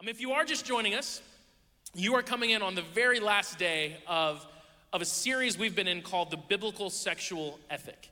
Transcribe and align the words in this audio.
Um, 0.00 0.08
if 0.08 0.18
you 0.18 0.32
are 0.32 0.46
just 0.46 0.64
joining 0.64 0.94
us, 0.94 1.20
you 1.94 2.14
are 2.14 2.22
coming 2.22 2.48
in 2.50 2.62
on 2.62 2.74
the 2.74 2.80
very 2.80 3.20
last 3.20 3.58
day 3.58 3.98
of, 4.06 4.46
of 4.94 5.02
a 5.02 5.04
series 5.04 5.58
we've 5.58 5.76
been 5.76 5.88
in 5.88 6.00
called 6.00 6.30
the 6.30 6.38
Biblical 6.38 6.88
Sexual 6.88 7.60
Ethic. 7.68 8.10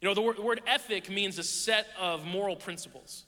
You 0.00 0.08
know, 0.08 0.14
the 0.14 0.22
word, 0.22 0.38
the 0.38 0.42
word 0.42 0.62
ethic 0.66 1.10
means 1.10 1.38
a 1.38 1.42
set 1.42 1.88
of 2.00 2.24
moral 2.24 2.56
principles. 2.56 3.24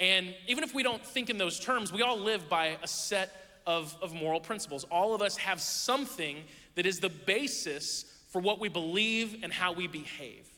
And 0.00 0.34
even 0.48 0.64
if 0.64 0.74
we 0.74 0.82
don't 0.82 1.04
think 1.04 1.30
in 1.30 1.38
those 1.38 1.60
terms, 1.60 1.92
we 1.92 2.02
all 2.02 2.18
live 2.18 2.48
by 2.48 2.78
a 2.82 2.88
set 2.88 3.30
of, 3.64 3.96
of 4.02 4.12
moral 4.12 4.40
principles. 4.40 4.82
All 4.90 5.14
of 5.14 5.22
us 5.22 5.36
have 5.36 5.60
something 5.60 6.38
that 6.74 6.84
is 6.84 6.98
the 6.98 7.10
basis 7.10 8.06
for 8.30 8.40
what 8.40 8.58
we 8.58 8.68
believe 8.68 9.44
and 9.44 9.52
how 9.52 9.72
we 9.72 9.86
behave. 9.86 10.48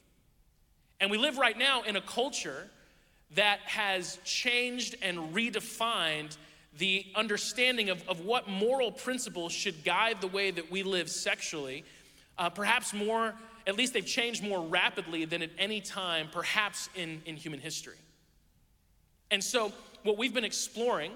And 1.00 1.10
we 1.10 1.18
live 1.18 1.36
right 1.36 1.58
now 1.58 1.82
in 1.82 1.96
a 1.96 2.00
culture 2.00 2.70
that 3.34 3.58
has 3.66 4.18
changed 4.24 4.96
and 5.02 5.34
redefined 5.34 6.38
the 6.76 7.06
understanding 7.14 7.90
of, 7.90 8.06
of 8.08 8.20
what 8.20 8.48
moral 8.48 8.92
principles 8.92 9.52
should 9.52 9.84
guide 9.84 10.20
the 10.20 10.28
way 10.28 10.50
that 10.50 10.70
we 10.70 10.82
live 10.82 11.08
sexually, 11.10 11.84
uh, 12.36 12.50
perhaps 12.50 12.92
more, 12.92 13.34
at 13.66 13.76
least 13.76 13.94
they've 13.94 14.06
changed 14.06 14.42
more 14.42 14.60
rapidly 14.60 15.24
than 15.24 15.42
at 15.42 15.50
any 15.58 15.80
time, 15.80 16.28
perhaps 16.30 16.88
in, 16.94 17.22
in 17.26 17.36
human 17.36 17.60
history. 17.60 17.96
And 19.30 19.42
so, 19.42 19.72
what 20.04 20.16
we've 20.16 20.32
been 20.32 20.44
exploring 20.44 21.12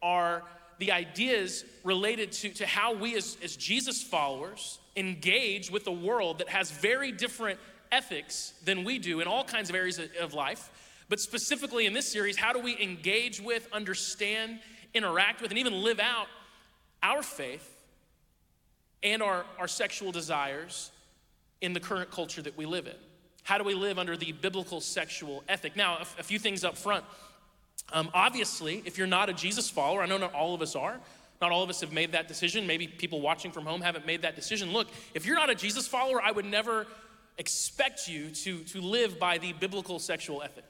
are 0.00 0.42
the 0.78 0.90
ideas 0.90 1.64
related 1.84 2.32
to, 2.32 2.48
to 2.48 2.66
how 2.66 2.94
we, 2.94 3.14
as, 3.14 3.36
as 3.42 3.54
Jesus 3.56 4.02
followers, 4.02 4.78
engage 4.96 5.70
with 5.70 5.86
a 5.86 5.92
world 5.92 6.38
that 6.38 6.48
has 6.48 6.70
very 6.70 7.12
different 7.12 7.60
ethics 7.92 8.54
than 8.64 8.82
we 8.82 8.98
do 8.98 9.20
in 9.20 9.28
all 9.28 9.44
kinds 9.44 9.68
of 9.68 9.76
areas 9.76 9.98
of, 9.98 10.10
of 10.20 10.34
life. 10.34 10.70
But 11.08 11.20
specifically 11.20 11.86
in 11.86 11.92
this 11.92 12.10
series, 12.10 12.36
how 12.36 12.52
do 12.52 12.58
we 12.58 12.80
engage 12.82 13.40
with, 13.40 13.68
understand, 13.72 14.60
interact 14.94 15.40
with, 15.40 15.50
and 15.50 15.58
even 15.58 15.82
live 15.82 16.00
out 16.00 16.26
our 17.02 17.22
faith 17.22 17.68
and 19.02 19.22
our, 19.22 19.44
our 19.58 19.68
sexual 19.68 20.12
desires 20.12 20.90
in 21.60 21.72
the 21.72 21.80
current 21.80 22.10
culture 22.10 22.42
that 22.42 22.56
we 22.56 22.66
live 22.66 22.86
in. 22.86 22.94
How 23.44 23.58
do 23.58 23.64
we 23.64 23.74
live 23.74 23.98
under 23.98 24.16
the 24.16 24.32
biblical 24.32 24.80
sexual 24.80 25.42
ethic? 25.48 25.74
Now, 25.74 25.98
a, 26.18 26.22
few 26.22 26.38
things 26.38 26.64
up 26.64 26.76
front. 26.76 27.04
Um, 27.92 28.08
obviously, 28.14 28.82
if 28.84 28.98
you're 28.98 29.06
not 29.06 29.28
a 29.28 29.32
Jesus 29.32 29.68
follower, 29.68 30.02
I 30.02 30.06
know 30.06 30.18
not 30.18 30.32
all 30.32 30.54
of 30.54 30.62
us 30.62 30.76
are. 30.76 31.00
Not 31.40 31.50
all 31.50 31.64
of 31.64 31.70
us 31.70 31.80
have 31.80 31.92
made 31.92 32.12
that 32.12 32.28
decision. 32.28 32.68
Maybe 32.68 32.86
people 32.86 33.20
watching 33.20 33.50
from 33.50 33.66
home 33.66 33.80
haven't 33.80 34.06
made 34.06 34.22
that 34.22 34.36
decision. 34.36 34.72
Look, 34.72 34.86
if 35.12 35.26
you're 35.26 35.34
not 35.34 35.50
a 35.50 35.56
Jesus 35.56 35.88
follower, 35.88 36.22
I 36.22 36.30
would 36.30 36.44
never 36.44 36.86
expect 37.38 38.06
you 38.06 38.30
to, 38.30 38.62
to 38.64 38.80
live 38.80 39.18
by 39.18 39.38
the 39.38 39.52
biblical 39.54 39.98
sexual 39.98 40.42
ethic. 40.42 40.64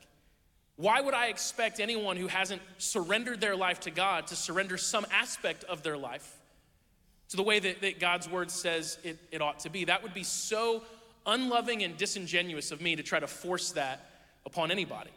Why 0.83 1.01
would 1.01 1.15
I 1.15 1.27
expect 1.27 1.79
anyone 1.79 2.17
who 2.17 2.27
hasn't 2.27 2.61
surrendered 2.79 3.41
their 3.41 3.55
life 3.55 3.79
to 3.81 3.93
God 3.93 4.27
to 4.27 4.35
surrender 4.35 4.77
some 4.77 5.07
aspect 5.13 5.63
of 5.63 5.85
their 5.85 5.97
life 5.97 6.29
to 7.29 7.37
the 7.37 7.45
way 7.45 7.61
that, 7.61 7.83
that 7.83 8.01
God's 8.01 8.29
word 8.29 8.51
says 8.51 8.99
it, 9.05 9.17
it 9.31 9.41
ought 9.41 9.61
to 9.61 9.71
be? 9.71 9.85
That 9.85 10.03
would 10.03 10.13
be 10.13 10.25
so 10.25 10.83
unloving 11.25 11.85
and 11.85 11.97
disingenuous 11.97 12.73
of 12.73 12.81
me 12.81 12.97
to 12.97 13.05
try 13.05 13.21
to 13.21 13.29
force 13.29 13.71
that 13.73 14.11
upon 14.45 14.73
anybody. 14.73 15.13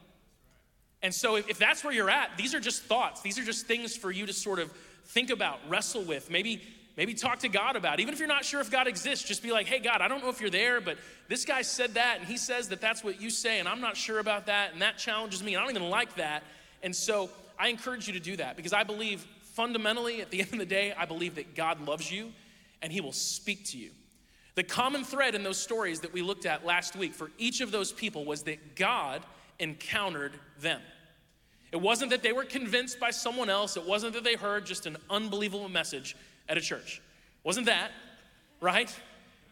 And 1.01 1.11
so, 1.11 1.35
if, 1.35 1.49
if 1.49 1.57
that's 1.57 1.83
where 1.83 1.93
you're 1.93 2.11
at, 2.11 2.37
these 2.37 2.53
are 2.53 2.59
just 2.59 2.83
thoughts. 2.83 3.21
These 3.23 3.39
are 3.39 3.43
just 3.43 3.65
things 3.65 3.97
for 3.97 4.11
you 4.11 4.27
to 4.27 4.33
sort 4.33 4.59
of 4.59 4.71
think 5.05 5.31
about, 5.31 5.57
wrestle 5.67 6.03
with, 6.03 6.29
maybe 6.29 6.61
Maybe 6.97 7.13
talk 7.13 7.39
to 7.39 7.49
God 7.49 7.75
about 7.75 7.99
it. 7.99 8.03
Even 8.03 8.13
if 8.13 8.19
you're 8.19 8.27
not 8.27 8.45
sure 8.45 8.61
if 8.61 8.71
God 8.71 8.87
exists, 8.87 9.27
just 9.27 9.43
be 9.43 9.51
like, 9.51 9.67
hey, 9.67 9.79
God, 9.79 10.01
I 10.01 10.07
don't 10.07 10.23
know 10.23 10.29
if 10.29 10.39
you're 10.39 10.49
there, 10.49 10.79
but 10.79 10.97
this 11.27 11.43
guy 11.43 11.61
said 11.61 11.95
that, 11.95 12.19
and 12.19 12.27
he 12.27 12.37
says 12.37 12.69
that 12.69 12.79
that's 12.79 13.03
what 13.03 13.21
you 13.21 13.29
say, 13.29 13.59
and 13.59 13.67
I'm 13.67 13.81
not 13.81 13.97
sure 13.97 14.19
about 14.19 14.45
that, 14.45 14.71
and 14.71 14.81
that 14.81 14.97
challenges 14.97 15.43
me, 15.43 15.55
and 15.55 15.61
I 15.61 15.65
don't 15.65 15.75
even 15.75 15.89
like 15.89 16.15
that. 16.15 16.43
And 16.83 16.95
so 16.95 17.29
I 17.59 17.67
encourage 17.67 18.07
you 18.07 18.13
to 18.13 18.19
do 18.19 18.37
that 18.37 18.55
because 18.55 18.73
I 18.73 18.83
believe 18.83 19.25
fundamentally, 19.41 20.21
at 20.21 20.31
the 20.31 20.39
end 20.41 20.53
of 20.53 20.59
the 20.59 20.65
day, 20.65 20.93
I 20.97 21.05
believe 21.05 21.35
that 21.35 21.55
God 21.55 21.85
loves 21.85 22.11
you 22.11 22.31
and 22.81 22.91
he 22.91 23.01
will 23.01 23.13
speak 23.13 23.65
to 23.65 23.77
you. 23.77 23.91
The 24.55 24.63
common 24.63 25.03
thread 25.03 25.35
in 25.35 25.43
those 25.43 25.57
stories 25.57 26.01
that 26.01 26.13
we 26.13 26.21
looked 26.21 26.45
at 26.45 26.65
last 26.65 26.95
week 26.95 27.13
for 27.13 27.31
each 27.37 27.59
of 27.59 27.71
those 27.71 27.91
people 27.91 28.23
was 28.23 28.43
that 28.43 28.75
God 28.75 29.21
encountered 29.59 30.33
them. 30.61 30.81
It 31.71 31.81
wasn't 31.81 32.11
that 32.11 32.23
they 32.23 32.31
were 32.31 32.45
convinced 32.45 32.99
by 32.99 33.11
someone 33.11 33.49
else, 33.49 33.75
it 33.75 33.85
wasn't 33.85 34.13
that 34.13 34.23
they 34.23 34.35
heard 34.35 34.65
just 34.65 34.85
an 34.85 34.95
unbelievable 35.09 35.67
message 35.67 36.15
at 36.47 36.57
a 36.57 36.61
church. 36.61 37.01
Wasn't 37.43 37.65
that, 37.67 37.91
right? 38.61 38.93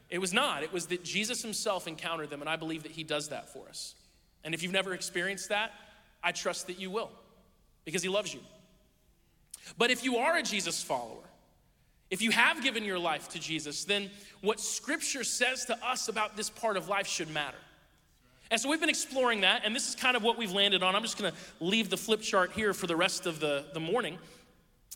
It 0.09 0.19
was 0.19 0.33
not. 0.33 0.63
It 0.63 0.71
was 0.71 0.87
that 0.87 1.03
Jesus 1.03 1.41
himself 1.41 1.87
encountered 1.87 2.29
them, 2.29 2.41
and 2.41 2.49
I 2.49 2.55
believe 2.55 2.83
that 2.83 2.91
he 2.91 3.03
does 3.03 3.29
that 3.29 3.51
for 3.51 3.67
us. 3.67 3.95
And 4.43 4.53
if 4.53 4.61
you've 4.61 4.71
never 4.71 4.93
experienced 4.93 5.49
that, 5.49 5.71
I 6.23 6.31
trust 6.31 6.67
that 6.67 6.79
you 6.79 6.89
will 6.89 7.11
because 7.85 8.03
he 8.03 8.09
loves 8.09 8.33
you. 8.33 8.39
But 9.77 9.91
if 9.91 10.03
you 10.03 10.17
are 10.17 10.37
a 10.37 10.43
Jesus 10.43 10.83
follower, 10.83 11.23
if 12.09 12.21
you 12.21 12.31
have 12.31 12.61
given 12.61 12.83
your 12.83 12.99
life 12.99 13.29
to 13.29 13.39
Jesus, 13.39 13.85
then 13.85 14.11
what 14.41 14.59
scripture 14.59 15.23
says 15.23 15.65
to 15.65 15.85
us 15.85 16.09
about 16.09 16.37
this 16.37 16.49
part 16.49 16.77
of 16.77 16.89
life 16.89 17.07
should 17.07 17.29
matter. 17.31 17.57
And 18.51 18.59
so 18.61 18.69
we've 18.69 18.79
been 18.79 18.89
exploring 18.89 19.41
that, 19.41 19.63
and 19.65 19.75
this 19.75 19.89
is 19.89 19.95
kind 19.95 20.15
of 20.15 20.21
what 20.21 20.37
we've 20.37 20.51
landed 20.51 20.83
on. 20.83 20.95
I'm 20.95 21.01
just 21.01 21.17
gonna 21.17 21.33
leave 21.59 21.89
the 21.89 21.97
flip 21.97 22.21
chart 22.21 22.51
here 22.51 22.73
for 22.73 22.85
the 22.85 22.95
rest 22.95 23.25
of 23.25 23.39
the, 23.39 23.65
the 23.73 23.79
morning. 23.79 24.19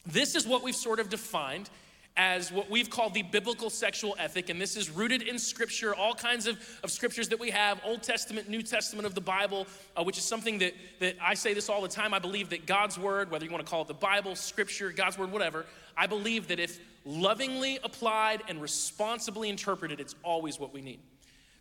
This 0.05 0.35
is 0.35 0.45
what 0.45 0.63
we've 0.63 0.75
sort 0.75 0.99
of 0.99 1.09
defined 1.09 1.69
as 2.17 2.51
what 2.51 2.69
we've 2.69 2.89
called 2.89 3.13
the 3.13 3.21
biblical 3.21 3.69
sexual 3.69 4.15
ethic, 4.17 4.49
and 4.49 4.59
this 4.59 4.75
is 4.75 4.89
rooted 4.89 5.21
in 5.21 5.37
scripture, 5.37 5.95
all 5.95 6.15
kinds 6.15 6.47
of, 6.47 6.57
of 6.83 6.89
scriptures 6.89 7.29
that 7.29 7.39
we 7.39 7.51
have, 7.51 7.79
Old 7.85 8.01
Testament, 8.01 8.49
New 8.49 8.63
Testament 8.63 9.05
of 9.05 9.13
the 9.13 9.21
Bible, 9.21 9.67
uh, 9.95 10.03
which 10.03 10.17
is 10.17 10.23
something 10.23 10.57
that, 10.57 10.73
that 10.99 11.15
I 11.21 11.35
say 11.35 11.53
this 11.53 11.69
all 11.69 11.81
the 11.81 11.87
time. 11.87 12.15
I 12.15 12.19
believe 12.19 12.49
that 12.49 12.65
God's 12.65 12.97
word, 12.97 13.29
whether 13.29 13.45
you 13.45 13.51
want 13.51 13.63
to 13.63 13.69
call 13.69 13.83
it 13.83 13.87
the 13.87 13.93
Bible, 13.93 14.35
scripture, 14.35 14.91
God's 14.91 15.17
word, 15.17 15.31
whatever, 15.31 15.65
I 15.95 16.07
believe 16.07 16.47
that 16.47 16.59
if 16.59 16.79
lovingly 17.05 17.79
applied 17.83 18.41
and 18.49 18.61
responsibly 18.61 19.49
interpreted, 19.49 19.99
it's 19.99 20.15
always 20.23 20.59
what 20.59 20.73
we 20.73 20.81
need. 20.81 20.99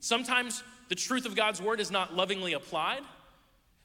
Sometimes 0.01 0.63
the 0.89 0.95
truth 0.95 1.27
of 1.27 1.37
God's 1.37 1.61
word 1.61 1.81
is 1.81 1.91
not 1.91 2.15
lovingly 2.15 2.55
applied, 2.55 3.03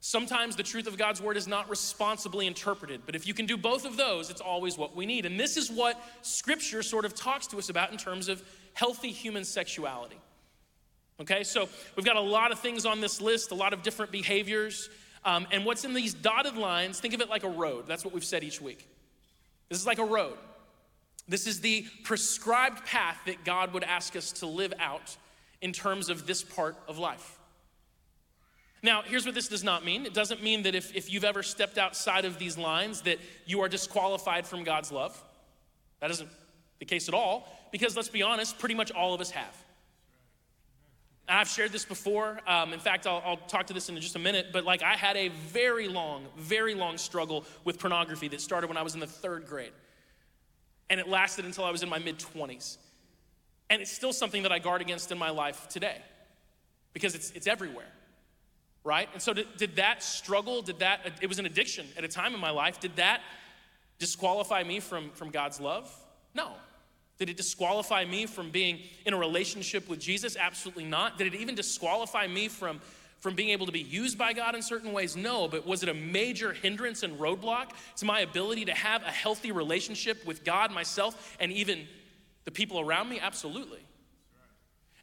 Sometimes 0.04 0.56
the 0.56 0.64
truth 0.64 0.88
of 0.88 0.98
God's 0.98 1.22
word 1.22 1.38
is 1.38 1.48
not 1.48 1.70
responsibly 1.70 2.48
interpreted, 2.48 3.02
but 3.06 3.16
if 3.16 3.28
you 3.28 3.36
can 3.36 3.46
do 3.46 3.56
both 3.56 3.86
of 3.86 3.98
those, 3.98 4.32
it's 4.32 4.42
always 4.42 4.76
what 4.76 4.96
we 4.96 5.06
need. 5.06 5.28
And 5.28 5.40
this 5.40 5.58
is 5.58 5.70
what 5.70 6.02
scripture 6.24 6.82
sort 6.82 7.06
of 7.06 7.14
talks 7.14 7.46
to 7.48 7.60
us 7.60 7.70
about 7.70 7.92
in 7.92 7.98
terms 8.00 8.28
of 8.28 8.44
healthy 8.74 9.12
human 9.12 9.46
sexuality. 9.46 10.18
Okay, 11.20 11.44
so 11.44 11.70
we've 11.96 12.06
got 12.06 12.16
a 12.16 12.22
lot 12.22 12.52
of 12.52 12.60
things 12.60 12.88
on 12.88 13.00
this 13.00 13.22
list, 13.22 13.52
a 13.52 13.56
lot 13.56 13.74
of 13.74 13.84
different 13.84 14.12
behaviors. 14.12 14.90
Um, 15.24 15.46
and 15.52 15.66
what's 15.66 15.86
in 15.86 15.94
these 15.94 16.16
dotted 16.16 16.58
lines, 16.58 17.00
think 17.00 17.14
of 17.14 17.22
it 17.22 17.30
like 17.30 17.44
a 17.44 17.50
road. 17.50 17.86
That's 17.86 18.04
what 18.04 18.12
we've 18.12 18.26
said 18.26 18.44
each 18.44 18.60
week. 18.60 18.88
This 19.70 19.80
is 19.80 19.86
like 19.86 20.00
a 20.00 20.06
road. 20.06 20.36
This 21.28 21.46
is 21.46 21.62
the 21.62 21.86
prescribed 22.04 22.88
path 22.88 23.20
that 23.28 23.46
God 23.46 23.72
would 23.76 23.84
ask 23.84 24.16
us 24.16 24.32
to 24.34 24.48
live 24.48 24.74
out 24.80 25.16
in 25.62 25.74
terms 25.74 26.10
of 26.10 26.26
this 26.26 26.44
part 26.44 26.76
of 26.88 26.98
life. 26.98 27.38
Now, 28.84 29.04
here's 29.04 29.26
what 29.26 29.36
this 29.36 29.48
does 29.48 29.64
not 29.64 29.86
mean. 29.86 30.06
It 30.06 30.14
doesn't 30.14 30.42
mean 30.42 30.64
that 30.64 30.74
if, 30.74 30.96
if 30.96 31.12
you've 31.12 31.24
ever 31.24 31.44
stepped 31.44 31.78
outside 31.78 32.26
of 32.26 32.40
these 32.40 32.58
lines 32.58 33.02
that 33.02 33.20
you 33.46 33.62
are 33.62 33.70
disqualified 33.70 34.48
from 34.48 34.64
God's 34.64 34.92
love. 34.92 35.22
That 36.00 36.10
isn't 36.10 36.30
the 36.80 36.86
case 36.86 37.08
at 37.08 37.14
all, 37.14 37.48
because 37.72 37.96
let's 37.96 38.10
be 38.10 38.24
honest, 38.24 38.58
pretty 38.58 38.74
much 38.74 38.92
all 38.92 39.14
of 39.14 39.22
us 39.22 39.30
have. 39.30 39.56
And 41.28 41.38
I've 41.38 41.48
shared 41.48 41.72
this 41.72 41.86
before. 41.86 42.42
Um, 42.48 42.74
in 42.74 42.80
fact, 42.80 43.06
I'll, 43.06 43.22
I'll 43.24 43.38
talk 43.38 43.68
to 43.68 43.74
this 43.74 43.88
in 43.88 43.96
just 43.98 44.16
a 44.16 44.20
minute, 44.20 44.48
but 44.52 44.66
like 44.66 44.82
I 44.82 44.96
had 44.96 45.16
a 45.16 45.28
very 45.28 45.88
long, 45.88 46.26
very 46.38 46.74
long 46.74 46.98
struggle 46.98 47.46
with 47.64 47.78
pornography 47.78 48.28
that 48.30 48.42
started 48.42 48.68
when 48.68 48.78
I 48.78 48.82
was 48.82 48.96
in 48.96 49.00
the 49.00 49.08
third 49.08 49.46
grade. 49.46 49.72
And 50.90 51.00
it 51.00 51.08
lasted 51.08 51.46
until 51.46 51.64
I 51.66 51.72
was 51.72 51.84
in 51.84 51.90
my 51.90 52.00
mid 52.00 52.18
20s. 52.18 52.78
And 53.70 53.82
it's 53.82 53.92
still 53.92 54.12
something 54.12 54.44
that 54.44 54.52
I 54.52 54.58
guard 54.58 54.82
against 54.82 55.12
in 55.12 55.20
my 55.20 55.30
life 55.30 55.70
today 55.70 55.98
because 56.94 57.14
it's, 57.14 57.32
it's 57.32 57.48
everywhere 57.48 57.86
right? 58.84 59.08
And 59.14 59.22
so, 59.22 59.34
did, 59.34 59.48
did 59.58 59.76
that 59.76 60.04
struggle, 60.04 60.62
did 60.62 60.80
that, 60.80 61.02
it 61.22 61.28
was 61.28 61.40
an 61.40 61.46
addiction 61.46 61.88
at 61.98 62.04
a 62.04 62.08
time 62.08 62.34
in 62.34 62.40
my 62.40 62.50
life, 62.50 62.80
did 62.80 62.96
that 62.96 63.22
disqualify 64.00 64.64
me 64.64 64.80
from, 64.80 65.12
from 65.12 65.30
God's 65.30 65.60
love? 65.60 65.92
No. 66.34 66.54
Did 67.20 67.30
it 67.30 67.38
disqualify 67.38 68.06
me 68.06 68.26
from 68.26 68.50
being 68.50 68.80
in 69.06 69.14
a 69.14 69.18
relationship 69.18 69.88
with 69.88 70.00
Jesus? 70.00 70.36
Absolutely 70.36 70.86
not. 70.86 71.20
Did 71.20 71.28
it 71.28 71.36
even 71.36 71.54
disqualify 71.54 72.26
me 72.26 72.48
from, 72.48 72.82
from 73.20 73.36
being 73.36 73.50
able 73.50 73.68
to 73.68 73.72
be 73.72 73.82
used 73.82 74.18
by 74.18 74.34
God 74.34 74.56
in 74.56 74.64
certain 74.64 74.92
ways? 74.92 75.16
No. 75.16 75.48
But 75.48 75.68
was 75.68 75.84
it 75.84 75.90
a 75.90 75.94
major 75.94 76.52
hindrance 76.52 77.04
and 77.04 77.20
roadblock 77.20 77.74
to 77.98 78.06
my 78.06 78.22
ability 78.22 78.66
to 78.66 78.74
have 78.74 79.04
a 79.04 79.12
healthy 79.12 79.52
relationship 79.52 80.26
with 80.26 80.44
God, 80.44 80.72
myself, 80.72 81.38
and 81.40 81.52
even 81.52 81.88
the 82.46 82.52
people 82.52 82.80
around 82.80 83.08
me? 83.10 83.20
Absolutely. 83.20 83.86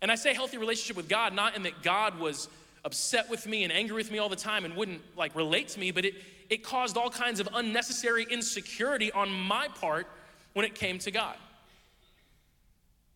And 0.02 0.10
I 0.10 0.16
say 0.16 0.34
healthy 0.34 0.58
relationship 0.58 0.96
with 0.96 1.08
God, 1.08 1.32
not 1.34 1.54
in 1.54 1.62
that 1.62 1.84
God 1.84 2.19
was 2.19 2.48
upset 2.88 3.29
with 3.29 3.46
me 3.46 3.64
and 3.64 3.73
angry 3.73 3.96
with 3.96 4.11
me 4.11 4.19
all 4.19 4.31
the 4.31 4.37
time 4.37 4.64
and 4.64 4.75
wouldn't 4.75 5.02
like 5.14 5.35
relate 5.37 5.69
to 5.69 5.79
me, 5.79 5.90
but 5.90 6.06
it, 6.06 6.14
it 6.49 6.62
caused 6.62 6.96
all 6.96 7.11
kinds 7.11 7.38
of 7.38 7.46
unnecessary 7.52 8.26
insecurity 8.31 9.12
on 9.12 9.31
my 9.31 9.69
part 9.69 10.06
when 10.55 10.64
it 10.64 10.75
came 10.75 10.99
to 11.00 11.11
God. 11.11 11.37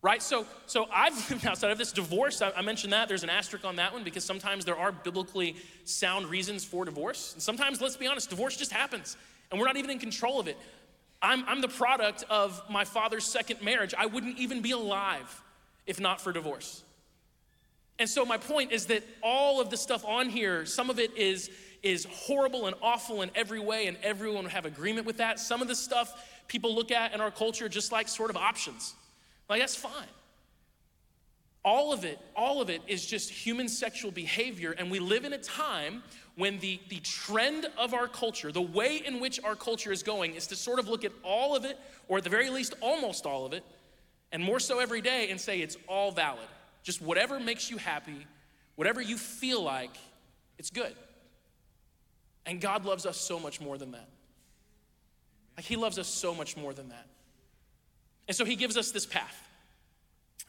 Right? 0.03 0.21
So, 0.21 0.45
so 0.67 0.85
I've 0.93 1.17
lived 1.31 1.47
outside 1.47 1.71
of 1.71 1.79
this 1.79 1.91
divorce. 1.91 2.43
I, 2.43 2.51
I 2.51 2.61
mentioned 2.61 2.93
that. 2.93 3.07
There's 3.07 3.23
an 3.23 3.31
asterisk 3.31 3.65
on 3.65 3.77
that 3.77 3.93
one 3.93 4.03
because 4.03 4.23
sometimes 4.23 4.63
there 4.63 4.77
are 4.77 4.91
biblically 4.91 5.55
sound 5.85 6.27
reasons 6.27 6.63
for 6.63 6.85
divorce. 6.85 7.33
And 7.33 7.41
sometimes, 7.41 7.81
let's 7.81 7.97
be 7.97 8.05
honest, 8.05 8.29
divorce 8.29 8.55
just 8.55 8.71
happens 8.71 9.17
and 9.49 9.59
we're 9.59 9.67
not 9.67 9.77
even 9.77 9.89
in 9.89 9.99
control 9.99 10.39
of 10.39 10.47
it. 10.47 10.57
I'm, 11.19 11.43
I'm 11.47 11.61
the 11.61 11.67
product 11.67 12.25
of 12.29 12.61
my 12.69 12.85
father's 12.85 13.25
second 13.25 13.63
marriage. 13.63 13.95
I 13.97 14.05
wouldn't 14.05 14.37
even 14.37 14.61
be 14.61 14.71
alive 14.71 15.41
if 15.87 15.99
not 15.99 16.21
for 16.21 16.31
divorce. 16.31 16.82
And 17.99 18.09
so 18.09 18.25
my 18.25 18.37
point 18.37 18.71
is 18.71 18.87
that 18.87 19.03
all 19.21 19.61
of 19.61 19.69
the 19.69 19.77
stuff 19.77 20.03
on 20.05 20.29
here, 20.29 20.65
some 20.65 20.89
of 20.89 20.99
it 20.99 21.15
is 21.17 21.49
is 21.83 22.07
horrible 22.09 22.65
and 22.65 22.75
awful 22.81 23.21
in 23.21 23.29
every 23.35 23.59
way, 23.59 23.87
and 23.87 23.97
everyone 24.01 24.43
would 24.43 24.51
have 24.53 24.65
agreement 24.65 25.05
with 25.05 25.17
that. 25.17 25.37
Some 25.37 25.61
of 25.61 25.67
the 25.67 25.75
stuff 25.75 26.29
people 26.47 26.73
look 26.73 26.91
at 26.91 27.13
in 27.13 27.19
our 27.19 27.29
culture 27.29 27.67
just 27.67 27.91
like 27.91 28.07
sort 28.07 28.29
of 28.29 28.37
options. 28.37 28.93
Like 29.49 29.59
that's 29.59 29.75
fine. 29.75 30.07
All 31.65 31.93
of 31.93 32.03
it, 32.03 32.19
all 32.35 32.61
of 32.61 32.69
it 32.69 32.81
is 32.87 33.05
just 33.05 33.29
human 33.29 33.69
sexual 33.69 34.11
behavior, 34.11 34.71
and 34.71 34.89
we 34.89 34.99
live 34.99 35.23
in 35.23 35.33
a 35.33 35.37
time 35.37 36.03
when 36.35 36.59
the, 36.59 36.79
the 36.89 36.99
trend 37.01 37.67
of 37.77 37.93
our 37.93 38.07
culture, 38.07 38.51
the 38.51 38.61
way 38.61 39.01
in 39.05 39.19
which 39.19 39.39
our 39.43 39.55
culture 39.55 39.91
is 39.91 40.03
going, 40.03 40.35
is 40.35 40.47
to 40.47 40.55
sort 40.55 40.79
of 40.79 40.89
look 40.89 41.05
at 41.05 41.11
all 41.23 41.55
of 41.55 41.63
it, 41.63 41.77
or 42.07 42.17
at 42.17 42.23
the 42.23 42.29
very 42.29 42.49
least, 42.49 42.73
almost 42.81 43.25
all 43.25 43.45
of 43.45 43.53
it, 43.53 43.63
and 44.31 44.43
more 44.43 44.59
so 44.59 44.79
every 44.79 44.99
day, 44.99 45.29
and 45.29 45.39
say 45.39 45.61
it's 45.61 45.77
all 45.87 46.11
valid. 46.11 46.47
Just 46.83 47.01
whatever 47.01 47.39
makes 47.39 47.71
you 47.71 47.77
happy, 47.77 48.27
whatever 48.75 49.01
you 49.01 49.17
feel 49.17 49.63
like, 49.63 49.95
it's 50.59 50.69
good. 50.69 50.93
And 52.45 52.59
God 52.59 52.85
loves 52.85 53.05
us 53.05 53.17
so 53.17 53.39
much 53.39 53.61
more 53.61 53.77
than 53.77 53.91
that. 53.91 54.07
Like, 55.57 55.65
He 55.65 55.75
loves 55.75 55.97
us 55.97 56.07
so 56.07 56.35
much 56.35 56.57
more 56.57 56.73
than 56.73 56.89
that. 56.89 57.07
And 58.27 58.35
so 58.35 58.45
He 58.45 58.55
gives 58.55 58.77
us 58.77 58.91
this 58.91 59.05
path. 59.05 59.39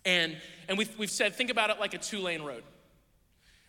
And, 0.04 0.36
and 0.68 0.76
we've, 0.76 0.98
we've 0.98 1.10
said, 1.10 1.34
think 1.34 1.50
about 1.50 1.70
it 1.70 1.80
like 1.80 1.94
a 1.94 1.98
two 1.98 2.18
lane 2.18 2.42
road. 2.42 2.64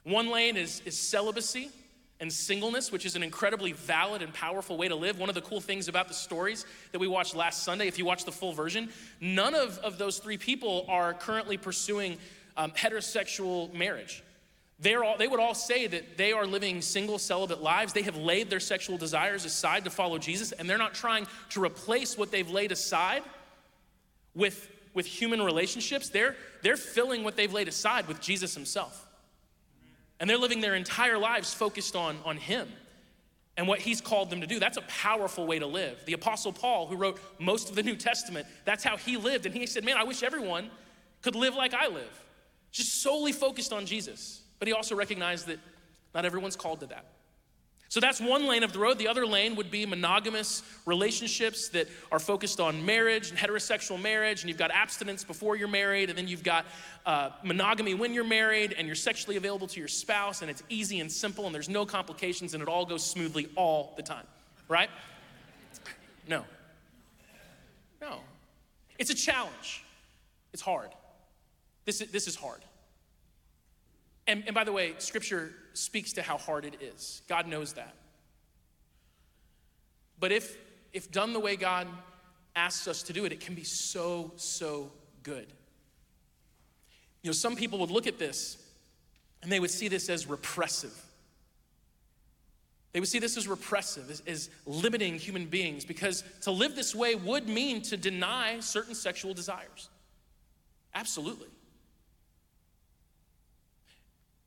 One 0.04 0.30
lane 0.30 0.58
is, 0.58 0.82
is 0.86 0.98
celibacy, 0.98 1.70
and 2.20 2.32
singleness, 2.32 2.92
which 2.92 3.06
is 3.06 3.16
an 3.16 3.24
incredibly 3.24 3.74
valid 3.74 4.22
and 4.22 4.34
powerful 4.34 4.78
way 4.78 4.88
to 4.88 4.96
live. 4.96 5.20
One 5.20 5.30
of 5.30 5.36
the 5.36 5.42
cool 5.42 5.60
things 5.60 5.88
about 5.88 6.08
the 6.08 6.14
stories 6.14 6.66
that 6.92 7.00
we 7.00 7.08
watched 7.08 7.36
last 7.36 7.64
Sunday, 7.64 7.88
if 7.88 7.98
you 7.98 8.06
watch 8.06 8.24
the 8.24 8.32
full 8.32 8.54
version, 8.54 8.90
none 9.20 9.54
of, 9.54 9.78
of 9.80 9.98
those 9.98 10.20
three 10.20 10.38
people 10.38 10.86
are 10.88 11.14
currently 11.14 11.58
pursuing 11.58 12.18
um, 12.58 12.72
heterosexual 12.72 13.74
marriage. 13.74 14.24
They're 14.80 15.04
all, 15.04 15.18
they 15.18 15.28
would 15.28 15.40
all 15.40 15.56
say 15.56 15.88
that 15.88 16.18
they 16.18 16.34
are 16.34 16.46
living 16.46 16.82
single, 16.82 17.18
celibate 17.18 17.62
lives. 17.62 17.94
They 17.94 18.02
have 18.02 18.18
laid 18.18 18.50
their 18.50 18.60
sexual 18.60 18.98
desires 18.98 19.46
aside 19.46 19.86
to 19.86 19.90
follow 19.90 20.18
Jesus, 20.18 20.52
and 20.52 20.70
they're 20.70 20.78
not 20.78 20.94
trying 20.94 21.28
to 21.52 21.64
replace 21.64 22.18
what 22.18 22.32
they've 22.32 22.50
laid 22.50 22.72
aside 22.72 23.24
with, 24.34 24.70
with 24.94 25.06
human 25.06 25.42
relationships. 25.42 26.10
They're, 26.10 26.36
they're 26.62 26.78
filling 26.78 27.24
what 27.24 27.38
they've 27.38 27.54
laid 27.54 27.70
aside 27.70 28.08
with 28.08 28.20
Jesus 28.20 28.54
himself. 28.54 29.06
And 30.20 30.30
they're 30.30 30.38
living 30.38 30.62
their 30.62 30.76
entire 30.76 31.18
lives 31.18 31.54
focused 31.54 31.96
on, 31.96 32.18
on 32.26 32.38
Him 32.38 32.68
and 33.58 33.68
what 33.68 33.80
He's 33.80 34.02
called 34.02 34.30
them 34.30 34.42
to 34.42 34.48
do. 34.48 34.60
That's 34.60 34.78
a 34.78 34.84
powerful 34.84 35.46
way 35.46 35.60
to 35.60 35.68
live. 35.68 36.04
The 36.06 36.14
Apostle 36.14 36.54
Paul, 36.54 36.88
who 36.88 36.96
wrote 36.96 37.20
most 37.40 37.70
of 37.70 37.76
the 37.76 37.84
New 37.84 37.96
Testament, 37.96 38.48
that's 38.64 38.84
how 38.84 38.98
he 38.98 39.18
lived. 39.18 39.46
And 39.46 39.54
he 39.54 39.66
said, 39.66 39.84
Man, 39.84 39.98
I 39.98 40.04
wish 40.04 40.24
everyone 40.24 40.70
could 41.22 41.36
live 41.36 41.56
like 41.56 41.74
I 41.74 41.88
live, 41.88 42.25
just 42.76 43.02
solely 43.02 43.32
focused 43.32 43.72
on 43.72 43.86
Jesus. 43.86 44.42
But 44.60 44.68
he 44.68 44.74
also 44.74 44.96
recognized 44.96 45.48
that 45.48 45.60
not 46.14 46.26
everyone's 46.26 46.58
called 46.58 46.82
to 46.82 46.88
that. 46.88 47.06
So 47.88 48.02
that's 48.02 48.20
one 48.20 48.48
lane 48.48 48.64
of 48.64 48.74
the 48.74 48.80
road. 48.80 48.98
The 48.98 49.08
other 49.08 49.26
lane 49.26 49.56
would 49.56 49.72
be 49.72 49.86
monogamous 49.86 50.62
relationships 50.86 51.70
that 51.70 51.88
are 52.12 52.20
focused 52.20 52.60
on 52.60 52.86
marriage 52.86 53.30
and 53.30 53.40
heterosexual 53.40 54.02
marriage, 54.02 54.42
and 54.42 54.50
you've 54.50 54.58
got 54.58 54.72
abstinence 54.72 55.24
before 55.24 55.56
you're 55.56 55.70
married, 55.70 56.10
and 56.10 56.18
then 56.18 56.28
you've 56.28 56.44
got 56.44 56.66
uh, 57.06 57.30
monogamy 57.44 57.94
when 57.94 58.14
you're 58.14 58.26
married, 58.26 58.74
and 58.78 58.88
you're 58.88 58.96
sexually 58.96 59.38
available 59.38 59.68
to 59.68 59.80
your 59.80 59.88
spouse, 59.88 60.42
and 60.42 60.52
it's 60.52 60.64
easy 60.68 61.00
and 61.00 61.10
simple, 61.10 61.46
and 61.46 61.56
there's 61.56 61.70
no 61.70 61.86
complications, 61.86 62.54
and 62.54 62.62
it 62.62 62.68
all 62.68 62.86
goes 62.86 63.06
smoothly 63.06 63.48
all 63.56 63.94
the 63.96 64.04
time, 64.04 64.26
right? 64.68 64.90
No. 66.28 66.44
No. 68.02 68.20
It's 69.00 69.12
a 69.12 69.16
challenge. 69.16 69.86
It's 70.52 70.62
hard. 70.62 70.90
This 71.86 72.02
is, 72.02 72.12
this 72.12 72.28
is 72.28 72.36
hard. 72.36 72.65
And, 74.28 74.44
and 74.46 74.56
by 74.56 74.64
the 74.64 74.72
way, 74.72 74.94
scripture 74.98 75.54
speaks 75.74 76.14
to 76.14 76.22
how 76.22 76.38
hard 76.38 76.66
it 76.66 76.82
is. 76.82 77.22
God 77.28 77.48
knows 77.48 77.74
that. 77.74 77.94
But 80.20 80.32
if, 80.32 80.58
if 80.94 81.12
done 81.12 81.34
the 81.34 81.40
way 81.40 81.56
God 81.56 81.88
asks 82.56 82.88
us 82.88 83.04
to 83.04 83.14
do 83.14 83.26
it, 83.26 83.32
it 83.32 83.40
can 83.40 83.54
be 83.54 83.64
so, 83.64 84.32
so 84.36 84.92
good. 85.24 85.48
You 87.22 87.30
know, 87.30 87.34
some 87.34 87.56
people 87.56 87.80
would 87.80 87.92
look 87.92 88.08
at 88.08 88.18
this 88.18 88.58
and 89.44 89.52
they 89.52 89.60
would 89.60 89.72
see 89.72 89.88
this 89.88 90.10
as 90.10 90.28
repressive. 90.28 90.94
They 92.94 93.02
would 93.02 93.10
see 93.10 93.20
this 93.20 93.36
as 93.36 93.48
repressive, 93.48 94.10
as, 94.10 94.24
as, 94.26 94.50
limiting 94.66 95.16
human 95.16 95.48
beings, 95.48 95.84
because 95.84 96.24
to 96.44 96.52
live 96.52 96.78
this 96.78 96.96
way 96.96 97.14
would 97.14 97.50
mean 97.50 97.82
to 97.84 97.98
deny 97.98 98.62
certain 98.62 98.96
sexual 98.96 99.34
desires. 99.34 99.90
Absolutely. 100.94 101.50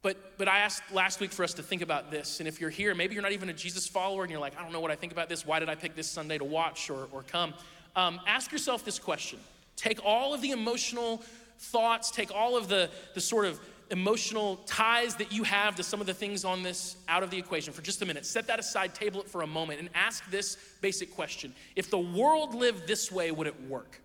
But, 0.01 0.39
but 0.39 0.47
I 0.47 0.61
asked 0.61 0.83
last 0.93 1.19
week 1.19 1.33
for 1.33 1.43
us 1.43 1.55
to 1.55 1.63
think 1.63 1.83
about 1.83 2.11
this. 2.11 2.39
And 2.39 2.49
if 2.49 2.61
you're 2.61 2.71
here, 2.71 2.95
maybe 2.95 3.15
you're 3.15 3.23
not 3.23 3.33
even 3.33 3.49
a 3.49 3.53
Jesus 3.53 3.87
follower 3.87 4.23
and 4.23 4.31
you're 4.31 4.41
like, 4.41 4.57
I 4.59 4.63
don't 4.63 4.73
know 4.73 4.81
what 4.81 4.93
I 4.93 4.95
think 4.95 5.13
about 5.13 5.29
this. 5.29 5.45
Why 5.45 5.59
did 5.59 5.69
I 5.69 5.75
pick 5.75 5.97
this 5.97 6.09
Sunday 6.09 6.39
to 6.39 6.45
watch 6.45 6.89
or, 6.89 7.09
or 7.11 7.25
come? 7.25 7.53
Um, 7.97 8.21
ask 8.27 8.53
yourself 8.53 8.85
this 8.85 8.99
question. 8.99 9.41
Take 9.75 10.05
all 10.05 10.35
of 10.35 10.41
the 10.41 10.53
emotional 10.53 11.23
thoughts, 11.59 12.11
take 12.11 12.33
all 12.33 12.57
of 12.57 12.69
the, 12.69 12.91
the 13.15 13.21
sort 13.21 13.47
of 13.47 13.61
emotional 13.91 14.57
ties 14.67 15.17
that 15.17 15.33
you 15.33 15.43
have 15.45 15.75
to 15.77 15.83
some 15.83 16.01
of 16.01 16.07
the 16.07 16.15
things 16.15 16.45
on 16.45 16.63
this 16.63 16.97
out 17.09 17.23
of 17.23 17.31
the 17.31 17.39
equation 17.39 17.73
for 17.73 17.83
just 17.83 18.03
a 18.03 18.07
minute. 18.07 18.27
Set 18.27 18.47
that 18.47 18.59
aside, 18.59 18.95
table 18.95 19.23
it 19.23 19.29
for 19.29 19.43
a 19.43 19.47
moment, 19.47 19.81
and 19.81 19.89
ask 19.95 20.29
this 20.31 20.57
basic 20.81 21.15
question 21.15 21.53
If 21.75 21.91
the 21.91 21.99
world 21.99 22.55
lived 22.55 22.87
this 22.87 23.11
way, 23.11 23.31
would 23.31 23.47
it 23.47 23.69
work? 23.69 24.01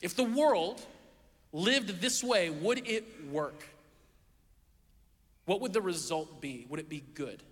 If 0.00 0.14
the 0.14 0.24
world 0.24 0.84
lived 1.52 2.00
this 2.00 2.22
way, 2.22 2.50
would 2.50 2.86
it 2.86 3.04
work? 3.30 3.66
What 5.44 5.60
would 5.60 5.72
the 5.72 5.80
result 5.80 6.40
be? 6.40 6.66
Would 6.68 6.80
it 6.80 6.88
be 6.88 7.02
good? 7.14 7.42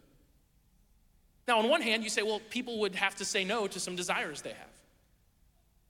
Now, 1.47 1.59
on 1.59 1.69
one 1.69 1.83
hand, 1.83 2.03
you 2.03 2.11
say, 2.11 2.23
well, 2.23 2.41
people 2.51 2.81
would 2.81 2.95
have 2.95 3.17
to 3.17 3.25
say 3.25 3.45
no 3.45 3.67
to 3.67 3.79
some 3.79 3.97
desires 3.97 4.43
they 4.43 4.51
have 4.51 4.75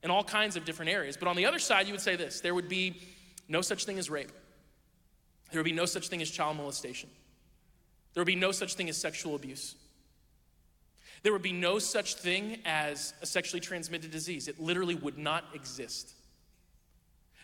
in 0.03 0.11
all 0.11 0.23
kinds 0.23 0.55
of 0.55 0.65
different 0.65 0.91
areas. 0.91 1.17
But 1.17 1.27
on 1.27 1.35
the 1.35 1.45
other 1.45 1.59
side, 1.59 1.87
you 1.87 1.93
would 1.93 2.01
say 2.01 2.15
this 2.15 2.41
there 2.41 2.53
would 2.53 2.69
be 2.69 3.01
no 3.47 3.61
such 3.61 3.85
thing 3.85 3.97
as 3.97 4.09
rape, 4.09 4.31
there 5.51 5.59
would 5.59 5.65
be 5.65 5.71
no 5.71 5.85
such 5.85 6.09
thing 6.09 6.21
as 6.21 6.29
child 6.29 6.57
molestation, 6.57 7.09
there 8.13 8.21
would 8.21 8.27
be 8.27 8.35
no 8.35 8.51
such 8.51 8.75
thing 8.75 8.89
as 8.89 8.97
sexual 8.97 9.35
abuse. 9.35 9.75
There 11.23 11.33
would 11.33 11.41
be 11.41 11.53
no 11.53 11.79
such 11.79 12.15
thing 12.15 12.59
as 12.65 13.15
a 13.19 13.25
sexually 13.25 13.59
transmitted 13.59 14.11
disease. 14.11 14.47
It 14.47 14.59
literally 14.59 14.93
would 14.93 15.17
not 15.17 15.43
exist. 15.55 16.13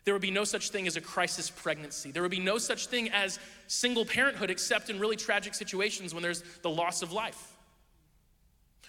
There 0.03 0.13
would 0.13 0.21
be 0.21 0.31
no 0.31 0.43
such 0.43 0.69
thing 0.69 0.87
as 0.87 0.95
a 0.95 1.01
crisis 1.01 1.49
pregnancy. 1.49 2.11
There 2.11 2.21
would 2.23 2.31
be 2.31 2.39
no 2.39 2.57
such 2.57 2.87
thing 2.87 3.09
as 3.09 3.39
single 3.67 4.05
parenthood 4.05 4.49
except 4.49 4.89
in 4.89 4.99
really 4.99 5.15
tragic 5.15 5.53
situations 5.53 6.13
when 6.13 6.23
there's 6.23 6.43
the 6.63 6.69
loss 6.69 7.01
of 7.01 7.11
life. 7.11 7.53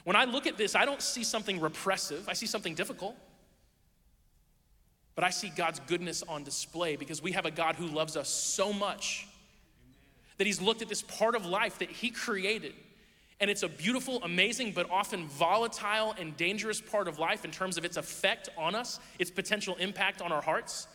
When 0.05 0.17
I 0.17 0.25
look 0.25 0.47
at 0.47 0.57
this, 0.57 0.75
I 0.75 0.85
don't 0.85 1.03
see 1.03 1.23
something 1.23 1.61
repressive, 1.61 2.29
I 2.29 2.33
see 2.33 2.47
something 2.47 2.75
difficult. 2.75 3.17
But 5.15 5.25
I 5.25 5.31
see 5.31 5.53
God's 5.55 5.81
goodness 5.81 6.23
on 6.23 6.43
display 6.43 6.97
because 6.97 7.23
we 7.23 7.33
have 7.33 7.45
a 7.45 7.51
God 7.51 7.77
who 7.77 7.87
loves 7.87 8.17
us 8.17 8.31
so 8.31 8.73
much 8.73 9.27
that 10.39 10.47
He's 10.47 10.61
looked 10.61 10.81
at 10.81 10.89
this 10.89 11.03
part 11.03 11.35
of 11.35 11.45
life 11.45 11.79
that 11.81 11.91
He 11.91 12.11
created. 12.11 12.73
And 13.39 13.51
it's 13.51 13.63
a 13.63 13.69
beautiful, 13.69 14.23
amazing, 14.23 14.73
but 14.73 14.89
often 14.89 15.27
volatile 15.27 16.15
and 16.19 16.37
dangerous 16.37 16.81
part 16.81 17.09
of 17.09 17.19
life 17.19 17.45
in 17.45 17.51
terms 17.51 17.77
of 17.77 17.85
its 17.85 17.97
effect 17.97 18.49
on 18.57 18.75
us, 18.75 19.01
its 19.19 19.31
potential 19.31 19.77
impact 19.77 20.23
on 20.23 20.33
our 20.33 20.41
hearts. 20.41 20.87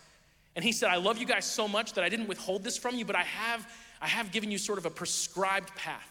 And 0.57 0.63
he 0.63 0.71
said, 0.71 0.89
I 0.89 0.95
love 0.95 1.19
you 1.19 1.27
guys 1.27 1.45
so 1.45 1.67
much 1.67 1.93
that 1.93 2.03
I 2.03 2.09
didn't 2.09 2.25
withhold 2.25 2.63
this 2.63 2.77
from 2.79 2.95
you, 2.95 3.05
but 3.05 3.15
I 3.15 3.21
have, 3.21 3.71
I 4.01 4.07
have 4.07 4.31
given 4.31 4.49
you 4.49 4.57
sort 4.57 4.79
of 4.79 4.87
a 4.87 4.89
prescribed 4.89 5.73
path 5.75 6.09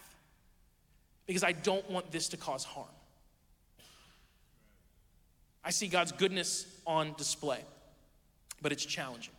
because 1.27 1.43
I 1.43 1.51
don't 1.51 1.91
want 1.91 2.13
this 2.13 2.29
to 2.29 2.37
cause 2.37 2.63
harm. 2.63 2.87
I 5.65 5.71
see 5.71 5.89
God's 5.89 6.13
goodness 6.13 6.65
on 6.87 7.13
display, 7.19 7.59
but 8.63 8.71
it's 8.71 8.87
challenging. 8.87 9.35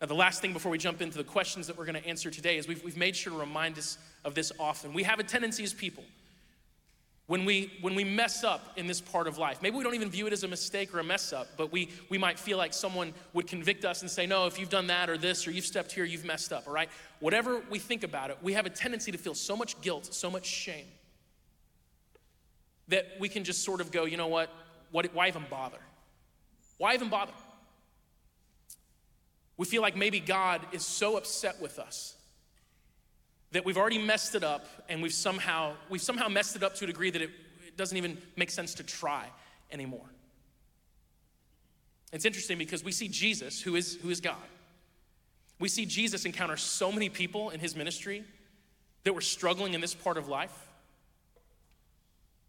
Now, 0.00 0.08
the 0.08 0.14
last 0.14 0.42
thing 0.42 0.52
before 0.52 0.72
we 0.72 0.78
jump 0.78 1.00
into 1.00 1.16
the 1.16 1.22
questions 1.22 1.68
that 1.68 1.78
we're 1.78 1.86
going 1.86 2.02
to 2.02 2.08
answer 2.08 2.32
today 2.32 2.58
is 2.58 2.66
we've, 2.66 2.82
we've 2.82 2.96
made 2.96 3.14
sure 3.14 3.32
to 3.32 3.38
remind 3.38 3.78
us 3.78 3.98
of 4.24 4.34
this 4.34 4.50
often. 4.58 4.92
We 4.92 5.04
have 5.04 5.20
a 5.20 5.24
tendency 5.24 5.62
as 5.62 5.72
people 5.72 6.02
when 7.28 7.44
we, 7.44 7.70
when 7.82 7.94
we 7.94 8.04
mess 8.04 8.42
up 8.42 8.72
in 8.76 8.86
this 8.86 9.02
part 9.02 9.26
of 9.26 9.36
life, 9.36 9.60
maybe 9.60 9.76
we 9.76 9.84
don't 9.84 9.94
even 9.94 10.08
view 10.08 10.26
it 10.26 10.32
as 10.32 10.44
a 10.44 10.48
mistake 10.48 10.94
or 10.94 10.98
a 10.98 11.04
mess 11.04 11.30
up, 11.34 11.46
but 11.58 11.70
we, 11.70 11.90
we 12.08 12.16
might 12.16 12.38
feel 12.38 12.56
like 12.56 12.72
someone 12.72 13.12
would 13.34 13.46
convict 13.46 13.84
us 13.84 14.00
and 14.00 14.10
say, 14.10 14.24
No, 14.26 14.46
if 14.46 14.58
you've 14.58 14.70
done 14.70 14.86
that 14.86 15.10
or 15.10 15.18
this 15.18 15.46
or 15.46 15.50
you've 15.50 15.66
stepped 15.66 15.92
here, 15.92 16.04
you've 16.04 16.24
messed 16.24 16.54
up, 16.54 16.66
all 16.66 16.72
right? 16.72 16.88
Whatever 17.20 17.62
we 17.70 17.78
think 17.78 18.02
about 18.02 18.30
it, 18.30 18.38
we 18.42 18.54
have 18.54 18.64
a 18.64 18.70
tendency 18.70 19.12
to 19.12 19.18
feel 19.18 19.34
so 19.34 19.54
much 19.54 19.78
guilt, 19.82 20.12
so 20.14 20.30
much 20.30 20.46
shame, 20.46 20.86
that 22.88 23.06
we 23.20 23.28
can 23.28 23.44
just 23.44 23.62
sort 23.62 23.82
of 23.82 23.92
go, 23.92 24.06
You 24.06 24.16
know 24.16 24.28
what? 24.28 24.50
what 24.90 25.12
why 25.14 25.28
even 25.28 25.44
bother? 25.50 25.78
Why 26.78 26.94
even 26.94 27.10
bother? 27.10 27.32
We 29.58 29.66
feel 29.66 29.82
like 29.82 29.96
maybe 29.96 30.18
God 30.18 30.62
is 30.72 30.82
so 30.82 31.18
upset 31.18 31.60
with 31.60 31.78
us 31.78 32.14
that 33.52 33.64
we've 33.64 33.78
already 33.78 33.98
messed 33.98 34.34
it 34.34 34.44
up 34.44 34.66
and 34.88 35.02
we've 35.02 35.12
somehow 35.12 35.74
we've 35.88 36.02
somehow 36.02 36.28
messed 36.28 36.56
it 36.56 36.62
up 36.62 36.74
to 36.76 36.84
a 36.84 36.86
degree 36.86 37.10
that 37.10 37.22
it, 37.22 37.30
doesn't 37.78 37.96
even 37.96 38.18
make 38.36 38.50
sense 38.50 38.74
to 38.74 38.82
try 38.82 39.24
anymore. 39.70 40.04
It's 42.12 42.26
interesting 42.26 42.58
because 42.58 42.84
we 42.84 42.92
see 42.92 43.08
Jesus, 43.08 43.62
who 43.62 43.76
is, 43.76 43.96
who 44.02 44.10
is 44.10 44.20
God. 44.20 44.36
We 45.58 45.68
see 45.68 45.86
Jesus 45.86 46.24
encounter 46.24 46.56
so 46.56 46.92
many 46.92 47.08
people 47.08 47.50
in 47.50 47.60
his 47.60 47.74
ministry 47.74 48.24
that 49.04 49.14
were 49.14 49.20
struggling 49.20 49.74
in 49.74 49.80
this 49.80 49.94
part 49.94 50.18
of 50.18 50.28
life. 50.28 50.68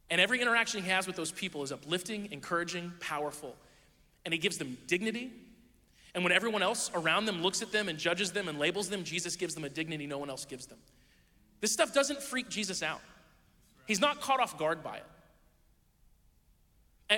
And 0.09 0.19
every 0.19 0.41
interaction 0.41 0.83
he 0.83 0.89
has 0.89 1.05
with 1.05 1.15
those 1.15 1.31
people 1.31 1.61
is 1.63 1.71
uplifting, 1.71 2.29
encouraging, 2.31 2.91
powerful. 2.99 3.55
And 4.25 4.33
he 4.33 4.39
gives 4.39 4.57
them 4.57 4.77
dignity. 4.87 5.31
And 6.19 6.23
when 6.25 6.33
everyone 6.33 6.61
else 6.61 6.91
around 6.93 7.27
them 7.27 7.41
looks 7.41 7.61
at 7.61 7.71
them 7.71 7.87
and 7.87 7.97
judges 7.97 8.33
them 8.33 8.49
and 8.49 8.59
labels 8.59 8.89
them, 8.89 9.05
Jesus 9.05 9.37
gives 9.37 9.55
them 9.55 9.63
a 9.63 9.69
dignity 9.69 10.05
no 10.05 10.17
one 10.17 10.29
else 10.29 10.43
gives 10.43 10.65
them. 10.65 10.77
This 11.61 11.71
stuff 11.71 11.93
doesn't 11.93 12.21
freak 12.21 12.49
Jesus 12.49 12.83
out. 12.83 12.99
He's 13.87 14.01
not 14.01 14.19
caught 14.19 14.41
off 14.41 14.57
guard 14.57 14.83
by 14.83 14.97
it. 14.97 15.05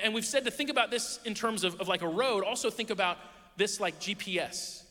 And 0.04 0.14
we've 0.14 0.24
said 0.24 0.46
to 0.46 0.52
think 0.52 0.70
about 0.70 0.92
this 0.92 1.20
in 1.26 1.34
terms 1.34 1.64
of, 1.64 1.82
of 1.82 1.88
like 1.88 2.04
a 2.04 2.08
road, 2.08 2.44
also 2.44 2.70
think 2.70 2.92
about 2.92 3.18
this 3.58 3.80
like 3.80 4.00
GPS. 4.00 4.84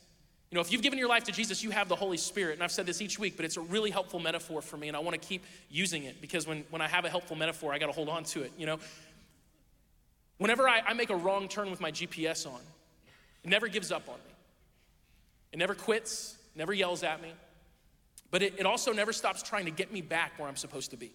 You 0.50 0.56
know, 0.56 0.60
if 0.60 0.72
you've 0.72 0.82
given 0.82 0.98
your 0.98 1.08
life 1.08 1.22
to 1.22 1.32
Jesus, 1.32 1.62
you 1.62 1.70
have 1.70 1.88
the 1.88 1.94
Holy 1.94 2.16
Spirit. 2.16 2.54
And 2.54 2.64
I've 2.64 2.72
said 2.72 2.86
this 2.86 3.00
each 3.00 3.16
week, 3.16 3.36
but 3.36 3.44
it's 3.44 3.58
a 3.58 3.60
really 3.60 3.92
helpful 3.92 4.18
metaphor 4.18 4.60
for 4.60 4.76
me, 4.76 4.88
and 4.88 4.96
I 4.96 5.00
want 5.00 5.22
to 5.22 5.24
keep 5.24 5.44
using 5.70 6.02
it 6.02 6.20
because 6.20 6.48
when, 6.48 6.64
when 6.70 6.82
I 6.82 6.88
have 6.88 7.04
a 7.04 7.08
helpful 7.08 7.36
metaphor, 7.36 7.72
I 7.72 7.78
got 7.78 7.86
to 7.86 7.92
hold 7.92 8.08
on 8.08 8.24
to 8.24 8.42
it. 8.42 8.50
You 8.58 8.66
know, 8.66 8.80
whenever 10.38 10.68
I, 10.68 10.80
I 10.84 10.94
make 10.94 11.10
a 11.10 11.16
wrong 11.16 11.46
turn 11.46 11.70
with 11.70 11.80
my 11.80 11.92
GPS 11.92 12.44
on, 12.44 12.58
it 13.44 13.50
never 13.50 13.68
gives 13.68 13.90
up 13.90 14.08
on 14.08 14.16
me. 14.16 14.34
It 15.52 15.58
never 15.58 15.74
quits, 15.74 16.36
never 16.54 16.72
yells 16.72 17.02
at 17.02 17.20
me, 17.20 17.32
but 18.30 18.42
it, 18.42 18.54
it 18.58 18.66
also 18.66 18.92
never 18.92 19.12
stops 19.12 19.42
trying 19.42 19.64
to 19.64 19.70
get 19.70 19.92
me 19.92 20.00
back 20.00 20.38
where 20.38 20.48
I'm 20.48 20.56
supposed 20.56 20.90
to 20.92 20.96
be. 20.96 21.12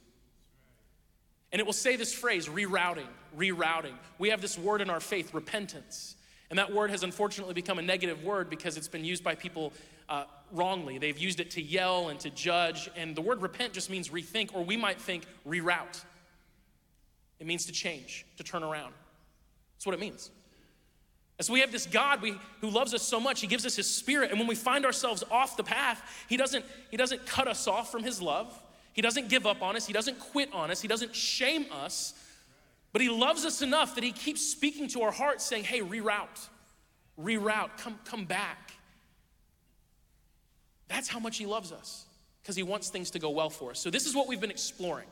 And 1.52 1.60
it 1.60 1.66
will 1.66 1.74
say 1.74 1.96
this 1.96 2.14
phrase 2.14 2.50
rerouting, 2.50 3.08
rerouting. 3.38 3.94
We 4.18 4.30
have 4.30 4.42
this 4.42 4.58
word 4.58 4.82
in 4.82 4.90
our 4.90 5.00
faith, 5.00 5.34
repentance. 5.34 6.16
And 6.50 6.60
that 6.60 6.74
word 6.74 6.92
has 6.92 7.04
unfortunately 7.04 7.54
become 7.54 7.80
a 7.80 7.82
negative 7.82 8.24
word 8.24 8.50
because 8.50 8.78
it's 8.78 8.88
been 8.88 9.06
used 9.06 9.24
by 9.24 9.36
people 9.36 9.74
uh, 10.10 10.26
wrongly. 10.52 10.98
They've 10.98 11.18
used 11.18 11.40
it 11.40 11.52
to 11.52 11.62
yell 11.62 12.10
and 12.10 12.20
to 12.20 12.30
judge. 12.30 12.90
And 12.96 13.16
the 13.16 13.22
word 13.22 13.42
repent 13.42 13.74
just 13.74 13.90
means 13.90 14.10
rethink, 14.10 14.54
or 14.54 14.64
we 14.64 14.78
might 14.78 15.00
think 15.00 15.24
reroute. 15.48 16.04
It 17.40 17.48
means 17.48 17.66
to 17.66 17.72
change, 17.72 18.26
to 18.38 18.44
turn 18.44 18.64
around. 18.64 18.94
That's 19.76 19.86
what 19.86 19.96
it 19.96 20.00
means. 20.00 20.32
And 21.38 21.46
so 21.46 21.52
we 21.52 21.60
have 21.60 21.72
this 21.72 21.86
God 21.86 22.22
we, 22.22 22.40
who 22.62 22.70
loves 22.70 22.94
us 22.94 23.02
so 23.02 23.20
much, 23.20 23.42
He 23.42 23.48
gives 23.48 23.66
us 23.66 23.76
His 23.76 23.90
Spirit. 23.90 24.32
And 24.32 24.40
when 24.40 24.48
we 24.48 24.56
find 24.56 24.86
ourselves 24.86 25.24
off 25.30 25.58
the 25.58 25.64
path, 25.64 26.02
He 26.30 26.38
doesn't, 26.38 26.64
he 26.92 26.98
doesn't 26.98 27.26
cut 27.26 27.48
us 27.48 27.68
off 27.68 27.92
from 27.92 28.04
His 28.04 28.22
love. 28.22 28.58
He 28.94 29.02
doesn't 29.02 29.28
give 29.28 29.46
up 29.46 29.62
on 29.62 29.76
us. 29.76 29.86
He 29.86 29.92
doesn't 29.92 30.20
quit 30.20 30.54
on 30.54 30.72
us. 30.72 30.82
He 30.82 30.88
doesn't 30.88 31.14
shame 31.14 31.66
us. 31.72 32.14
But 32.94 33.02
He 33.02 33.10
loves 33.10 33.44
us 33.44 33.62
enough 33.62 33.96
that 33.96 34.04
He 34.06 34.14
keeps 34.14 34.42
speaking 34.42 34.88
to 34.90 35.02
our 35.02 35.12
hearts, 35.12 35.44
saying, 35.46 35.66
hey, 35.66 35.82
reroute, 35.82 36.48
reroute, 37.22 37.78
come, 37.78 38.00
come 38.06 38.24
back. 38.24 38.72
That's 40.88 41.10
how 41.10 41.20
much 41.20 41.38
He 41.38 41.46
loves 41.46 41.74
us, 41.74 42.06
because 42.42 42.56
He 42.56 42.64
wants 42.64 42.88
things 42.88 43.12
to 43.12 43.20
go 43.20 43.32
well 43.32 43.50
for 43.50 43.72
us. 43.72 43.80
So 43.80 43.90
this 43.90 44.06
is 44.06 44.16
what 44.16 44.30
we've 44.30 44.40
been 44.40 44.52
exploring. 44.52 45.08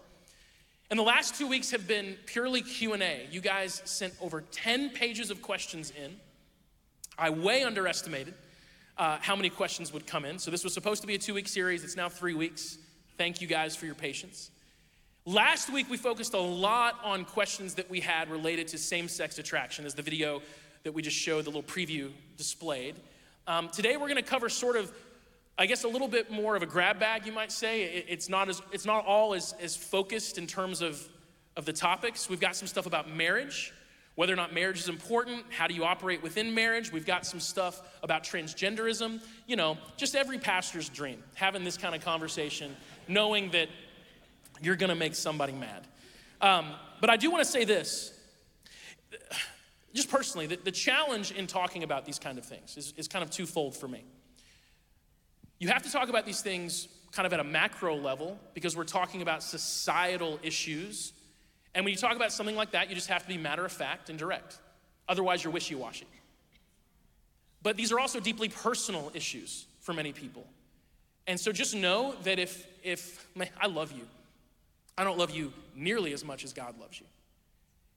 And 0.93 0.99
the 0.99 1.03
last 1.03 1.33
two 1.33 1.47
weeks 1.47 1.71
have 1.71 1.87
been 1.87 2.17
purely 2.27 2.61
Q&A. 2.61 3.27
You 3.31 3.41
guys 3.41 3.81
sent 3.83 4.13
over 4.21 4.41
10 4.51 4.91
pages 4.91 5.31
of 5.31 5.41
questions 5.41 5.91
in. 5.99 6.17
I 7.17 7.31
way 7.31 7.63
underestimated 7.63 8.35
uh, 8.99 9.17
how 9.19 9.35
many 9.35 9.49
questions 9.49 9.91
would 9.91 10.05
come 10.05 10.23
in. 10.23 10.37
So 10.37 10.51
this 10.51 10.63
was 10.63 10.71
supposed 10.71 11.01
to 11.01 11.07
be 11.07 11.15
a 11.15 11.17
two-week 11.17 11.47
series. 11.47 11.83
It's 11.83 11.95
now 11.95 12.09
three 12.09 12.35
weeks. 12.35 12.77
Thank 13.17 13.41
you 13.41 13.47
guys 13.47 13.75
for 13.75 13.87
your 13.87 13.95
patience. 13.95 14.51
Last 15.25 15.73
week, 15.73 15.89
we 15.89 15.97
focused 15.97 16.35
a 16.35 16.39
lot 16.39 16.99
on 17.03 17.25
questions 17.25 17.73
that 17.73 17.89
we 17.89 17.99
had 17.99 18.29
related 18.29 18.67
to 18.67 18.77
same 18.77 19.07
sex 19.07 19.39
attraction, 19.39 19.87
as 19.87 19.95
the 19.95 20.03
video 20.03 20.43
that 20.83 20.93
we 20.93 21.01
just 21.01 21.17
showed, 21.17 21.45
the 21.45 21.49
little 21.49 21.63
preview 21.63 22.11
displayed. 22.37 22.93
Um, 23.47 23.69
today, 23.69 23.97
we're 23.97 24.09
going 24.09 24.17
to 24.17 24.21
cover 24.21 24.47
sort 24.47 24.75
of, 24.75 24.91
I 25.57 25.67
guess, 25.67 25.83
a 25.83 25.87
little 25.87 26.07
bit 26.07 26.31
more 26.31 26.55
of 26.55 26.63
a 26.63 26.65
grab 26.65 26.99
bag, 26.99 27.25
you 27.25 27.31
might 27.31 27.51
say. 27.51 27.83
It, 27.83 28.05
it's, 28.09 28.29
not 28.29 28.49
as, 28.49 28.61
it's 28.71 28.85
not 28.85 29.05
all 29.05 29.33
as, 29.33 29.53
as 29.61 29.75
focused 29.75 30.37
in 30.37 30.47
terms 30.47 30.81
of, 30.81 31.07
of 31.55 31.65
the 31.65 31.73
topics. 31.73 32.29
We've 32.29 32.39
got 32.39 32.55
some 32.55 32.67
stuff 32.67 32.87
about 32.87 33.09
marriage, 33.09 33.71
whether 34.15 34.33
or 34.33 34.35
not 34.35 34.53
marriage 34.53 34.79
is 34.79 34.89
important, 34.89 35.43
how 35.49 35.67
do 35.67 35.75
you 35.75 35.83
operate 35.83 36.23
within 36.23 36.55
marriage. 36.55 36.91
We've 36.91 37.05
got 37.05 37.25
some 37.25 37.39
stuff 37.39 37.81
about 38.01 38.23
transgenderism. 38.23 39.21
You 39.45 39.55
know, 39.55 39.77
just 39.95 40.15
every 40.15 40.39
pastor's 40.39 40.89
dream, 40.89 41.23
having 41.35 41.63
this 41.63 41.77
kind 41.77 41.93
of 41.93 42.03
conversation, 42.03 42.75
knowing 43.07 43.51
that 43.51 43.69
you're 44.61 44.75
gonna 44.75 44.95
make 44.95 45.13
somebody 45.13 45.53
mad. 45.53 45.85
Um, 46.41 46.73
but 46.99 47.09
I 47.09 47.17
do 47.17 47.29
wanna 47.29 47.45
say 47.45 47.63
this, 47.63 48.11
just 49.93 50.09
personally, 50.09 50.47
the, 50.47 50.55
the, 50.57 50.71
challenge 50.71 51.31
in 51.31 51.45
talking 51.45 51.83
about 51.83 52.05
these 52.05 52.17
kind 52.17 52.39
of 52.39 52.45
things 52.45 52.77
is, 52.77 52.93
is 52.97 53.07
kind 53.07 53.23
of 53.23 53.29
twofold 53.29 53.77
for 53.77 53.87
me. 53.87 54.03
You 55.59 55.69
have 55.69 55.83
to 55.83 55.91
talk 55.91 56.09
about 56.09 56.25
these 56.25 56.41
things 56.41 56.87
kind 57.11 57.25
of 57.25 57.33
at 57.33 57.39
a 57.39 57.43
macro 57.43 57.95
level 57.95 58.39
because 58.53 58.75
we're 58.75 58.83
talking 58.83 59.21
about 59.21 59.43
societal 59.43 60.39
issues. 60.43 61.13
And 61.75 61.85
when 61.85 61.93
you 61.93 61.97
talk 61.97 62.15
about 62.15 62.31
something 62.31 62.55
like 62.55 62.71
that, 62.71 62.89
you 62.89 62.95
just 62.95 63.09
have 63.09 63.21
to 63.23 63.27
be 63.27 63.37
matter 63.37 63.63
of 63.65 63.71
fact 63.71 64.09
and 64.09 64.17
direct. 64.17 64.57
Otherwise, 65.07 65.43
you're 65.43 65.53
wishy 65.53 65.75
washy. 65.75 66.07
But 67.61 67.77
these 67.77 67.91
are 67.91 67.99
also 67.99 68.19
deeply 68.19 68.49
personal 68.49 69.11
issues 69.13 69.65
for 69.79 69.93
many 69.93 70.11
people. 70.11 70.45
And 71.27 71.39
so 71.39 71.51
just 71.51 71.75
know 71.75 72.15
that 72.23 72.39
if, 72.39 72.67
if 72.83 73.25
man, 73.35 73.49
I 73.59 73.67
love 73.67 73.91
you, 73.91 74.05
I 74.97 75.03
don't 75.03 75.17
love 75.17 75.31
you 75.31 75.53
nearly 75.75 76.13
as 76.13 76.25
much 76.25 76.43
as 76.43 76.51
God 76.51 76.79
loves 76.79 76.99
you. 76.99 77.05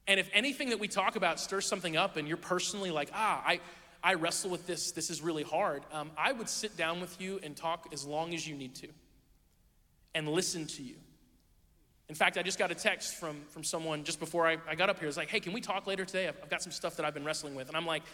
And 0.06 0.20
if 0.20 0.30
anything 0.32 0.70
that 0.70 0.78
we 0.78 0.86
talk 0.86 1.16
about 1.16 1.40
stirs 1.40 1.66
something 1.66 1.96
up 1.96 2.16
and 2.16 2.28
you're 2.28 2.36
personally 2.36 2.90
like, 2.90 3.10
ah, 3.12 3.42
I, 3.44 3.60
I 4.02 4.14
wrestle 4.14 4.50
with 4.50 4.66
this, 4.66 4.92
this 4.92 5.10
is 5.10 5.20
really 5.20 5.42
hard, 5.42 5.82
um, 5.92 6.10
I 6.16 6.32
would 6.32 6.48
sit 6.48 6.76
down 6.76 7.00
with 7.00 7.20
you 7.20 7.40
and 7.42 7.56
talk 7.56 7.88
as 7.92 8.04
long 8.04 8.34
as 8.34 8.46
you 8.46 8.54
need 8.54 8.74
to 8.76 8.88
and 10.14 10.28
listen 10.28 10.66
to 10.66 10.82
you. 10.82 10.96
In 12.08 12.14
fact, 12.14 12.38
I 12.38 12.42
just 12.42 12.58
got 12.58 12.70
a 12.70 12.74
text 12.74 13.16
from, 13.16 13.36
from 13.50 13.64
someone 13.64 14.04
just 14.04 14.20
before 14.20 14.46
I, 14.46 14.58
I 14.68 14.76
got 14.76 14.88
up 14.88 15.00
here. 15.00 15.08
It's 15.08 15.16
like, 15.16 15.28
hey, 15.28 15.40
can 15.40 15.52
we 15.52 15.60
talk 15.60 15.86
later 15.86 16.04
today? 16.04 16.28
I've, 16.28 16.36
I've 16.42 16.48
got 16.48 16.62
some 16.62 16.70
stuff 16.72 16.96
that 16.96 17.04
I've 17.04 17.14
been 17.14 17.24
wrestling 17.24 17.56
with. 17.56 17.68
And 17.68 17.76
I'm 17.76 17.86
like, 17.86 18.04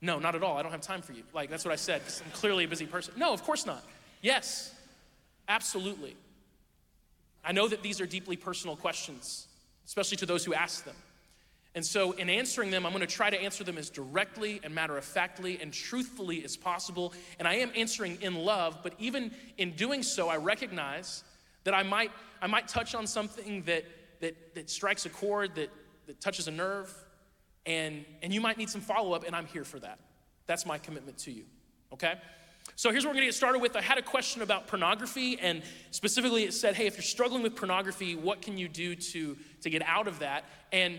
no, 0.00 0.18
not 0.18 0.34
at 0.34 0.42
all. 0.42 0.56
I 0.56 0.62
don't 0.62 0.72
have 0.72 0.80
time 0.80 1.00
for 1.00 1.12
you. 1.12 1.22
Like, 1.32 1.48
that's 1.48 1.64
what 1.64 1.72
I 1.72 1.76
said, 1.76 2.00
because 2.00 2.20
I'm 2.24 2.30
clearly 2.32 2.64
a 2.64 2.68
busy 2.68 2.86
person. 2.86 3.14
No, 3.16 3.32
of 3.32 3.44
course 3.44 3.64
not. 3.64 3.84
Yes, 4.20 4.74
absolutely. 5.48 6.16
I 7.44 7.52
know 7.52 7.68
that 7.68 7.82
these 7.82 8.00
are 8.00 8.06
deeply 8.06 8.36
personal 8.36 8.76
questions, 8.76 9.46
especially 9.86 10.16
to 10.18 10.26
those 10.26 10.44
who 10.44 10.52
ask 10.52 10.84
them. 10.84 10.96
And 11.76 11.84
so, 11.84 12.12
in 12.12 12.30
answering 12.30 12.70
them, 12.70 12.86
I'm 12.86 12.92
going 12.92 13.06
to 13.06 13.14
try 13.14 13.28
to 13.28 13.38
answer 13.38 13.62
them 13.62 13.76
as 13.76 13.90
directly 13.90 14.60
and 14.64 14.74
matter 14.74 14.96
of 14.96 15.04
factly 15.04 15.60
and 15.60 15.70
truthfully 15.70 16.42
as 16.42 16.56
possible. 16.56 17.12
And 17.38 17.46
I 17.46 17.56
am 17.56 17.70
answering 17.76 18.16
in 18.22 18.34
love, 18.34 18.78
but 18.82 18.94
even 18.98 19.30
in 19.58 19.72
doing 19.72 20.02
so, 20.02 20.30
I 20.30 20.38
recognize 20.38 21.22
that 21.64 21.74
I 21.74 21.82
might, 21.82 22.10
I 22.40 22.46
might 22.46 22.66
touch 22.66 22.94
on 22.94 23.06
something 23.06 23.62
that, 23.64 23.84
that, 24.20 24.54
that 24.54 24.70
strikes 24.70 25.04
a 25.04 25.10
chord, 25.10 25.54
that, 25.56 25.68
that 26.06 26.18
touches 26.18 26.48
a 26.48 26.50
nerve, 26.50 26.90
and, 27.66 28.06
and 28.22 28.32
you 28.32 28.40
might 28.40 28.56
need 28.56 28.70
some 28.70 28.80
follow 28.80 29.12
up, 29.12 29.26
and 29.26 29.36
I'm 29.36 29.46
here 29.46 29.64
for 29.64 29.78
that. 29.80 29.98
That's 30.46 30.64
my 30.64 30.78
commitment 30.78 31.18
to 31.18 31.30
you, 31.30 31.44
okay? 31.92 32.14
So 32.74 32.90
here's 32.90 33.04
what 33.04 33.10
we're 33.10 33.16
gonna 33.16 33.26
get 33.26 33.34
started 33.34 33.60
with. 33.60 33.76
I 33.76 33.82
had 33.82 33.98
a 33.98 34.02
question 34.02 34.40
about 34.40 34.66
pornography, 34.66 35.38
and 35.40 35.62
specifically 35.90 36.44
it 36.44 36.54
said, 36.54 36.74
hey, 36.74 36.86
if 36.86 36.96
you're 36.96 37.02
struggling 37.02 37.42
with 37.42 37.54
pornography, 37.54 38.14
what 38.14 38.40
can 38.40 38.56
you 38.56 38.66
do 38.66 38.94
to, 38.94 39.36
to 39.60 39.68
get 39.68 39.82
out 39.82 40.08
of 40.08 40.20
that? 40.20 40.44
And 40.72 40.98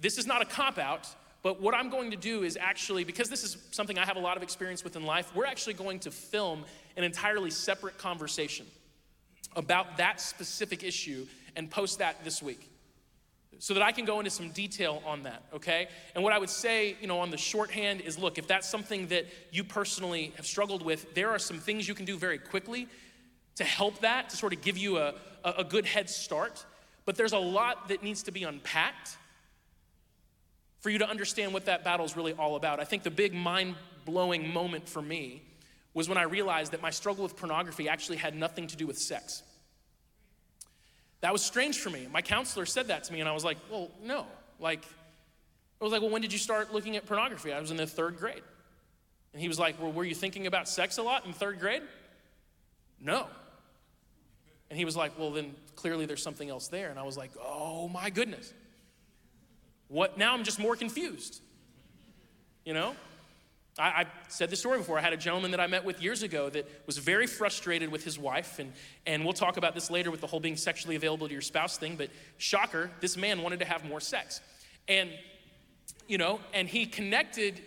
this 0.00 0.18
is 0.18 0.26
not 0.26 0.42
a 0.42 0.44
cop 0.44 0.78
out, 0.78 1.08
but 1.42 1.60
what 1.60 1.74
I'm 1.74 1.90
going 1.90 2.10
to 2.10 2.16
do 2.16 2.42
is 2.42 2.58
actually, 2.60 3.04
because 3.04 3.28
this 3.28 3.44
is 3.44 3.56
something 3.70 3.98
I 3.98 4.04
have 4.04 4.16
a 4.16 4.20
lot 4.20 4.36
of 4.36 4.42
experience 4.42 4.82
with 4.82 4.96
in 4.96 5.04
life, 5.04 5.30
we're 5.34 5.46
actually 5.46 5.74
going 5.74 6.00
to 6.00 6.10
film 6.10 6.64
an 6.96 7.04
entirely 7.04 7.50
separate 7.50 7.98
conversation 7.98 8.66
about 9.54 9.96
that 9.98 10.20
specific 10.20 10.82
issue 10.82 11.26
and 11.54 11.70
post 11.70 11.98
that 11.98 12.22
this 12.24 12.42
week 12.42 12.68
so 13.58 13.74
that 13.74 13.82
I 13.82 13.92
can 13.92 14.04
go 14.04 14.18
into 14.20 14.30
some 14.30 14.50
detail 14.50 15.02
on 15.06 15.22
that, 15.22 15.42
okay? 15.54 15.88
And 16.14 16.22
what 16.22 16.32
I 16.32 16.38
would 16.38 16.50
say, 16.50 16.96
you 17.00 17.06
know, 17.06 17.20
on 17.20 17.30
the 17.30 17.38
shorthand 17.38 18.02
is 18.02 18.18
look, 18.18 18.38
if 18.38 18.46
that's 18.46 18.68
something 18.68 19.06
that 19.08 19.26
you 19.50 19.64
personally 19.64 20.32
have 20.36 20.46
struggled 20.46 20.84
with, 20.84 21.14
there 21.14 21.30
are 21.30 21.38
some 21.38 21.58
things 21.58 21.88
you 21.88 21.94
can 21.94 22.04
do 22.04 22.18
very 22.18 22.38
quickly 22.38 22.86
to 23.54 23.64
help 23.64 24.00
that, 24.00 24.28
to 24.30 24.36
sort 24.36 24.52
of 24.52 24.60
give 24.60 24.76
you 24.76 24.98
a, 24.98 25.14
a 25.44 25.64
good 25.64 25.86
head 25.86 26.10
start. 26.10 26.64
But 27.06 27.16
there's 27.16 27.32
a 27.32 27.38
lot 27.38 27.88
that 27.88 28.02
needs 28.02 28.24
to 28.24 28.32
be 28.32 28.42
unpacked 28.42 29.16
for 30.86 30.90
you 30.90 30.98
to 30.98 31.10
understand 31.10 31.52
what 31.52 31.64
that 31.64 31.82
battle 31.82 32.06
is 32.06 32.16
really 32.16 32.32
all 32.34 32.54
about. 32.54 32.78
I 32.78 32.84
think 32.84 33.02
the 33.02 33.10
big 33.10 33.34
mind 33.34 33.74
blowing 34.04 34.52
moment 34.52 34.88
for 34.88 35.02
me 35.02 35.42
was 35.94 36.08
when 36.08 36.16
I 36.16 36.22
realized 36.22 36.70
that 36.70 36.80
my 36.80 36.90
struggle 36.90 37.24
with 37.24 37.36
pornography 37.36 37.88
actually 37.88 38.18
had 38.18 38.36
nothing 38.36 38.68
to 38.68 38.76
do 38.76 38.86
with 38.86 38.96
sex. 38.96 39.42
That 41.22 41.32
was 41.32 41.42
strange 41.42 41.80
for 41.80 41.90
me. 41.90 42.06
My 42.12 42.22
counselor 42.22 42.66
said 42.66 42.86
that 42.86 43.02
to 43.02 43.12
me, 43.12 43.18
and 43.18 43.28
I 43.28 43.32
was 43.32 43.44
like, 43.44 43.56
well, 43.68 43.90
no. 44.00 44.26
Like, 44.60 44.84
I 45.80 45.84
was 45.84 45.92
like, 45.92 46.02
well, 46.02 46.10
when 46.12 46.22
did 46.22 46.32
you 46.32 46.38
start 46.38 46.72
looking 46.72 46.94
at 46.94 47.04
pornography? 47.04 47.52
I 47.52 47.58
was 47.58 47.72
in 47.72 47.78
the 47.78 47.86
third 47.88 48.16
grade. 48.18 48.44
And 49.32 49.42
he 49.42 49.48
was 49.48 49.58
like, 49.58 49.82
well, 49.82 49.90
were 49.90 50.04
you 50.04 50.14
thinking 50.14 50.46
about 50.46 50.68
sex 50.68 50.98
a 50.98 51.02
lot 51.02 51.26
in 51.26 51.32
third 51.32 51.58
grade? 51.58 51.82
No. 53.00 53.26
And 54.70 54.78
he 54.78 54.84
was 54.84 54.96
like, 54.96 55.18
well, 55.18 55.32
then 55.32 55.52
clearly 55.74 56.06
there's 56.06 56.22
something 56.22 56.48
else 56.48 56.68
there. 56.68 56.90
And 56.90 56.98
I 57.00 57.02
was 57.02 57.16
like, 57.16 57.32
oh 57.44 57.88
my 57.88 58.08
goodness. 58.08 58.54
What 59.88 60.18
now 60.18 60.34
I'm 60.34 60.44
just 60.44 60.58
more 60.58 60.76
confused. 60.76 61.40
You 62.64 62.74
know? 62.74 62.94
I, 63.78 63.82
I, 63.82 64.06
said 64.28 64.48
this 64.50 64.60
story 64.60 64.78
before. 64.78 64.98
I 64.98 65.02
had 65.02 65.12
a 65.12 65.18
gentleman 65.18 65.50
that 65.50 65.60
I 65.60 65.66
met 65.66 65.84
with 65.84 66.02
years 66.02 66.22
ago 66.22 66.48
that 66.48 66.68
was 66.86 66.96
very 66.96 67.26
frustrated 67.26 67.90
with 67.90 68.04
his 68.04 68.18
wife, 68.18 68.58
and, 68.58 68.72
and 69.06 69.22
we'll 69.22 69.34
talk 69.34 69.58
about 69.58 69.74
this 69.74 69.90
later 69.90 70.10
with 70.10 70.20
the 70.20 70.26
whole 70.26 70.40
being 70.40 70.56
sexually 70.56 70.96
available 70.96 71.26
to 71.26 71.32
your 71.32 71.42
spouse 71.42 71.76
thing, 71.76 71.96
but 71.96 72.08
shocker, 72.38 72.90
this 73.00 73.16
man 73.16 73.42
wanted 73.42 73.58
to 73.60 73.66
have 73.66 73.84
more 73.84 74.00
sex. 74.00 74.40
And, 74.88 75.10
you 76.08 76.16
know, 76.16 76.40
and 76.54 76.68
he 76.68 76.86
connected 76.86 77.60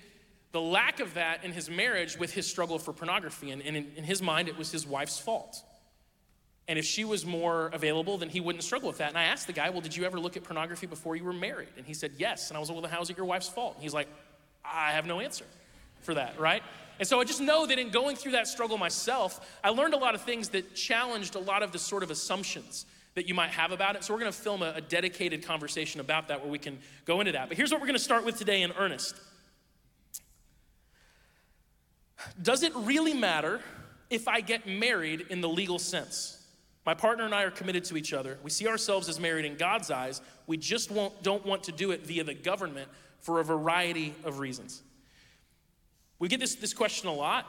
the 0.51 0.61
lack 0.61 0.99
of 0.99 1.13
that 1.13 1.43
in 1.43 1.51
his 1.51 1.69
marriage 1.69 2.17
with 2.17 2.33
his 2.33 2.47
struggle 2.47 2.79
for 2.79 2.91
pornography. 2.91 3.51
And, 3.51 3.61
and 3.61 3.77
in, 3.77 3.91
in 3.95 4.03
his 4.03 4.21
mind, 4.21 4.47
it 4.47 4.57
was 4.57 4.71
his 4.71 4.88
wife's 4.88 5.19
fault. 5.19 5.63
And 6.69 6.77
if 6.77 6.85
she 6.85 7.03
was 7.03 7.25
more 7.25 7.71
available, 7.73 8.19
then 8.19 8.29
he 8.29 8.39
wouldn't 8.39 8.63
struggle 8.63 8.89
with 8.89 8.99
that. 8.99 9.09
And 9.09 9.17
I 9.17 9.23
asked 9.23 9.47
the 9.47 9.53
guy, 9.53 9.71
Well, 9.71 9.81
did 9.81 9.97
you 9.97 10.05
ever 10.05 10.19
look 10.19 10.38
at 10.38 10.43
pornography 10.43 10.85
before 10.85 11.15
you 11.15 11.23
were 11.23 11.33
married? 11.33 11.69
And 11.77 11.85
he 11.85 11.95
said, 11.95 12.11
Yes. 12.19 12.49
And 12.49 12.57
I 12.57 12.59
was 12.59 12.69
like, 12.69 12.79
Well, 12.79 12.91
how's 12.91 13.09
it 13.09 13.17
your 13.17 13.25
wife's 13.25 13.49
fault? 13.49 13.73
And 13.73 13.83
he's 13.83 13.93
like, 13.93 14.07
I 14.63 14.91
have 14.91 15.07
no 15.07 15.19
answer 15.19 15.45
for 16.01 16.13
that, 16.13 16.39
right? 16.39 16.61
And 16.99 17.07
so 17.07 17.19
I 17.19 17.23
just 17.23 17.41
know 17.41 17.65
that 17.65 17.79
in 17.79 17.89
going 17.89 18.15
through 18.15 18.33
that 18.33 18.47
struggle 18.47 18.77
myself, 18.77 19.59
I 19.63 19.69
learned 19.69 19.95
a 19.95 19.97
lot 19.97 20.13
of 20.13 20.21
things 20.21 20.49
that 20.49 20.75
challenged 20.75 21.33
a 21.33 21.39
lot 21.39 21.63
of 21.63 21.71
the 21.71 21.79
sort 21.79 22.03
of 22.03 22.11
assumptions 22.11 22.85
that 23.15 23.27
you 23.27 23.33
might 23.33 23.49
have 23.49 23.71
about 23.71 23.95
it. 23.95 24.03
So 24.03 24.13
we're 24.13 24.19
gonna 24.19 24.31
film 24.31 24.61
a, 24.61 24.73
a 24.75 24.81
dedicated 24.81 25.43
conversation 25.43 25.99
about 26.01 26.27
that 26.27 26.39
where 26.41 26.51
we 26.51 26.59
can 26.59 26.77
go 27.05 27.19
into 27.19 27.31
that. 27.31 27.47
But 27.47 27.57
here's 27.57 27.71
what 27.71 27.81
we're 27.81 27.88
gonna 27.88 27.97
start 27.97 28.25
with 28.25 28.38
today 28.38 28.61
in 28.61 28.73
earnest. 28.73 29.15
Does 32.39 32.61
it 32.61 32.75
really 32.75 33.15
matter 33.15 33.59
if 34.11 34.27
I 34.27 34.41
get 34.41 34.67
married 34.67 35.25
in 35.31 35.41
the 35.41 35.49
legal 35.49 35.79
sense? 35.79 36.38
My 36.86 36.93
partner 36.93 37.25
and 37.25 37.36
I 37.36 37.43
are 37.43 37.51
committed 37.51 37.83
to 37.86 37.98
each 37.98 38.13
other. 38.13 38.38
We 38.43 38.50
see 38.50 38.67
ourselves 38.67 39.09
as 39.09 39.19
married 39.19 39.45
in 39.45 39.57
God's 39.57 39.91
eyes. 39.91 40.21
We 40.48 40.57
just 40.57 40.91
don't 41.21 41.45
want 41.45 41.63
to 41.63 41.71
do 41.71 41.91
it 41.91 42.05
via 42.05 42.24
the 42.24 42.33
government 42.33 42.89
for 43.19 43.39
a 43.39 43.43
variety 43.43 44.15
of 44.24 44.39
reasons. 44.39 44.81
We 46.19 46.27
get 46.27 46.39
this, 46.39 46.55
this 46.55 46.74
question 46.74 47.09
a 47.09 47.13
lot 47.13 47.45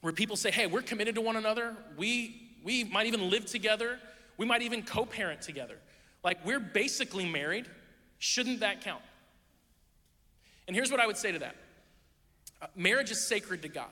where 0.00 0.12
people 0.12 0.36
say, 0.36 0.50
hey, 0.50 0.66
we're 0.66 0.82
committed 0.82 1.14
to 1.16 1.20
one 1.20 1.36
another. 1.36 1.76
We, 1.96 2.50
we 2.62 2.84
might 2.84 3.06
even 3.06 3.30
live 3.30 3.46
together. 3.46 3.98
We 4.36 4.46
might 4.46 4.62
even 4.62 4.82
co 4.82 5.04
parent 5.04 5.42
together. 5.42 5.76
Like, 6.22 6.44
we're 6.44 6.60
basically 6.60 7.28
married. 7.28 7.66
Shouldn't 8.18 8.60
that 8.60 8.82
count? 8.82 9.02
And 10.66 10.76
here's 10.76 10.90
what 10.90 11.00
I 11.00 11.06
would 11.06 11.16
say 11.16 11.32
to 11.32 11.38
that 11.40 11.56
uh, 12.60 12.66
marriage 12.76 13.10
is 13.10 13.24
sacred 13.24 13.62
to 13.62 13.68
God. 13.68 13.90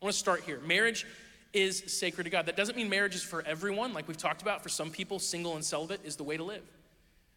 I 0.00 0.04
want 0.04 0.12
to 0.12 0.18
start 0.18 0.42
here. 0.42 0.60
Marriage 0.60 1.06
is 1.52 1.84
sacred 1.86 2.24
to 2.24 2.30
God. 2.30 2.46
That 2.46 2.56
doesn't 2.56 2.76
mean 2.76 2.88
marriage 2.88 3.14
is 3.14 3.22
for 3.22 3.42
everyone, 3.46 3.92
like 3.92 4.08
we've 4.08 4.16
talked 4.16 4.42
about. 4.42 4.62
For 4.62 4.68
some 4.68 4.90
people, 4.90 5.18
single 5.18 5.54
and 5.54 5.64
celibate 5.64 6.00
is 6.04 6.16
the 6.16 6.22
way 6.22 6.36
to 6.36 6.44
live. 6.44 6.62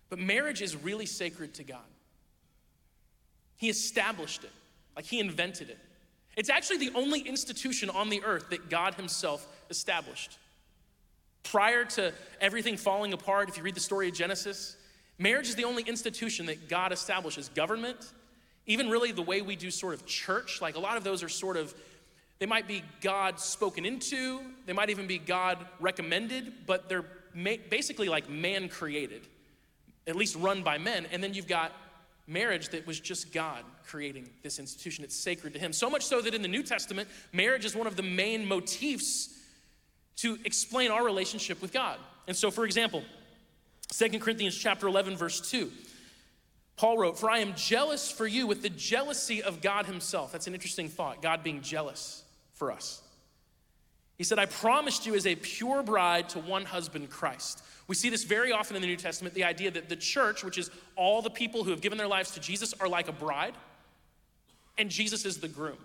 But 0.09 0.19
marriage 0.19 0.61
is 0.61 0.75
really 0.75 1.05
sacred 1.05 1.53
to 1.55 1.63
God. 1.63 1.79
He 3.57 3.69
established 3.69 4.43
it, 4.43 4.51
like 4.95 5.05
He 5.05 5.19
invented 5.19 5.69
it. 5.69 5.79
It's 6.35 6.49
actually 6.49 6.77
the 6.77 6.91
only 6.95 7.21
institution 7.21 7.89
on 7.89 8.09
the 8.09 8.23
earth 8.23 8.49
that 8.49 8.69
God 8.69 8.95
Himself 8.95 9.47
established. 9.69 10.37
Prior 11.43 11.85
to 11.85 12.13
everything 12.41 12.75
falling 12.75 13.13
apart, 13.13 13.49
if 13.49 13.57
you 13.57 13.63
read 13.63 13.75
the 13.75 13.79
story 13.79 14.09
of 14.09 14.13
Genesis, 14.13 14.75
marriage 15.17 15.47
is 15.47 15.55
the 15.55 15.63
only 15.63 15.83
institution 15.83 16.47
that 16.47 16.67
God 16.67 16.91
establishes. 16.91 17.49
Government, 17.49 17.97
even 18.65 18.89
really 18.89 19.11
the 19.11 19.21
way 19.21 19.41
we 19.41 19.55
do 19.55 19.71
sort 19.71 19.93
of 19.93 20.05
church, 20.05 20.61
like 20.61 20.75
a 20.75 20.79
lot 20.79 20.97
of 20.97 21.03
those 21.03 21.23
are 21.23 21.29
sort 21.29 21.55
of, 21.55 21.73
they 22.39 22.45
might 22.45 22.67
be 22.67 22.83
God 23.01 23.39
spoken 23.39 23.85
into, 23.85 24.41
they 24.65 24.73
might 24.73 24.89
even 24.89 25.07
be 25.07 25.17
God 25.17 25.65
recommended, 25.79 26.53
but 26.65 26.89
they're 26.89 27.05
basically 27.69 28.09
like 28.09 28.29
man 28.29 28.67
created, 28.67 29.21
at 30.05 30.15
least 30.15 30.35
run 30.35 30.61
by 30.61 30.77
men. 30.77 31.07
And 31.11 31.23
then 31.23 31.33
you've 31.33 31.47
got 31.47 31.71
marriage 32.27 32.69
that 32.69 32.85
was 32.85 32.99
just 32.99 33.33
God 33.33 33.63
creating 33.85 34.29
this 34.43 34.59
institution. 34.59 35.03
It's 35.03 35.15
sacred 35.15 35.53
to 35.53 35.59
Him. 35.59 35.71
So 35.71 35.89
much 35.89 36.03
so 36.03 36.21
that 36.21 36.33
in 36.33 36.41
the 36.41 36.47
New 36.47 36.63
Testament, 36.63 37.07
marriage 37.31 37.63
is 37.63 37.75
one 37.75 37.87
of 37.87 37.95
the 37.95 38.03
main 38.03 38.45
motifs 38.45 39.29
to 40.17 40.37
explain 40.43 40.91
our 40.91 41.03
relationship 41.05 41.61
with 41.61 41.71
God. 41.71 41.99
And 42.27 42.35
so, 42.35 42.51
for 42.51 42.65
example, 42.65 43.03
Second 43.91 44.19
Corinthians 44.19 44.57
chapter 44.57 44.87
11, 44.87 45.15
verse 45.15 45.49
2. 45.51 45.71
Paul 46.75 46.97
wrote, 46.97 47.17
For 47.17 47.29
I 47.29 47.39
am 47.39 47.53
jealous 47.55 48.11
for 48.11 48.27
you 48.27 48.47
with 48.47 48.61
the 48.61 48.69
jealousy 48.69 49.41
of 49.41 49.61
God 49.61 49.85
Himself. 49.85 50.33
That's 50.33 50.47
an 50.47 50.53
interesting 50.53 50.89
thought, 50.89 51.21
God 51.21 51.41
being 51.41 51.61
jealous 51.61 52.24
for 52.55 52.71
us. 52.71 53.01
He 54.17 54.23
said, 54.23 54.39
I 54.39 54.45
promised 54.45 55.05
you 55.05 55.13
as 55.15 55.27
a 55.27 55.35
pure 55.35 55.83
bride 55.83 56.29
to 56.29 56.39
one 56.39 56.65
husband, 56.65 57.09
Christ. 57.09 57.61
We 57.87 57.95
see 57.95 58.09
this 58.09 58.23
very 58.23 58.51
often 58.51 58.75
in 58.75 58.81
the 58.81 58.87
New 58.87 58.95
Testament 58.95 59.35
the 59.35 59.43
idea 59.43 59.71
that 59.71 59.89
the 59.89 59.95
church, 59.95 60.43
which 60.43 60.57
is 60.57 60.71
all 60.95 61.21
the 61.21 61.29
people 61.29 61.63
who 61.63 61.71
have 61.71 61.81
given 61.81 61.97
their 61.97 62.07
lives 62.07 62.31
to 62.31 62.39
Jesus, 62.39 62.73
are 62.79 62.87
like 62.87 63.07
a 63.07 63.13
bride, 63.13 63.53
and 64.77 64.89
Jesus 64.89 65.25
is 65.25 65.37
the 65.37 65.47
groom. 65.47 65.77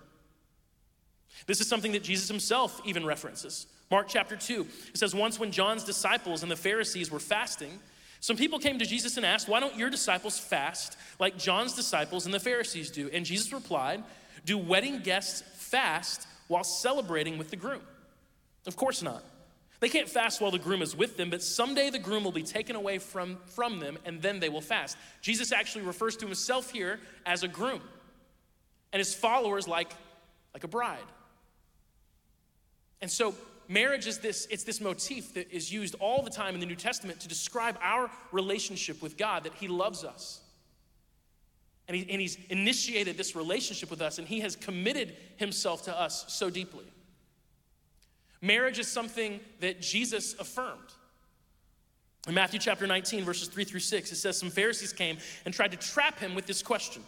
This 1.47 1.61
is 1.61 1.69
something 1.69 1.93
that 1.93 2.03
Jesus 2.03 2.29
himself 2.29 2.81
even 2.85 3.05
references. 3.05 3.67
Mark 3.91 4.07
chapter 4.09 4.37
2, 4.37 4.67
it 4.89 4.99
says, 4.99 5.15
Once 5.15 5.39
when 5.39 5.51
John's 5.51 5.85
disciples 5.85 6.43
and 6.43 6.51
the 6.51 6.57
Pharisees 6.57 7.11
were 7.11 7.19
fasting, 7.19 7.81
some 8.21 8.37
people 8.37 8.59
came 8.59 8.79
to 8.79 8.87
Jesus 8.87 9.17
and 9.17 9.27
asked, 9.27 9.49
Why 9.49 9.59
don't 9.59 9.77
your 9.77 9.91
disciples 9.91 10.39
fast 10.39 10.97
like 11.19 11.37
John's 11.37 11.75
disciples 11.75 12.27
and 12.27 12.35
the 12.35 12.41
Pharisees 12.41 12.91
do? 12.91 13.11
And 13.13 13.25
Jesus 13.25 13.53
replied, 13.53 14.05
Do 14.45 14.59
wedding 14.59 15.01
guests 15.01 15.43
fast 15.55 16.27
while 16.51 16.65
celebrating 16.65 17.39
with 17.39 17.51
the 17.51 17.57
groom? 17.57 17.81
Of 18.67 18.77
course 18.77 19.03
not. 19.03 19.23
They 19.79 19.89
can't 19.89 20.09
fast 20.09 20.41
while 20.41 20.51
the 20.51 20.59
groom 20.59 20.83
is 20.83 20.97
with 20.97 21.17
them, 21.17 21.31
but 21.31 21.43
someday 21.43 21.91
the 21.91 21.99
groom 22.01 22.25
will 22.25 22.33
be 22.33 22.43
taken 22.43 22.75
away 22.75 22.99
from, 22.99 23.39
from 23.47 23.79
them 23.79 23.97
and 24.05 24.21
then 24.21 24.41
they 24.41 24.49
will 24.49 24.61
fast. 24.61 24.97
Jesus 25.23 25.53
actually 25.53 25.85
refers 25.85 26.17
to 26.17 26.27
himself 26.27 26.73
here 26.73 26.99
as 27.25 27.45
a 27.45 27.49
groom 27.49 27.81
and 28.93 28.99
his 28.99 29.15
followers 29.15 29.69
like, 29.69 29.93
like 30.53 30.65
a 30.65 30.69
bride. 30.69 30.99
And 33.01 33.09
so 33.09 33.33
marriage 33.69 34.09
is 34.09 34.19
this 34.19 34.49
it's 34.51 34.65
this 34.65 34.81
motif 34.81 35.35
that 35.35 35.55
is 35.55 35.73
used 35.73 35.95
all 36.01 36.23
the 36.23 36.31
time 36.31 36.55
in 36.55 36.61
the 36.61 36.67
new 36.67 36.75
testament 36.75 37.21
to 37.21 37.29
describe 37.29 37.79
our 37.81 38.11
relationship 38.33 39.01
with 39.01 39.17
god 39.17 39.45
that 39.45 39.55
he 39.55 39.69
loves 39.69 40.03
us 40.03 40.41
and, 41.91 41.99
he, 41.99 42.11
and 42.11 42.21
he's 42.21 42.39
initiated 42.51 43.17
this 43.17 43.35
relationship 43.35 43.91
with 43.91 44.01
us 44.01 44.19
and 44.19 44.29
he 44.29 44.39
has 44.41 44.55
committed 44.55 45.17
himself 45.37 45.83
to 45.83 46.01
us 46.01 46.25
so 46.29 46.49
deeply 46.49 46.85
marriage 48.41 48.79
is 48.79 48.87
something 48.87 49.41
that 49.59 49.83
jesus 49.83 50.35
affirmed 50.39 50.79
in 52.29 52.35
matthew 52.35 52.61
chapter 52.61 52.87
19 52.87 53.25
verses 53.25 53.49
3 53.49 53.65
through 53.65 53.81
6 53.81 54.13
it 54.13 54.17
says 54.17 54.39
some 54.39 54.51
pharisees 54.51 54.93
came 54.93 55.19
and 55.45 55.53
tried 55.53 55.73
to 55.73 55.77
trap 55.77 56.19
him 56.19 56.35
with 56.35 56.47
this 56.47 56.63
question 56.63 57.03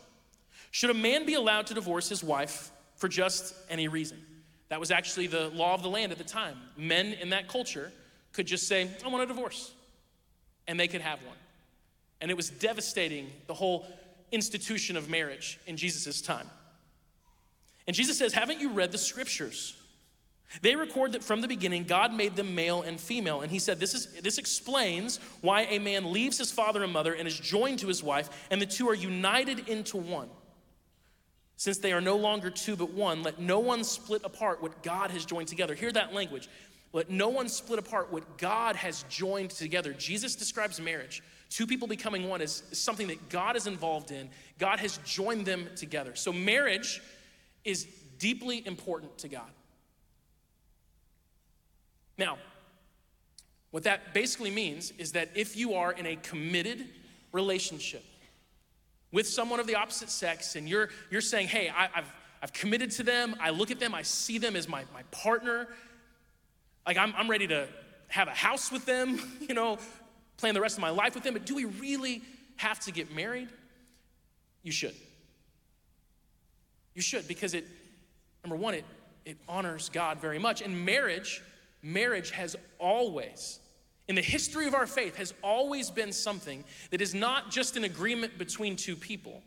should 0.73 0.91
a 0.91 0.95
man 0.95 1.25
be 1.25 1.35
allowed 1.35 1.67
to 1.69 1.75
divorce 1.75 2.09
his 2.09 2.25
wife 2.25 2.73
for 2.97 3.09
just 3.09 3.55
any 3.71 3.87
reason 3.89 4.19
that 4.73 4.81
was 4.81 4.91
actually 4.91 5.27
the 5.27 5.51
law 5.51 5.75
of 5.75 5.83
the 5.83 5.91
land 5.91 6.13
at 6.13 6.17
the 6.17 6.25
time. 6.25 6.57
Men 6.79 7.13
in 7.21 7.29
that 7.29 7.47
culture 7.47 7.93
could 8.33 8.47
just 8.47 8.67
say, 8.67 8.89
I 9.05 9.09
want 9.09 9.23
a 9.23 9.27
divorce, 9.27 9.71
and 10.67 10.81
they 10.81 10.89
could 10.89 11.03
have 11.03 11.23
one. 11.25 11.37
And 12.23 12.31
it 12.31 12.39
was 12.39 12.49
devastating 12.49 13.31
the 13.49 13.53
whole 13.53 13.87
institution 14.33 14.97
of 14.97 15.09
marriage 15.09 15.61
in 15.67 15.77
Jesus' 15.77 16.21
time. 16.21 16.49
And 17.87 17.95
Jesus 17.95 18.19
says, 18.19 18.33
Haven't 18.33 18.61
you 18.61 18.71
read 18.71 18.93
the 18.93 18.99
scriptures? 18.99 19.77
They 20.61 20.77
record 20.77 21.13
that 21.13 21.25
from 21.25 21.41
the 21.41 21.49
beginning, 21.49 21.85
God 21.85 22.13
made 22.13 22.37
them 22.37 22.55
male 22.55 22.83
and 22.83 23.01
female. 23.01 23.41
And 23.41 23.51
he 23.51 23.59
said, 23.59 23.81
this, 23.81 23.95
is, 23.95 24.21
this 24.21 24.37
explains 24.37 25.19
why 25.41 25.63
a 25.63 25.79
man 25.79 26.13
leaves 26.13 26.37
his 26.37 26.53
father 26.53 26.83
and 26.83 26.93
mother 26.93 27.15
and 27.15 27.27
is 27.27 27.39
joined 27.39 27.79
to 27.79 27.87
his 27.87 28.03
wife, 28.03 28.29
and 28.51 28.61
the 28.61 28.67
two 28.67 28.87
are 28.89 28.95
united 28.95 29.69
into 29.69 29.97
one. 29.97 30.29
Since 31.57 31.79
they 31.79 31.93
are 31.93 32.01
no 32.01 32.17
longer 32.17 32.51
two 32.51 32.77
but 32.77 32.91
one, 32.91 33.23
let 33.23 33.39
no 33.39 33.61
one 33.61 33.85
split 33.85 34.23
apart 34.25 34.63
what 34.63 34.83
God 34.83 35.11
has 35.11 35.25
joined 35.25 35.49
together. 35.49 35.75
Hear 35.75 35.93
that 35.93 36.13
language. 36.13 36.49
Let 36.93 37.09
no 37.09 37.31
one 37.31 37.49
split 37.49 37.79
apart 37.79 38.13
what 38.13 38.37
God 38.37 38.77
has 38.77 39.05
joined 39.09 39.51
together. 39.51 39.95
Jesus 39.95 40.35
describes 40.35 40.81
marriage, 40.81 41.23
two 41.53 41.67
people 41.67 41.89
becoming 41.89 42.29
one, 42.29 42.41
is 42.41 42.63
something 42.73 43.09
that 43.09 43.29
God 43.29 43.57
is 43.57 43.67
involved 43.67 44.11
in. 44.11 44.31
God 44.59 44.79
has 44.81 44.99
joined 45.05 45.47
them 45.47 45.69
together. 45.77 46.15
So, 46.15 46.33
marriage 46.33 47.01
is 47.65 47.87
deeply 48.19 48.67
important 48.67 49.19
to 49.19 49.29
God. 49.29 49.51
Now, 52.19 52.39
what 53.71 53.85
that 53.85 54.15
basically 54.15 54.51
means 54.51 54.93
is 54.99 55.13
that 55.13 55.31
if 55.35 55.57
you 55.57 55.75
are 55.75 55.93
in 55.93 56.07
a 56.07 56.17
committed 56.17 56.89
relationship, 57.33 58.05
with 59.13 59.29
someone 59.29 59.61
of 59.61 59.67
the 59.67 59.75
opposite 59.75 60.11
sex 60.11 60.57
and 60.57 60.69
you're, 60.69 60.89
you're 61.11 61.21
saying, 61.21 61.47
hey, 61.47 61.69
I, 61.69 61.89
have 61.93 62.13
I've 62.43 62.53
committed 62.53 62.91
to 62.93 63.03
them, 63.03 63.37
I 63.41 63.51
look 63.51 63.71
at 63.71 63.79
them, 63.79 63.95
I 63.95 64.03
see 64.03 64.39
them 64.39 64.57
as 64.57 64.69
my, 64.69 64.85
my 64.93 65.03
partner, 65.11 65.69
like 66.87 66.97
I'm, 66.97 67.15
I'm 67.17 67.31
ready 67.31 67.47
to 67.49 67.69
have 68.09 68.27
a 68.27 68.33
house 68.33 68.73
with 68.73 68.85
them, 68.85 69.21
you 69.41 69.55
know, 69.55 69.79
plan 70.37 70.55
the 70.55 70.61
rest 70.61 70.77
of 70.77 70.83
my 70.83 70.91
life 70.91 71.15
with 71.15 71.25
them, 71.25 71.35
but 71.35 71.47
do 71.47 71.55
we 71.55 71.65
really 71.65 72.23
have 72.57 72.81
to 72.81 72.93
get 72.93 73.15
married? 73.15 73.49
You 74.63 74.73
should. 74.73 74.95
You 76.95 77.03
should, 77.03 77.27
because 77.27 77.55
it, 77.55 77.67
number 78.45 78.57
one, 78.57 78.75
it, 78.75 78.85
it 79.25 79.39
honors 79.49 79.89
God 79.89 80.21
very 80.21 80.39
much. 80.39 80.63
And 80.63 80.85
marriage, 80.85 81.43
marriage 81.83 82.31
has 82.33 82.57
always, 82.79 83.61
in 84.09 84.15
the 84.15 84.23
history 84.23 84.67
of 84.67 84.75
our 84.75 84.87
faith 84.87 85.17
has 85.17 85.33
always 85.43 85.91
been 85.91 86.13
something 86.13 86.65
that 86.91 87.01
is 87.01 87.15
not 87.15 87.51
just 87.51 87.77
an 87.77 87.85
agreement 87.85 88.37
between 88.39 88.77
two 88.77 88.97
people, 88.97 89.43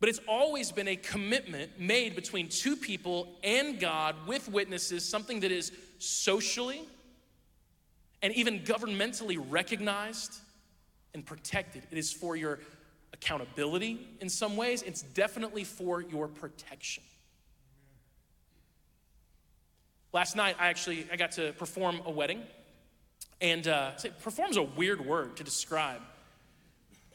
but 0.00 0.08
it's 0.08 0.20
always 0.28 0.70
been 0.70 0.88
a 0.88 0.96
commitment 0.96 1.80
made 1.80 2.14
between 2.14 2.48
two 2.48 2.76
people 2.76 3.28
and 3.42 3.80
God 3.80 4.14
with 4.26 4.48
witnesses, 4.48 5.08
something 5.08 5.40
that 5.40 5.52
is 5.52 5.72
socially 5.98 6.82
and 8.24 8.32
even 8.34 8.60
governmentally 8.60 9.38
recognized 9.50 10.38
and 11.12 11.26
protected. 11.26 11.82
It 11.90 11.98
is 11.98 12.10
for 12.10 12.36
your 12.36 12.58
accountability 13.12 14.08
in 14.22 14.30
some 14.30 14.56
ways, 14.56 14.80
it's 14.80 15.02
definitely 15.02 15.62
for 15.62 16.00
your 16.00 16.26
protection. 16.26 17.04
Last 20.14 20.36
night, 20.36 20.56
I 20.58 20.68
actually 20.68 21.06
I 21.12 21.16
got 21.16 21.32
to 21.32 21.52
perform 21.52 22.00
a 22.06 22.10
wedding. 22.10 22.40
And 23.42 23.68
uh, 23.68 23.90
perform's 24.22 24.56
a 24.56 24.62
weird 24.62 25.04
word 25.04 25.36
to 25.36 25.44
describe 25.44 26.00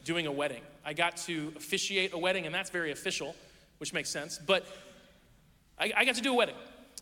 doing 0.04 0.28
a 0.28 0.32
wedding. 0.32 0.62
I 0.84 0.92
got 0.92 1.16
to 1.26 1.52
officiate 1.56 2.12
a 2.12 2.18
wedding, 2.18 2.46
and 2.46 2.54
that's 2.54 2.70
very 2.70 2.92
official, 2.92 3.34
which 3.78 3.92
makes 3.92 4.10
sense. 4.10 4.38
But 4.38 4.64
I, 5.76 5.92
I 5.96 6.04
got 6.04 6.14
to 6.14 6.22
do 6.22 6.30
a 6.30 6.36
wedding, 6.36 6.54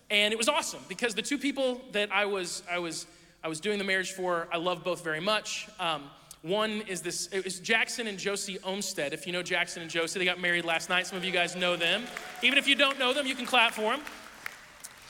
and 0.08 0.32
it 0.32 0.38
was 0.38 0.48
awesome 0.48 0.80
because 0.88 1.14
the 1.14 1.22
two 1.22 1.36
people 1.36 1.82
that 1.92 2.10
I 2.10 2.24
was 2.24 2.62
I 2.70 2.78
was 2.78 3.06
I 3.42 3.48
was 3.48 3.60
doing 3.60 3.78
the 3.78 3.84
marriage 3.84 4.12
for, 4.12 4.48
I 4.52 4.56
love 4.56 4.82
both 4.82 5.04
very 5.04 5.20
much. 5.20 5.68
Um, 5.78 6.04
one 6.42 6.82
is 6.82 7.02
this, 7.02 7.28
it 7.32 7.44
was 7.44 7.58
Jackson 7.60 8.06
and 8.06 8.18
Josie 8.18 8.58
Olmstead. 8.64 9.12
If 9.12 9.26
you 9.26 9.32
know 9.32 9.42
Jackson 9.42 9.82
and 9.82 9.90
Josie, 9.90 10.18
they 10.18 10.24
got 10.24 10.40
married 10.40 10.64
last 10.64 10.88
night. 10.88 11.06
Some 11.06 11.18
of 11.18 11.24
you 11.24 11.32
guys 11.32 11.56
know 11.56 11.76
them. 11.76 12.04
Even 12.42 12.58
if 12.58 12.68
you 12.68 12.74
don't 12.74 12.98
know 12.98 13.12
them, 13.12 13.26
you 13.26 13.34
can 13.34 13.46
clap 13.46 13.72
for 13.72 13.92
them. 13.92 14.00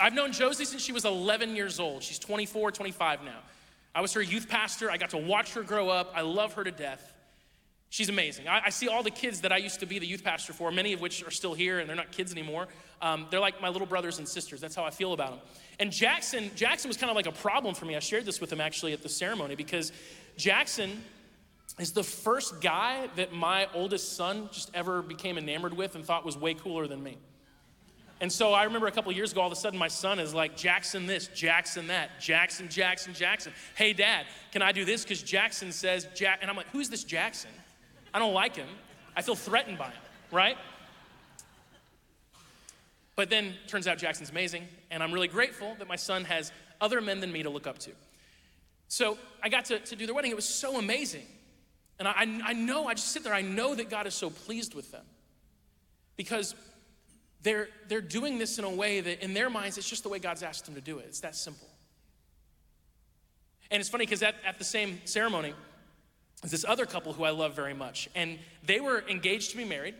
I've 0.01 0.14
known 0.14 0.33
Josie 0.33 0.64
since 0.64 0.83
she 0.83 0.93
was 0.93 1.05
11 1.05 1.57
years 1.57 1.81
old. 1.81 2.03
She's 2.03 2.19
24, 2.19 2.73
25 2.73 3.25
now. 3.25 3.38
I 3.95 4.01
was 4.01 4.12
her 4.12 4.23
youth 4.23 4.49
pastor. 4.49 4.91
I 4.91 4.97
got 4.97 5.11
to 5.11 5.19
watch 5.19 5.55
her 5.55 5.62
grow 5.62 5.88
up. 5.88 6.12
I 6.14 6.21
love 6.21 6.55
her 6.55 6.64
to 6.64 6.71
death. 6.71 7.14
She's 7.90 8.11
amazing. 8.11 8.48
I, 8.48 8.66
I, 8.66 8.70
see 8.70 8.87
all 8.87 9.03
the 9.03 9.11
kids 9.11 9.40
that 9.40 9.53
I 9.53 9.57
used 9.57 9.81
to 9.81 9.87
be 9.87 9.98
the 9.98 10.07
youth 10.07 10.22
pastor 10.22 10.53
for, 10.53 10.70
many 10.70 10.92
of 10.92 11.01
which 11.01 11.24
are 11.24 11.31
still 11.31 11.55
here 11.55 11.79
and 11.79 11.88
they're 11.88 11.96
not 11.96 12.12
kids 12.12 12.33
anymore. 12.33 12.68
Um, 13.01 13.27
they're 13.31 13.40
like 13.40 13.62
my 13.62 13.70
little 13.70 13.87
brothers 13.87 14.18
and 14.18 14.29
sisters. 14.29 14.61
That's 14.61 14.74
how 14.74 14.85
I 14.85 14.90
feel 14.90 15.14
about 15.14 15.31
them. 15.31 15.38
And 15.81 15.90
Jackson, 15.90 16.51
Jackson 16.55 16.88
was 16.88 16.98
kind 16.98 17.09
of 17.09 17.16
like 17.16 17.27
a 17.27 17.33
problem 17.33 17.74
for 17.74 17.87
me. 17.87 17.96
I 17.96 18.01
shared 18.01 18.27
this 18.27 18.40
with 18.42 18.53
him 18.53 18.61
actually 18.61 18.92
at 18.92 19.03
the 19.03 19.09
ceremony 19.09 19.55
because 19.55 19.92
Jackson 20.37 21.03
is 21.79 21.92
the 21.92 22.03
first 22.03 22.61
guy 22.61 23.09
that 23.16 23.33
my 23.33 23.68
oldest 23.72 24.16
son 24.16 24.51
just 24.53 24.70
ever 24.74 25.01
became 25.01 25.38
enamored 25.38 25.74
with 25.74 25.94
and 25.94 26.05
thought 26.05 26.27
was 26.27 26.37
way 26.37 26.53
cooler 26.53 26.87
than 26.87 27.03
me. 27.03 27.16
And 28.20 28.33
so 28.33 28.53
I 28.53 28.64
remember 28.64 28.88
a 28.88 28.92
couple 28.92 29.12
years 29.12 29.31
ago, 29.33 29.42
all 29.42 29.46
of 29.46 29.53
a 29.53 29.57
sudden 29.57 29.79
my 29.79 29.88
son 29.88 30.18
is 30.18 30.35
like, 30.35 30.57
Jackson 30.57 31.07
this, 31.07 31.29
Jackson 31.29 31.87
that, 31.87 32.20
Jackson, 32.20 32.68
Jackson, 32.68 33.14
Jackson. 33.14 33.53
Hey, 33.77 33.92
dad, 33.92 34.27
can 34.51 34.61
I 34.61 34.72
do 34.72 34.85
this? 34.85 35.05
Because 35.05 35.22
Jackson 35.22 35.70
says, 35.70 36.09
Jack. 36.16 36.40
And 36.42 36.51
I'm 36.51 36.57
like, 36.57 36.68
who's 36.68 36.90
this 36.90 37.05
Jackson? 37.05 37.51
I 38.12 38.18
don't 38.18 38.35
like 38.35 38.57
him. 38.57 38.68
I 39.16 39.23
feel 39.23 39.35
threatened 39.35 39.79
by 39.79 39.87
him, 39.87 40.03
right? 40.31 40.57
But 43.16 43.31
then 43.31 43.55
turns 43.66 43.88
out 43.88 43.99
Jackson's 43.99 44.31
amazing, 44.31 44.66
and 44.90 45.03
I'm 45.03 45.12
really 45.12 45.29
grateful 45.29 45.75
that 45.79 45.88
my 45.88 45.97
son 45.97 46.25
has 46.25 46.53
other 46.81 47.01
men 47.01 47.21
than 47.21 47.33
me 47.33 47.42
to 47.42 47.51
look 47.51 47.66
up 47.66 47.79
to. 47.81 47.90
So 48.87 49.18
I 49.42 49.49
got 49.49 49.66
to, 49.66 49.79
to 49.81 49.97
do 49.97 50.07
their 50.07 50.14
wedding. 50.14 50.31
It 50.31 50.37
was 50.37 50.49
so 50.49 50.79
amazing. 50.79 51.27
And 51.99 52.07
I, 52.07 52.14
I 52.44 52.53
know, 52.53 52.87
I 52.87 52.94
just 52.94 53.09
sit 53.09 53.25
there, 53.25 53.35
I 53.35 53.42
know 53.42 53.75
that 53.75 53.90
God 53.90 54.07
is 54.07 54.14
so 54.14 54.31
pleased 54.31 54.75
with 54.75 54.92
them. 54.92 55.05
Because 56.16 56.55
they're, 57.42 57.68
they're 57.88 58.01
doing 58.01 58.38
this 58.38 58.59
in 58.59 58.64
a 58.64 58.71
way 58.71 59.01
that 59.01 59.23
in 59.23 59.35
their 59.35 59.51
minds, 59.51 59.79
it's 59.79 59.88
just 59.88 60.03
the 60.03 60.09
way 60.09 60.18
God's 60.18 60.42
asked 60.42 60.64
them 60.64 60.75
to 60.75 60.81
do 60.81 60.99
it. 60.99 61.07
It's 61.09 61.21
that 61.21 61.37
simple. 61.37 61.68
And 63.71 63.81
it's 63.81 63.88
funny 63.88 64.07
because 64.07 64.23
at, 64.23 64.37
at 64.47 64.59
the 64.59 64.64
same 64.64 65.01
ceremony, 65.05 65.55
this 66.42 66.64
other 66.66 66.87
couple 66.87 67.12
who 67.12 67.24
I 67.24 67.31
love 67.31 67.55
very 67.55 67.74
much. 67.74 68.09
And 68.14 68.38
they 68.64 68.81
were 68.81 69.05
engaged 69.09 69.51
to 69.51 69.57
be 69.57 69.64
married 69.64 69.94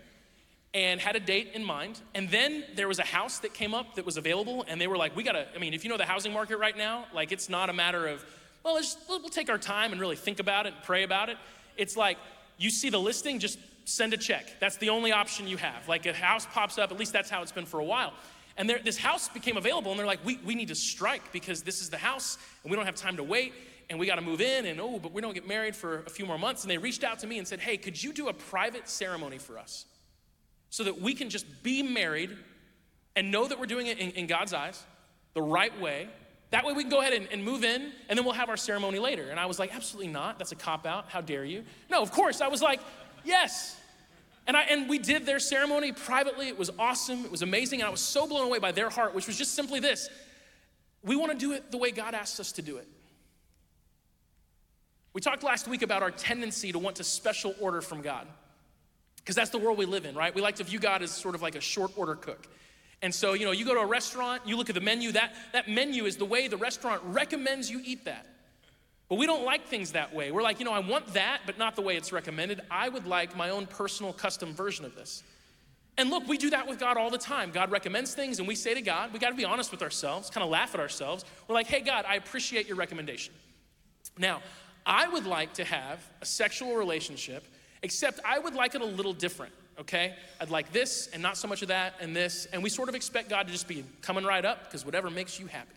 and 0.75 1.01
had 1.01 1.17
a 1.17 1.21
date 1.21 1.51
in 1.55 1.65
mind. 1.65 2.01
And 2.15 2.31
then 2.31 2.65
there 2.77 2.89
was 2.89 2.99
a 2.99 3.05
house 3.05 3.39
that 3.41 3.55
came 3.55 3.75
up 3.75 3.95
that 3.97 4.07
was 4.07 4.17
available. 4.17 4.65
And 4.69 4.81
they 4.81 4.87
were 4.87 4.97
like, 4.97 5.17
we 5.17 5.23
gotta, 5.23 5.47
I 5.55 5.59
mean, 5.59 5.75
if 5.75 5.85
you 5.85 5.91
know 5.91 5.97
the 5.97 6.05
housing 6.05 6.33
market 6.33 6.59
right 6.59 6.77
now, 6.77 7.07
like 7.15 7.33
it's 7.33 7.49
not 7.49 7.71
a 7.71 7.73
matter 7.73 8.07
of, 8.07 8.25
well, 8.65 8.75
let's, 8.75 8.97
we'll 9.09 9.21
take 9.29 9.51
our 9.51 9.59
time 9.59 9.93
and 9.93 10.01
really 10.01 10.17
think 10.17 10.41
about 10.41 10.67
it 10.67 10.75
and 10.75 10.83
pray 10.85 11.03
about 11.03 11.29
it. 11.29 11.39
It's 11.77 11.97
like, 11.97 12.19
you 12.59 12.71
see 12.71 12.91
the 12.91 12.99
listing, 13.01 13.39
just 13.39 13.59
send 13.85 14.13
a 14.13 14.17
check. 14.17 14.45
That's 14.61 14.77
the 14.77 14.91
only 14.91 15.13
option 15.13 15.49
you 15.49 15.57
have. 15.57 15.89
Like 15.89 16.07
a 16.07 16.13
house 16.13 16.47
pops 16.47 16.77
up, 16.77 16.93
at 16.93 16.99
least 16.99 17.13
that's 17.13 17.31
how 17.31 17.43
it's 17.43 17.53
been 17.53 17.67
for 17.67 17.81
a 17.81 17.85
while. 17.85 18.13
And 18.57 18.69
there, 18.69 18.81
this 18.85 18.99
house 18.99 19.29
became 19.29 19.57
available, 19.57 19.93
and 19.93 19.99
they're 19.99 20.07
like, 20.07 20.25
we, 20.25 20.39
we 20.45 20.57
need 20.57 20.69
to 20.69 20.75
strike 20.75 21.33
because 21.33 21.63
this 21.63 21.81
is 21.81 21.91
the 21.91 21.97
house, 21.97 22.39
and 22.63 22.71
we 22.71 22.77
don't 22.77 22.87
have 22.87 22.97
time 22.97 23.17
to 23.17 23.23
wait, 23.23 23.53
and 23.91 23.99
we 23.99 24.07
got 24.07 24.17
to 24.17 24.21
move 24.21 24.41
in, 24.41 24.67
and 24.67 24.81
oh, 24.81 24.99
but 24.99 25.13
we 25.13 25.23
don't 25.23 25.35
get 25.35 25.49
married 25.49 25.75
for 25.75 26.03
a 26.07 26.11
few 26.11 26.27
more 26.27 26.39
months. 26.39 26.63
And 26.63 26.71
they 26.71 26.79
reached 26.79 27.05
out 27.05 27.21
to 27.21 27.27
me 27.27 27.39
and 27.39 27.49
said, 27.49 27.61
hey, 27.61 27.77
could 27.77 28.03
you 28.03 28.13
do 28.13 28.29
a 28.29 28.33
private 28.33 28.89
ceremony 28.89 29.39
for 29.39 29.59
us 29.59 29.87
so 30.71 30.85
that 30.85 31.01
we 31.01 31.15
can 31.15 31.31
just 31.31 31.63
be 31.63 31.83
married 31.83 32.37
and 33.17 33.31
know 33.31 33.47
that 33.49 33.59
we're 33.59 33.67
doing 33.67 33.87
it 33.87 33.99
in, 33.99 34.11
in 34.11 34.27
God's 34.27 34.53
eyes 34.53 34.83
the 35.35 35.43
right 35.43 35.79
way? 35.81 36.09
That 36.51 36.65
way 36.65 36.73
we 36.73 36.83
can 36.83 36.91
go 36.91 37.01
ahead 37.01 37.13
and, 37.15 37.29
and 37.31 37.45
move 37.45 37.65
in, 37.65 37.93
and 38.09 38.19
then 38.19 38.25
we'll 38.25 38.35
have 38.35 38.49
our 38.49 38.57
ceremony 38.57 38.99
later. 38.99 39.31
And 39.31 39.41
I 39.41 39.47
was 39.47 39.59
like, 39.59 39.75
absolutely 39.75 40.13
not. 40.13 40.39
That's 40.39 40.53
a 40.53 40.57
cop 40.57 40.87
out. 40.87 41.09
How 41.09 41.21
dare 41.21 41.45
you? 41.45 41.65
No, 41.91 42.03
of 42.03 42.11
course. 42.11 42.41
I 42.41 42.49
was 42.49 42.63
like, 42.63 42.81
yes. 43.25 43.77
And, 44.47 44.57
I, 44.57 44.63
and 44.63 44.89
we 44.89 44.99
did 44.99 45.27
their 45.27 45.39
ceremony 45.39 45.93
privately. 45.93 46.49
It 46.49 46.59
was 46.59 46.71
awesome. 46.79 47.25
It 47.25 47.31
was 47.31 47.43
amazing. 47.43 47.81
And 47.81 47.87
I 47.87 47.91
was 47.91 48.01
so 48.01 48.27
blown 48.27 48.47
away 48.47 48.59
by 48.59 48.73
their 48.73 48.89
heart, 48.89 49.15
which 49.15 49.27
was 49.27 49.37
just 49.37 49.55
simply 49.55 49.81
this 49.81 50.09
we 51.03 51.17
want 51.17 51.31
to 51.31 51.39
do 51.39 51.53
it 51.53 51.71
the 51.71 51.79
way 51.79 51.91
God 51.91 52.15
asks 52.15 52.41
us 52.41 52.53
to 52.53 52.63
do 52.63 52.77
it. 52.77 52.89
We 55.13 55.21
talked 55.21 55.43
last 55.43 55.69
week 55.69 55.83
about 55.83 56.03
our 56.03 56.11
tendency 56.11 56.73
to 56.73 56.79
want 56.79 56.97
to 56.97 57.05
special 57.05 57.55
order 57.61 57.81
from 57.81 58.03
God. 58.03 58.27
Because 59.17 59.37
that's 59.37 59.51
the 59.51 59.59
world 59.59 59.77
we 59.79 59.85
live 59.85 60.07
in, 60.07 60.15
right? 60.15 60.35
We 60.35 60.41
like 60.41 60.57
to 60.57 60.65
view 60.65 60.79
God 60.79 61.03
as 61.03 61.11
sort 61.11 61.35
of 61.35 61.43
like 61.43 61.55
a 61.55 61.61
short 61.61 61.93
order 61.97 62.15
cook. 62.15 62.47
And 63.03 63.15
so, 63.15 63.35
you 63.35 63.45
know, 63.45 63.53
you 63.53 63.65
go 63.65 63.75
to 63.75 63.81
a 63.81 63.87
restaurant, 63.87 64.43
you 64.47 64.57
look 64.57 64.71
at 64.71 64.75
the 64.75 64.81
menu, 64.81 65.13
that, 65.13 65.35
that 65.53 65.69
menu 65.69 66.05
is 66.07 66.17
the 66.17 66.25
way 66.25 66.49
the 66.49 66.57
restaurant 66.57 67.03
recommends 67.05 67.71
you 67.71 67.81
eat 67.85 68.07
that. 68.07 68.27
But 69.09 69.17
we 69.17 69.27
don't 69.27 69.45
like 69.45 69.67
things 69.67 69.93
that 69.93 70.15
way. 70.15 70.31
We're 70.31 70.43
like, 70.43 70.59
you 70.59 70.65
know, 70.65 70.73
I 70.73 70.81
want 70.81 71.15
that, 71.15 71.41
but 71.47 71.59
not 71.59 71.77
the 71.77 71.83
way 71.83 71.97
it's 71.97 72.13
recommended. 72.13 72.61
I 72.71 72.89
would 72.89 73.07
like 73.07 73.37
my 73.37 73.51
own 73.51 73.67
personal 73.67 74.13
custom 74.13 74.53
version 74.53 74.85
of 74.85 74.95
this. 74.95 75.23
And 75.97 76.11
look, 76.11 76.29
we 76.29 76.39
do 76.39 76.51
that 76.51 76.69
with 76.69 76.79
God 76.79 76.97
all 76.97 77.11
the 77.11 77.19
time. 77.19 77.51
God 77.51 77.71
recommends 77.71 78.15
things, 78.15 78.39
and 78.39 78.47
we 78.47 78.55
say 78.55 78.75
to 78.75 78.83
God, 78.83 79.13
we 79.13 79.19
got 79.19 79.31
to 79.31 79.35
be 79.35 79.45
honest 79.45 79.73
with 79.73 79.83
ourselves, 79.83 80.31
kind 80.31 80.45
of 80.45 80.51
laugh 80.51 80.75
at 80.75 80.81
ourselves. 80.81 81.25
We're 81.49 81.55
like, 81.55 81.67
hey, 81.67 81.81
God, 81.81 82.05
I 82.07 82.17
appreciate 82.17 82.69
your 82.69 82.77
recommendation. 82.77 83.35
Now, 84.17 84.41
I 84.89 85.07
would 85.07 85.27
like 85.27 85.53
to 85.55 85.65
have 85.65 86.01
a 86.23 86.25
sexual 86.25 86.75
relationship, 86.75 87.45
except 87.83 88.21
I 88.25 88.39
would 88.39 88.55
like 88.55 88.75
it 88.75 88.81
a 88.81 88.87
little 88.87 89.13
different, 89.13 89.53
okay? 89.79 90.15
I'd 90.41 90.49
like 90.49 90.73
this 90.73 91.09
and 91.13 91.23
not 91.23 91.37
so 91.37 91.47
much 91.47 91.61
of 91.61 91.69
that 91.69 91.97
and 92.01 92.17
this. 92.17 92.47
And 92.47 92.63
we 92.63 92.71
sort 92.71 92.89
of 92.89 92.95
expect 92.95 93.29
God 93.29 93.47
to 93.47 93.53
just 93.53 93.69
be 93.69 93.85
coming 94.01 94.25
right 94.25 94.45
up 94.45 94.65
because 94.65 94.87
whatever 94.87 95.11
makes 95.11 95.39
you 95.39 95.47
happy. 95.47 95.75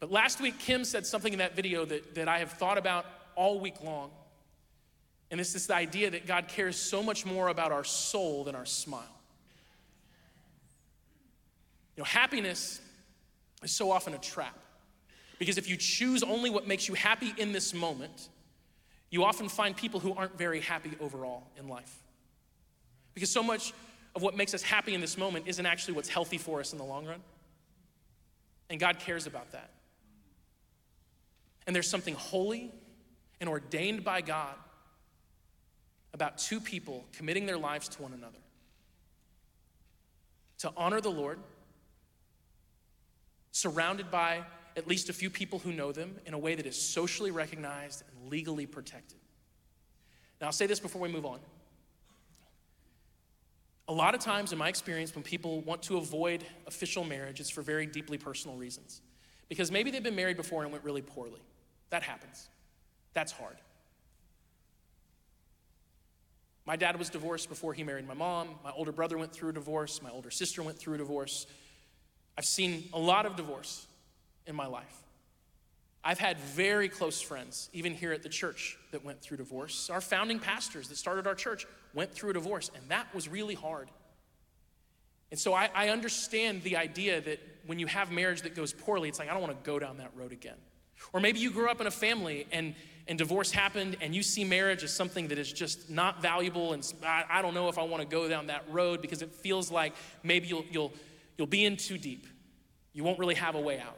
But 0.00 0.10
last 0.10 0.40
week, 0.40 0.58
Kim 0.58 0.84
said 0.84 1.06
something 1.06 1.32
in 1.32 1.38
that 1.38 1.54
video 1.54 1.84
that, 1.84 2.16
that 2.16 2.26
I 2.26 2.40
have 2.40 2.50
thought 2.50 2.76
about 2.76 3.06
all 3.36 3.60
week 3.60 3.80
long. 3.84 4.10
And 5.30 5.40
it's 5.40 5.52
this 5.52 5.70
idea 5.70 6.10
that 6.10 6.26
God 6.26 6.48
cares 6.48 6.74
so 6.74 7.04
much 7.04 7.24
more 7.24 7.48
about 7.48 7.70
our 7.70 7.84
soul 7.84 8.42
than 8.42 8.56
our 8.56 8.66
smile. 8.66 9.04
You 11.96 12.00
know, 12.00 12.04
happiness 12.04 12.80
is 13.62 13.70
so 13.70 13.92
often 13.92 14.12
a 14.12 14.18
trap. 14.18 14.58
Because 15.42 15.58
if 15.58 15.68
you 15.68 15.76
choose 15.76 16.22
only 16.22 16.50
what 16.50 16.68
makes 16.68 16.86
you 16.86 16.94
happy 16.94 17.34
in 17.36 17.50
this 17.50 17.74
moment, 17.74 18.28
you 19.10 19.24
often 19.24 19.48
find 19.48 19.76
people 19.76 19.98
who 19.98 20.14
aren't 20.14 20.38
very 20.38 20.60
happy 20.60 20.92
overall 21.00 21.42
in 21.58 21.66
life. 21.66 21.98
Because 23.12 23.28
so 23.28 23.42
much 23.42 23.72
of 24.14 24.22
what 24.22 24.36
makes 24.36 24.54
us 24.54 24.62
happy 24.62 24.94
in 24.94 25.00
this 25.00 25.18
moment 25.18 25.48
isn't 25.48 25.66
actually 25.66 25.94
what's 25.94 26.08
healthy 26.08 26.38
for 26.38 26.60
us 26.60 26.70
in 26.70 26.78
the 26.78 26.84
long 26.84 27.06
run. 27.06 27.18
And 28.70 28.78
God 28.78 29.00
cares 29.00 29.26
about 29.26 29.50
that. 29.50 29.70
And 31.66 31.74
there's 31.74 31.90
something 31.90 32.14
holy 32.14 32.70
and 33.40 33.50
ordained 33.50 34.04
by 34.04 34.20
God 34.20 34.54
about 36.14 36.38
two 36.38 36.60
people 36.60 37.04
committing 37.14 37.46
their 37.46 37.58
lives 37.58 37.88
to 37.88 38.02
one 38.02 38.12
another 38.12 38.38
to 40.58 40.70
honor 40.76 41.00
the 41.00 41.10
Lord, 41.10 41.40
surrounded 43.50 44.08
by 44.08 44.44
at 44.76 44.88
least 44.88 45.08
a 45.08 45.12
few 45.12 45.30
people 45.30 45.58
who 45.58 45.72
know 45.72 45.92
them 45.92 46.16
in 46.26 46.34
a 46.34 46.38
way 46.38 46.54
that 46.54 46.66
is 46.66 46.80
socially 46.80 47.30
recognized 47.30 48.02
and 48.08 48.30
legally 48.30 48.66
protected. 48.66 49.18
Now, 50.40 50.46
I'll 50.46 50.52
say 50.52 50.66
this 50.66 50.80
before 50.80 51.00
we 51.00 51.08
move 51.08 51.26
on. 51.26 51.38
A 53.88 53.92
lot 53.92 54.14
of 54.14 54.20
times, 54.20 54.52
in 54.52 54.58
my 54.58 54.68
experience, 54.68 55.14
when 55.14 55.24
people 55.24 55.60
want 55.62 55.82
to 55.84 55.98
avoid 55.98 56.44
official 56.66 57.04
marriage, 57.04 57.40
it's 57.40 57.50
for 57.50 57.62
very 57.62 57.86
deeply 57.86 58.16
personal 58.16 58.56
reasons. 58.56 59.02
Because 59.48 59.70
maybe 59.70 59.90
they've 59.90 60.02
been 60.02 60.16
married 60.16 60.36
before 60.36 60.62
and 60.62 60.72
went 60.72 60.84
really 60.84 61.02
poorly. 61.02 61.42
That 61.90 62.02
happens. 62.02 62.48
That's 63.12 63.32
hard. 63.32 63.56
My 66.64 66.76
dad 66.76 66.96
was 66.96 67.10
divorced 67.10 67.48
before 67.48 67.74
he 67.74 67.82
married 67.82 68.06
my 68.06 68.14
mom. 68.14 68.50
My 68.64 68.70
older 68.70 68.92
brother 68.92 69.18
went 69.18 69.32
through 69.32 69.50
a 69.50 69.52
divorce. 69.52 70.00
My 70.00 70.10
older 70.10 70.30
sister 70.30 70.62
went 70.62 70.78
through 70.78 70.94
a 70.94 70.98
divorce. 70.98 71.46
I've 72.38 72.44
seen 72.44 72.88
a 72.92 72.98
lot 72.98 73.26
of 73.26 73.36
divorce 73.36 73.86
in 74.46 74.54
my 74.54 74.66
life. 74.66 75.02
I've 76.04 76.18
had 76.18 76.38
very 76.38 76.88
close 76.88 77.20
friends, 77.20 77.70
even 77.72 77.94
here 77.94 78.12
at 78.12 78.22
the 78.22 78.28
church, 78.28 78.76
that 78.90 79.04
went 79.04 79.20
through 79.20 79.36
divorce. 79.36 79.88
Our 79.88 80.00
founding 80.00 80.40
pastors 80.40 80.88
that 80.88 80.96
started 80.96 81.26
our 81.26 81.34
church 81.34 81.66
went 81.94 82.12
through 82.12 82.30
a 82.30 82.34
divorce, 82.34 82.70
and 82.74 82.82
that 82.88 83.14
was 83.14 83.28
really 83.28 83.54
hard. 83.54 83.88
And 85.30 85.38
so 85.38 85.54
I, 85.54 85.70
I 85.74 85.88
understand 85.88 86.62
the 86.62 86.76
idea 86.76 87.20
that 87.20 87.40
when 87.66 87.78
you 87.78 87.86
have 87.86 88.10
marriage 88.10 88.42
that 88.42 88.54
goes 88.54 88.72
poorly, 88.72 89.08
it's 89.08 89.18
like, 89.18 89.30
I 89.30 89.32
don't 89.32 89.42
want 89.42 89.64
to 89.64 89.66
go 89.66 89.78
down 89.78 89.98
that 89.98 90.10
road 90.14 90.32
again. 90.32 90.58
Or 91.12 91.20
maybe 91.20 91.38
you 91.38 91.50
grew 91.50 91.70
up 91.70 91.80
in 91.80 91.86
a 91.86 91.90
family 91.90 92.46
and, 92.52 92.74
and 93.08 93.16
divorce 93.16 93.50
happened 93.50 93.96
and 94.00 94.14
you 94.14 94.22
see 94.22 94.44
marriage 94.44 94.84
as 94.84 94.94
something 94.94 95.28
that 95.28 95.38
is 95.38 95.52
just 95.52 95.88
not 95.88 96.20
valuable 96.20 96.74
and 96.74 96.92
I, 97.04 97.24
I 97.30 97.42
don't 97.42 97.54
know 97.54 97.68
if 97.68 97.78
I 97.78 97.82
want 97.82 98.02
to 98.02 98.08
go 98.08 98.28
down 98.28 98.48
that 98.48 98.64
road 98.70 99.00
because 99.02 99.22
it 99.22 99.34
feels 99.34 99.70
like 99.70 99.94
maybe 100.22 100.48
you'll, 100.48 100.64
you'll, 100.70 100.92
you'll 101.38 101.46
be 101.46 101.64
in 101.64 101.76
too 101.76 101.98
deep. 101.98 102.26
You 102.92 103.02
won't 103.02 103.18
really 103.18 103.34
have 103.34 103.54
a 103.54 103.60
way 103.60 103.80
out. 103.80 103.96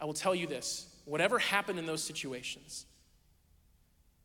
I 0.00 0.04
will 0.04 0.14
tell 0.14 0.34
you 0.34 0.46
this 0.46 0.86
whatever 1.04 1.38
happened 1.38 1.78
in 1.78 1.86
those 1.86 2.02
situations, 2.02 2.86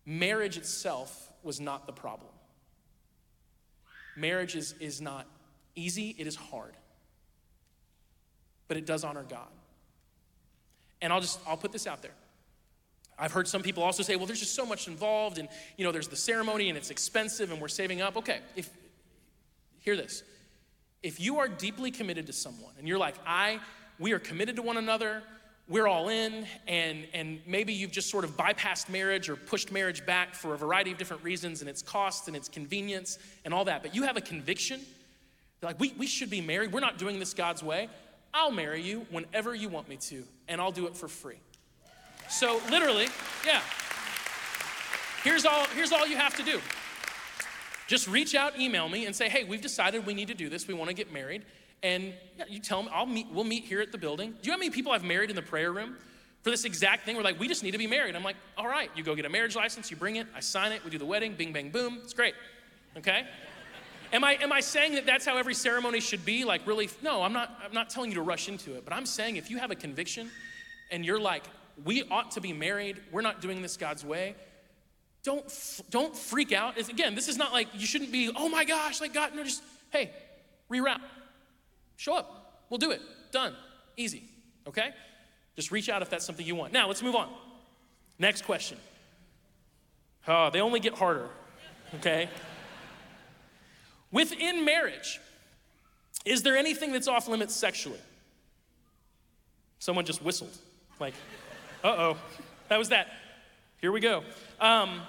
marriage 0.06 0.58
itself 0.58 1.32
was 1.44 1.60
not 1.60 1.86
the 1.86 1.94
problem. 1.94 2.32
Marriage 4.16 4.56
is, 4.56 4.76
is 4.80 5.02
not 5.02 5.28
easy, 5.76 6.16
it 6.18 6.28
is 6.28 6.36
hard. 6.36 6.74
But 8.68 8.78
it 8.78 8.86
does 8.86 9.04
honor 9.04 9.24
God. 9.24 9.48
And 11.02 11.12
I'll 11.12 11.22
just 11.22 11.40
I'll 11.48 11.58
put 11.58 11.72
this 11.72 11.86
out 11.88 12.02
there. 12.02 12.14
I've 13.18 13.32
heard 13.32 13.48
some 13.48 13.62
people 13.62 13.84
also 13.84 14.04
say, 14.04 14.16
well, 14.16 14.26
there's 14.26 14.40
just 14.40 14.56
so 14.56 14.66
much 14.66 14.88
involved, 14.88 15.38
and 15.38 15.48
you 15.78 15.86
know, 15.86 15.92
there's 15.92 16.10
the 16.10 16.18
ceremony 16.18 16.70
and 16.70 16.78
it's 16.78 16.90
expensive 16.90 17.52
and 17.52 17.62
we're 17.62 17.68
saving 17.68 18.02
up. 18.02 18.18
Okay, 18.18 18.40
if 18.56 18.70
hear 19.80 19.96
this. 19.96 20.24
If 21.04 21.20
you 21.20 21.38
are 21.38 21.48
deeply 21.48 21.92
committed 21.92 22.26
to 22.28 22.34
someone 22.34 22.74
and 22.80 22.88
you're 22.88 22.98
like, 22.98 23.16
I, 23.28 23.60
we 24.00 24.14
are 24.14 24.20
committed 24.20 24.56
to 24.56 24.64
one 24.64 24.78
another, 24.78 25.22
we're 25.68 25.88
all 25.88 26.10
in, 26.10 26.46
and, 26.68 27.08
and 27.14 27.40
maybe 27.48 27.74
you've 27.74 27.92
just 27.92 28.10
sort 28.10 28.24
of 28.24 28.38
bypassed 28.38 28.88
marriage 28.88 29.30
or 29.30 29.36
pushed 29.36 29.72
marriage 29.72 30.06
back 30.06 30.36
for 30.36 30.54
a 30.54 30.58
variety 30.58 30.92
of 30.92 30.98
different 30.98 31.24
reasons 31.24 31.62
and 31.62 31.70
its 31.70 31.82
cost 31.82 32.28
and 32.28 32.38
its 32.38 32.48
convenience 32.48 33.18
and 33.46 33.54
all 33.54 33.66
that, 33.66 33.82
but 33.82 33.96
you 33.96 34.04
have 34.04 34.16
a 34.16 34.22
conviction, 34.22 34.80
like, 35.62 35.80
we, 35.80 35.94
we 35.98 36.06
should 36.06 36.30
be 36.30 36.42
married, 36.42 36.72
we're 36.72 36.80
not 36.82 37.00
doing 37.00 37.18
this 37.18 37.34
God's 37.34 37.64
way. 37.64 37.90
I'll 38.34 38.52
marry 38.52 38.82
you 38.82 39.08
whenever 39.10 39.56
you 39.56 39.70
want 39.70 39.90
me 39.90 39.96
to, 39.96 40.24
and 40.48 40.62
I'll 40.62 40.72
do 40.72 40.86
it 40.86 40.96
for 40.96 41.08
free. 41.08 41.40
So, 42.30 42.62
literally, 42.70 43.08
yeah. 43.46 43.62
Here's 45.24 45.46
all, 45.46 45.66
here's 45.74 45.92
all 45.92 46.06
you 46.06 46.18
have 46.18 46.36
to 46.38 46.44
do. 46.44 46.60
Just 47.88 48.08
reach 48.08 48.36
out, 48.36 48.60
email 48.60 48.90
me, 48.90 49.06
and 49.06 49.16
say, 49.16 49.30
hey, 49.30 49.44
we've 49.44 49.62
decided 49.62 50.06
we 50.06 50.14
need 50.14 50.28
to 50.28 50.34
do 50.34 50.50
this. 50.50 50.68
We 50.68 50.74
want 50.74 50.90
to 50.90 50.96
get 50.96 51.12
married. 51.14 51.46
And 51.84 52.14
yeah, 52.38 52.46
you 52.50 52.60
tell 52.60 52.82
them, 52.82 52.92
I'll 52.94 53.06
meet, 53.06 53.28
we'll 53.32 53.44
meet 53.44 53.66
here 53.66 53.82
at 53.82 53.92
the 53.92 53.98
building. 53.98 54.32
Do 54.32 54.38
you 54.44 54.48
know 54.48 54.54
how 54.54 54.60
many 54.60 54.72
people 54.72 54.92
I've 54.92 55.04
married 55.04 55.30
in 55.30 55.36
the 55.36 55.42
prayer 55.42 55.72
room 55.72 55.96
for 56.42 56.50
this 56.50 56.66
exact 56.66 57.06
thing? 57.06 57.16
We're 57.16 57.24
like, 57.24 57.40
we 57.40 57.48
just 57.48 57.64
need 57.64 57.72
to 57.72 57.78
be 57.78 57.88
married. 57.88 58.16
I'm 58.16 58.24
like, 58.24 58.38
all 58.58 58.68
right, 58.68 58.90
you 58.96 59.04
go 59.04 59.16
get 59.16 59.26
a 59.26 59.30
marriage 59.30 59.56
license, 59.56 59.92
you 59.92 59.98
bring 59.98 60.16
it, 60.16 60.28
I 60.36 60.40
sign 60.40 60.72
it, 60.72 60.84
we 60.84 60.90
do 60.90 60.98
the 60.98 61.06
wedding, 61.06 61.36
bing, 61.36 61.54
bang, 61.54 61.70
boom. 61.70 62.00
It's 62.04 62.14
great. 62.14 62.34
Okay? 62.98 63.26
Am 64.14 64.24
I, 64.24 64.34
am 64.36 64.52
I 64.52 64.62
saying 64.62 64.96
that 64.96 65.06
that's 65.06 65.26
how 65.26 65.38
every 65.38 65.54
ceremony 65.54 66.00
should 66.00 66.26
be? 66.26 66.46
Like, 66.46 66.66
really? 66.66 66.90
No, 67.04 67.22
I'm 67.22 67.34
not, 67.34 67.60
I'm 67.64 67.74
not 67.74 67.90
telling 67.90 68.12
you 68.12 68.16
to 68.16 68.22
rush 68.22 68.48
into 68.48 68.76
it, 68.76 68.86
but 68.86 68.94
I'm 68.94 69.06
saying 69.06 69.36
if 69.36 69.50
you 69.50 69.58
have 69.58 69.72
a 69.72 69.76
conviction 69.76 70.30
and 70.92 71.06
you're 71.06 71.20
like, 71.20 71.44
we 71.84 72.04
ought 72.10 72.32
to 72.32 72.42
be 72.42 72.54
married, 72.54 73.02
we're 73.12 73.22
not 73.22 73.42
doing 73.42 73.62
this 73.62 73.76
God's 73.78 74.06
way, 74.06 74.36
don't, 75.24 75.46
don't 75.90 76.16
freak 76.16 76.52
out. 76.52 76.78
It's, 76.78 76.88
again, 76.88 77.16
this 77.16 77.28
is 77.28 77.38
not 77.38 77.52
like 77.52 77.68
you 77.74 77.86
shouldn't 77.86 78.12
be, 78.12 78.32
oh 78.36 78.48
my 78.48 78.64
gosh, 78.64 79.02
like 79.02 79.14
God, 79.14 79.36
no, 79.36 79.44
just, 79.44 79.64
hey, 79.90 80.12
reroute. 80.72 81.02
Show 81.98 82.16
up. 82.16 82.64
We'll 82.70 82.78
do 82.78 82.92
it. 82.92 83.02
Done. 83.32 83.54
Easy. 83.98 84.24
Okay? 84.68 84.92
Just 85.56 85.72
reach 85.72 85.90
out 85.90 86.02
if 86.02 86.10
that's 86.10 86.26
something 86.26 86.46
you 86.46 86.56
want. 86.56 86.74
Now, 86.74 86.88
let's 86.88 87.02
move 87.02 87.16
on. 87.16 87.30
Next 88.20 88.44
question. 88.44 88.78
Oh, 90.28 90.50
they 90.50 90.62
only 90.62 90.80
get 90.80 90.96
harder. 90.96 91.30
Okay? 91.96 92.30
Within 94.12 94.66
marriage, 94.66 95.20
is 96.26 96.42
there 96.42 96.58
anything 96.58 96.92
that's 96.92 97.08
off 97.08 97.28
limits 97.28 97.56
sexually? 97.56 98.00
Someone 99.80 100.06
just 100.06 100.24
whistled. 100.24 100.58
Like, 101.00 101.14
uh 101.84 101.88
oh, 101.88 102.18
that 102.70 102.78
was 102.78 102.90
that. 102.90 103.08
Here 103.80 103.92
we 103.92 104.00
go. 104.00 104.24
Um, 104.60 105.02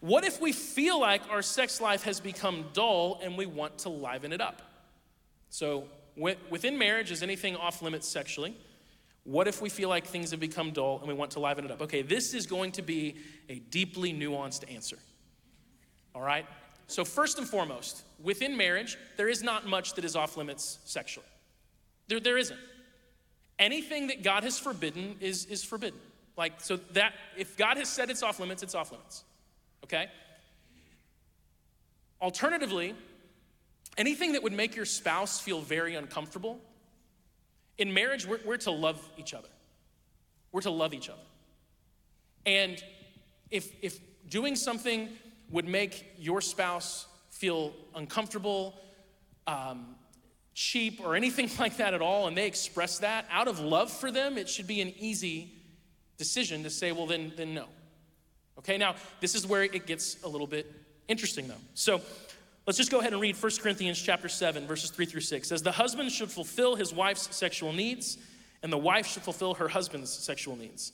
what 0.00 0.24
if 0.24 0.40
we 0.40 0.52
feel 0.52 0.98
like 0.98 1.22
our 1.30 1.42
sex 1.42 1.80
life 1.80 2.02
has 2.04 2.18
become 2.18 2.64
dull 2.72 3.20
and 3.22 3.36
we 3.36 3.46
want 3.46 3.78
to 3.78 3.90
liven 3.90 4.32
it 4.32 4.40
up? 4.40 4.62
So, 5.50 5.84
within 6.16 6.78
marriage, 6.78 7.10
is 7.10 7.22
anything 7.22 7.56
off 7.56 7.82
limits 7.82 8.06
sexually? 8.06 8.56
What 9.24 9.46
if 9.48 9.60
we 9.60 9.68
feel 9.68 9.88
like 9.88 10.06
things 10.06 10.30
have 10.30 10.40
become 10.40 10.70
dull 10.70 10.98
and 10.98 11.08
we 11.08 11.14
want 11.14 11.32
to 11.32 11.40
liven 11.40 11.64
it 11.64 11.70
up? 11.70 11.82
Okay, 11.82 12.02
this 12.02 12.34
is 12.34 12.46
going 12.46 12.72
to 12.72 12.82
be 12.82 13.16
a 13.48 13.58
deeply 13.58 14.12
nuanced 14.12 14.72
answer. 14.72 14.98
All 16.14 16.22
right? 16.22 16.46
So, 16.86 17.04
first 17.04 17.38
and 17.38 17.46
foremost, 17.46 18.02
within 18.22 18.56
marriage, 18.56 18.98
there 19.16 19.28
is 19.28 19.42
not 19.42 19.66
much 19.66 19.94
that 19.94 20.04
is 20.04 20.16
off 20.16 20.36
limits 20.36 20.78
sexually. 20.84 21.26
There, 22.08 22.18
there 22.18 22.38
isn't. 22.38 22.58
Anything 23.58 24.08
that 24.08 24.24
God 24.24 24.42
has 24.42 24.58
forbidden 24.58 25.16
is, 25.20 25.44
is 25.44 25.62
forbidden. 25.62 26.00
Like, 26.36 26.60
so 26.60 26.76
that, 26.94 27.12
if 27.36 27.56
God 27.56 27.76
has 27.76 27.88
said 27.88 28.10
it's 28.10 28.22
off 28.22 28.40
limits, 28.40 28.62
it's 28.62 28.74
off 28.74 28.90
limits. 28.90 29.22
Okay? 29.84 30.08
Alternatively, 32.20 32.94
anything 34.00 34.32
that 34.32 34.42
would 34.42 34.52
make 34.54 34.74
your 34.74 34.86
spouse 34.86 35.38
feel 35.38 35.60
very 35.60 35.94
uncomfortable, 35.94 36.58
in 37.76 37.92
marriage, 37.92 38.26
we're, 38.26 38.40
we're 38.44 38.56
to 38.56 38.70
love 38.70 39.06
each 39.18 39.34
other. 39.34 39.48
We're 40.52 40.62
to 40.62 40.70
love 40.70 40.94
each 40.94 41.08
other. 41.08 41.20
And 42.46 42.82
if, 43.50 43.72
if 43.82 44.00
doing 44.28 44.56
something 44.56 45.10
would 45.50 45.68
make 45.68 46.14
your 46.18 46.40
spouse 46.40 47.06
feel 47.30 47.74
uncomfortable, 47.94 48.74
um, 49.46 49.94
cheap, 50.54 51.00
or 51.04 51.14
anything 51.14 51.50
like 51.58 51.76
that 51.76 51.92
at 51.92 52.00
all, 52.00 52.26
and 52.26 52.36
they 52.36 52.46
express 52.46 52.98
that 53.00 53.26
out 53.30 53.48
of 53.48 53.60
love 53.60 53.90
for 53.92 54.10
them, 54.10 54.38
it 54.38 54.48
should 54.48 54.66
be 54.66 54.80
an 54.80 54.94
easy 54.98 55.52
decision 56.16 56.62
to 56.62 56.70
say, 56.70 56.92
well, 56.92 57.06
then, 57.06 57.32
then 57.36 57.54
no. 57.54 57.66
Okay, 58.58 58.78
now 58.78 58.94
this 59.20 59.34
is 59.34 59.46
where 59.46 59.62
it 59.62 59.86
gets 59.86 60.22
a 60.22 60.28
little 60.28 60.46
bit 60.46 60.70
interesting 61.08 61.48
though. 61.48 61.54
So 61.74 62.00
Let's 62.70 62.78
just 62.78 62.92
go 62.92 63.00
ahead 63.00 63.12
and 63.12 63.20
read 63.20 63.34
1 63.34 63.52
Corinthians 63.60 64.00
chapter 64.00 64.28
7 64.28 64.64
verses 64.64 64.90
3 64.90 65.04
through 65.04 65.22
6. 65.22 65.44
It 65.44 65.48
says 65.48 65.60
the 65.60 65.72
husband 65.72 66.12
should 66.12 66.30
fulfill 66.30 66.76
his 66.76 66.94
wife's 66.94 67.34
sexual 67.34 67.72
needs 67.72 68.16
and 68.62 68.72
the 68.72 68.78
wife 68.78 69.08
should 69.08 69.24
fulfill 69.24 69.54
her 69.54 69.66
husband's 69.66 70.12
sexual 70.12 70.54
needs. 70.54 70.92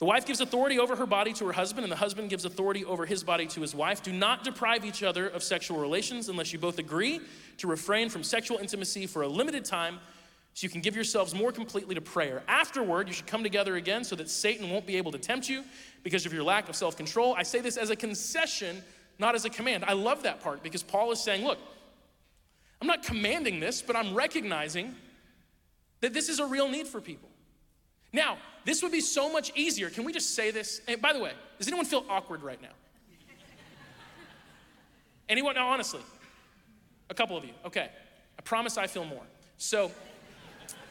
The 0.00 0.04
wife 0.04 0.26
gives 0.26 0.42
authority 0.42 0.78
over 0.78 0.96
her 0.96 1.06
body 1.06 1.32
to 1.32 1.46
her 1.46 1.54
husband 1.54 1.84
and 1.84 1.90
the 1.90 1.96
husband 1.96 2.28
gives 2.28 2.44
authority 2.44 2.84
over 2.84 3.06
his 3.06 3.24
body 3.24 3.46
to 3.46 3.62
his 3.62 3.74
wife. 3.74 4.02
Do 4.02 4.12
not 4.12 4.44
deprive 4.44 4.84
each 4.84 5.02
other 5.02 5.26
of 5.26 5.42
sexual 5.42 5.78
relations 5.78 6.28
unless 6.28 6.52
you 6.52 6.58
both 6.58 6.78
agree 6.78 7.22
to 7.56 7.66
refrain 7.68 8.10
from 8.10 8.22
sexual 8.22 8.58
intimacy 8.58 9.06
for 9.06 9.22
a 9.22 9.28
limited 9.28 9.64
time 9.64 10.00
so 10.52 10.66
you 10.66 10.68
can 10.68 10.82
give 10.82 10.94
yourselves 10.94 11.34
more 11.34 11.52
completely 11.52 11.94
to 11.94 12.02
prayer. 12.02 12.42
Afterward, 12.48 13.08
you 13.08 13.14
should 13.14 13.26
come 13.26 13.42
together 13.42 13.76
again 13.76 14.04
so 14.04 14.14
that 14.16 14.28
Satan 14.28 14.68
won't 14.68 14.86
be 14.86 14.98
able 14.98 15.12
to 15.12 15.18
tempt 15.18 15.48
you 15.48 15.64
because 16.02 16.26
of 16.26 16.34
your 16.34 16.42
lack 16.42 16.68
of 16.68 16.76
self 16.76 16.98
control. 16.98 17.34
I 17.34 17.44
say 17.44 17.60
this 17.60 17.78
as 17.78 17.88
a 17.88 17.96
concession 17.96 18.82
not 19.18 19.34
as 19.34 19.44
a 19.44 19.50
command. 19.50 19.84
I 19.86 19.94
love 19.94 20.22
that 20.22 20.42
part 20.42 20.62
because 20.62 20.82
Paul 20.82 21.10
is 21.12 21.20
saying, 21.20 21.44
look, 21.44 21.58
I'm 22.80 22.86
not 22.86 23.02
commanding 23.02 23.60
this, 23.60 23.82
but 23.82 23.96
I'm 23.96 24.14
recognizing 24.14 24.94
that 26.00 26.14
this 26.14 26.28
is 26.28 26.38
a 26.38 26.46
real 26.46 26.68
need 26.68 26.86
for 26.86 27.00
people. 27.00 27.28
Now, 28.12 28.38
this 28.64 28.82
would 28.82 28.92
be 28.92 29.00
so 29.00 29.32
much 29.32 29.52
easier. 29.54 29.90
Can 29.90 30.04
we 30.04 30.12
just 30.12 30.34
say 30.34 30.50
this? 30.50 30.80
And 30.86 31.02
by 31.02 31.12
the 31.12 31.18
way, 31.18 31.32
does 31.58 31.66
anyone 31.66 31.86
feel 31.86 32.04
awkward 32.08 32.42
right 32.42 32.60
now? 32.62 32.68
Anyone? 35.28 35.56
Now, 35.56 35.68
honestly, 35.68 36.00
a 37.10 37.14
couple 37.14 37.36
of 37.36 37.44
you. 37.44 37.50
Okay, 37.66 37.90
I 38.38 38.42
promise 38.42 38.78
I 38.78 38.86
feel 38.86 39.04
more. 39.04 39.24
So, 39.58 39.90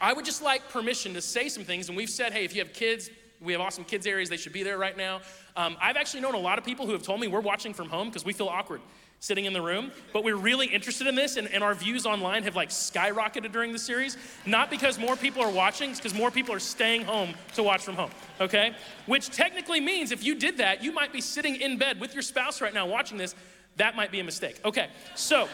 I 0.00 0.12
would 0.12 0.24
just 0.24 0.42
like 0.42 0.68
permission 0.68 1.14
to 1.14 1.22
say 1.22 1.48
some 1.48 1.64
things, 1.64 1.88
and 1.88 1.96
we've 1.96 2.10
said, 2.10 2.32
hey, 2.32 2.44
if 2.44 2.54
you 2.54 2.62
have 2.62 2.72
kids, 2.72 3.10
we 3.40 3.52
have 3.52 3.60
awesome 3.60 3.84
kids 3.84 4.06
areas, 4.06 4.28
they 4.28 4.36
should 4.36 4.52
be 4.52 4.62
there 4.62 4.78
right 4.78 4.96
now. 4.96 5.20
Um, 5.56 5.76
I've 5.80 5.96
actually 5.96 6.20
known 6.20 6.34
a 6.34 6.40
lot 6.40 6.58
of 6.58 6.64
people 6.64 6.86
who 6.86 6.92
have 6.92 7.02
told 7.02 7.20
me 7.20 7.28
we're 7.28 7.40
watching 7.40 7.72
from 7.72 7.88
home 7.88 8.08
because 8.08 8.24
we 8.24 8.32
feel 8.32 8.48
awkward 8.48 8.80
sitting 9.20 9.46
in 9.46 9.52
the 9.52 9.60
room, 9.60 9.90
but 10.12 10.22
we're 10.22 10.36
really 10.36 10.66
interested 10.66 11.06
in 11.06 11.14
this, 11.14 11.36
and, 11.36 11.48
and, 11.48 11.64
our 11.64 11.74
views 11.74 12.06
online 12.06 12.44
have 12.44 12.54
like 12.54 12.68
skyrocketed 12.68 13.50
during 13.50 13.72
the 13.72 13.78
series. 13.78 14.16
Not 14.46 14.70
because 14.70 14.98
more 14.98 15.16
people 15.16 15.42
are 15.42 15.50
watching, 15.50 15.90
it's 15.90 15.98
because 15.98 16.14
more 16.14 16.30
people 16.30 16.54
are 16.54 16.60
staying 16.60 17.02
home 17.02 17.34
to 17.54 17.62
watch 17.62 17.82
from 17.82 17.96
home, 17.96 18.10
okay? 18.40 18.74
Which 19.06 19.30
technically 19.30 19.80
means 19.80 20.12
if 20.12 20.22
you 20.22 20.36
did 20.36 20.58
that, 20.58 20.84
you 20.84 20.92
might 20.92 21.12
be 21.12 21.20
sitting 21.20 21.56
in 21.56 21.78
bed 21.78 22.00
with 22.00 22.14
your 22.14 22.22
spouse 22.22 22.60
right 22.60 22.72
now 22.72 22.86
watching 22.86 23.18
this. 23.18 23.34
That 23.76 23.96
might 23.96 24.12
be 24.12 24.20
a 24.20 24.24
mistake. 24.24 24.60
Okay, 24.64 24.88
so 25.16 25.48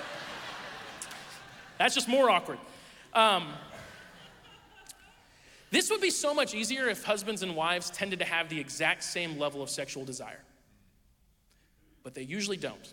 that's 1.79 1.95
just 1.95 2.09
more 2.09 2.31
awkward. 2.31 2.59
Um, 3.15 3.49
this 5.75 5.91
would 5.91 6.01
be 6.01 6.11
so 6.11 6.33
much 6.33 6.55
easier 6.55 6.89
if 6.89 7.03
husbands 7.03 7.43
and 7.43 7.57
wives 7.57 7.91
tended 7.91 8.19
to 8.21 8.25
have 8.25 8.49
the 8.49 8.61
exact 8.61 9.03
same 9.03 9.39
level 9.39 9.63
of 9.63 9.71
sexual 9.71 10.05
desire. 10.05 10.41
But 12.03 12.15
they 12.15 12.23
usually 12.23 12.57
don't. 12.57 12.93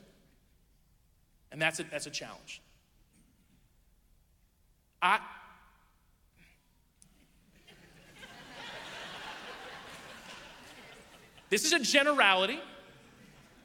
And 1.51 1.61
that's 1.61 1.79
a, 1.79 1.83
that's 1.83 2.07
a 2.07 2.09
challenge. 2.09 2.61
I, 5.01 5.19
this 11.49 11.65
is 11.65 11.73
a 11.73 11.79
generality, 11.79 12.59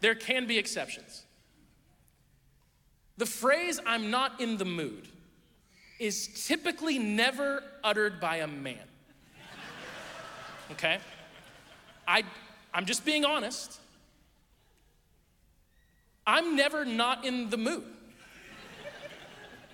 there 0.01 0.15
can 0.15 0.47
be 0.47 0.59
exceptions. 0.59 1.25
The 3.19 3.27
phrase, 3.27 3.81
I'm 3.87 4.11
not 4.11 4.41
in 4.41 4.59
the 4.59 4.65
mood, 4.65 5.09
is 5.99 6.47
typically 6.47 6.99
never 6.99 7.63
uttered 7.83 8.21
by 8.21 8.37
a 8.37 8.47
man. 8.47 8.77
Okay? 10.73 10.99
I, 12.07 12.23
I'm 12.73 12.87
just 12.87 13.05
being 13.05 13.25
honest. 13.25 13.81
I'm 16.27 16.57
never 16.57 16.85
not 16.85 17.25
in 17.25 17.51
the 17.51 17.57
mood. 17.57 17.85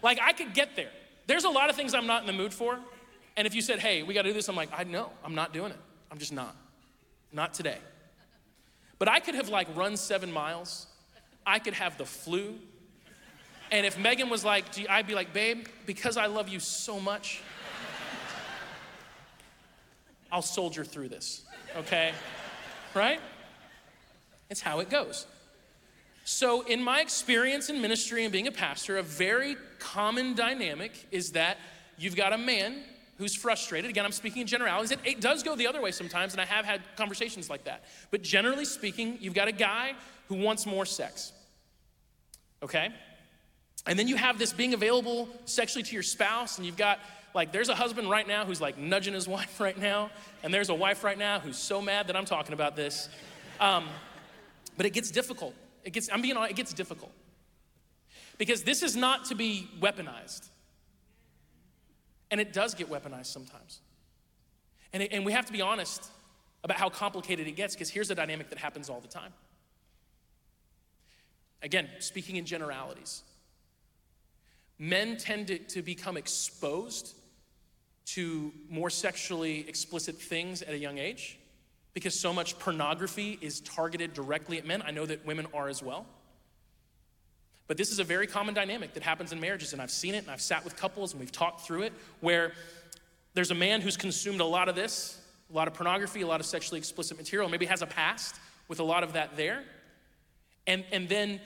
Like, 0.03 0.19
I 0.21 0.33
could 0.33 0.55
get 0.55 0.77
there. 0.77 0.91
There's 1.27 1.45
a 1.45 1.49
lot 1.49 1.71
of 1.71 1.77
things 1.77 1.95
I'm 1.95 2.07
not 2.07 2.23
in 2.23 2.27
the 2.27 2.33
mood 2.33 2.53
for. 2.53 2.79
And 3.37 3.47
if 3.47 3.55
you 3.55 3.63
said, 3.63 3.79
hey, 3.79 4.03
we 4.03 4.15
gotta 4.15 4.29
do 4.29 4.35
this, 4.35 4.49
I'm 4.49 4.57
like, 4.57 4.69
I 4.77 4.85
know, 4.85 5.11
I'm 5.25 5.35
not 5.35 5.53
doing 5.53 5.71
it. 5.71 5.79
I'm 6.11 6.19
just 6.19 6.33
not. 6.33 6.55
Not 7.33 7.55
today. 7.55 7.79
But 8.99 9.09
I 9.09 9.21
could 9.21 9.35
have 9.35 9.49
like 9.49 9.69
run 9.75 9.97
seven 9.97 10.31
miles. 10.31 10.87
I 11.47 11.59
could 11.59 11.75
have 11.75 11.97
the 11.97 12.05
flu. 12.05 12.55
And 13.71 13.87
if 13.87 13.99
Megan 13.99 14.29
was 14.29 14.45
like, 14.45 14.65
I'd 14.89 15.07
be 15.07 15.15
like, 15.15 15.33
babe, 15.33 15.67
because 15.87 16.17
I 16.19 16.27
love 16.27 16.49
you 16.49 16.61
so 16.61 17.01
much, 17.01 17.41
I'll 20.33 20.43
soldier 20.43 20.83
through 20.83 21.11
this, 21.11 21.43
okay? 21.77 22.13
Right? 22.95 23.21
It's 24.49 24.63
how 24.63 24.81
it 24.81 24.89
goes. 24.91 25.27
So, 26.25 26.63
in 26.63 26.83
my 26.83 27.01
experience 27.01 27.69
in 27.69 27.83
ministry 27.83 28.25
and 28.25 28.33
being 28.33 28.47
a 28.47 28.53
pastor, 28.53 28.97
a 28.97 29.03
very 29.03 29.57
common 29.79 30.35
dynamic 30.35 31.07
is 31.11 31.33
that 31.33 31.59
you've 31.99 32.17
got 32.17 32.33
a 32.33 32.39
man 32.39 32.83
who's 33.19 33.35
frustrated. 33.35 33.91
Again, 33.91 34.05
I'm 34.05 34.13
speaking 34.13 34.43
in 34.43 34.47
generalities. 34.47 34.97
It, 35.05 35.21
does 35.21 35.43
go 35.43 35.55
the 35.55 35.67
other 35.67 35.83
way 35.83 35.91
sometimes, 35.91 36.33
and 36.33 36.41
I 36.41 36.45
have 36.45 36.65
had 36.65 36.81
conversations 36.97 37.51
like 37.51 37.65
that. 37.65 37.85
But 38.11 38.23
generally 38.23 38.65
speaking, 38.65 39.19
you've 39.21 39.35
got 39.35 39.49
a 39.49 39.53
guy 39.53 39.93
who 40.29 40.37
wants 40.37 40.65
more 40.65 40.87
sex. 40.87 41.33
Okay? 42.63 42.89
And 43.87 43.99
then 43.99 44.09
you 44.09 44.17
have 44.17 44.39
this 44.39 44.53
being 44.53 44.75
available 44.75 45.29
sexually 45.45 45.83
to 45.83 45.93
your 45.93 46.03
spouse, 46.03 46.57
and 46.57 46.67
you've 46.67 46.77
got 46.77 47.01
like, 47.35 47.53
there's 47.53 47.69
a 47.69 47.75
husband 47.75 48.11
right 48.11 48.27
now 48.27 48.45
who's 48.45 48.61
like 48.61 48.79
nudging 48.79 49.15
his 49.15 49.27
wife 49.37 49.61
right 49.61 49.79
now, 49.79 50.11
and 50.43 50.53
there's 50.53 50.69
a 50.69 50.75
wife 50.75 51.05
right 51.05 51.19
now 51.19 51.41
who's 51.41 51.57
so 51.57 51.81
mad 51.81 52.09
that 52.09 52.17
I'm 52.17 52.25
talking 52.25 52.53
about 52.53 52.77
this. 52.77 53.09
Um, 53.61 53.87
but 54.77 54.87
it 54.87 54.91
gets 54.91 55.11
difficult. 55.11 55.55
It 55.85 55.93
gets, 55.93 56.09
I'm 56.13 56.23
being 56.23 56.37
honest, 56.37 56.53
it 56.53 56.57
gets 56.57 56.73
difficult. 56.73 57.13
Because 58.39 58.63
this 58.63 58.83
is 58.83 58.97
not 58.97 59.27
to 59.27 59.35
be 59.35 59.69
weaponized. 59.81 60.49
And 62.31 62.41
it 62.41 62.53
does 62.53 62.75
get 62.75 62.89
weaponized 62.91 63.27
sometimes. 63.27 63.81
And, 64.93 65.03
it, 65.03 65.13
and 65.13 65.25
we 65.25 65.33
have 65.33 65.47
to 65.47 65.53
be 65.53 65.61
honest 65.61 66.11
about 66.65 66.79
how 66.79 66.89
complicated 66.89 67.47
it 67.47 67.53
gets, 67.53 67.75
because 67.75 67.91
here's 67.91 68.11
a 68.11 68.15
dynamic 68.15 68.49
that 68.51 68.59
happens 68.59 68.89
all 68.89 69.01
the 69.01 69.09
time. 69.09 69.33
Again, 71.63 71.89
speaking 71.99 72.37
in 72.37 72.45
generalities, 72.45 73.23
men 74.79 75.17
tend 75.17 75.49
to, 75.49 75.59
to 75.59 75.83
become 75.83 76.17
exposed 76.17 77.15
to 78.05 78.53
more 78.69 78.91
sexually 78.91 79.69
explicit 79.69 80.17
things 80.17 80.63
at 80.63 80.75
a 80.75 80.79
young 80.79 80.99
age 80.99 81.39
because 81.95 82.19
so 82.19 82.33
much 82.33 82.59
pornography 82.59 83.39
is 83.41 83.61
targeted 83.61 84.15
directly 84.15 84.59
at 84.59 84.67
men. 84.67 84.83
I 84.83 84.91
know 84.91 85.07
that 85.07 85.27
women 85.27 85.47
are 85.53 85.69
as 85.69 85.83
well. 85.83 86.07
But 87.67 87.77
this 87.77 87.91
is 87.91 87.99
a 87.99 88.05
very 88.05 88.27
common 88.27 88.55
dynamic 88.55 88.95
that 88.95 89.03
happens 89.03 89.33
in 89.33 89.41
marriages, 89.41 89.73
and 89.73 89.81
I've 89.81 89.91
seen 89.91 90.15
it, 90.15 90.19
and 90.19 90.31
I've 90.31 90.41
sat 90.41 90.65
with 90.65 90.77
couples, 90.77 91.13
and 91.13 91.21
we've 91.21 91.33
talked 91.33 91.63
through 91.63 91.83
it, 91.83 91.93
where 92.21 92.53
there's 93.35 93.51
a 93.51 93.55
man 93.55 93.81
who's 93.81 93.97
consumed 93.97 94.41
a 94.41 94.45
lot 94.45 94.69
of 94.69 94.75
this, 94.75 95.19
a 95.51 95.55
lot 95.55 95.69
of 95.69 95.75
pornography, 95.75 96.23
a 96.23 96.27
lot 96.27 96.41
of 96.41 96.47
sexually 96.47 96.79
explicit 96.79 97.17
material, 97.17 97.49
maybe 97.49 97.67
has 97.67 97.83
a 97.83 97.87
past 97.87 98.37
with 98.69 98.81
a 98.81 98.83
lot 98.83 99.03
of 99.03 99.15
that 99.15 99.37
there, 99.37 99.63
and, 100.67 100.85
and 100.93 101.09
then 101.09 101.41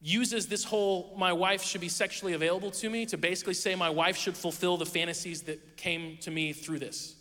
uses 0.00 0.46
this 0.46 0.64
whole 0.64 1.14
my 1.18 1.32
wife 1.32 1.62
should 1.62 1.80
be 1.80 1.88
sexually 1.88 2.32
available 2.32 2.70
to 2.70 2.88
me 2.88 3.04
to 3.06 3.18
basically 3.18 3.54
say 3.54 3.74
my 3.74 3.90
wife 3.90 4.16
should 4.16 4.36
fulfill 4.36 4.76
the 4.76 4.86
fantasies 4.86 5.42
that 5.42 5.76
came 5.76 6.16
to 6.18 6.30
me 6.30 6.52
through 6.52 6.78
this. 6.78 7.14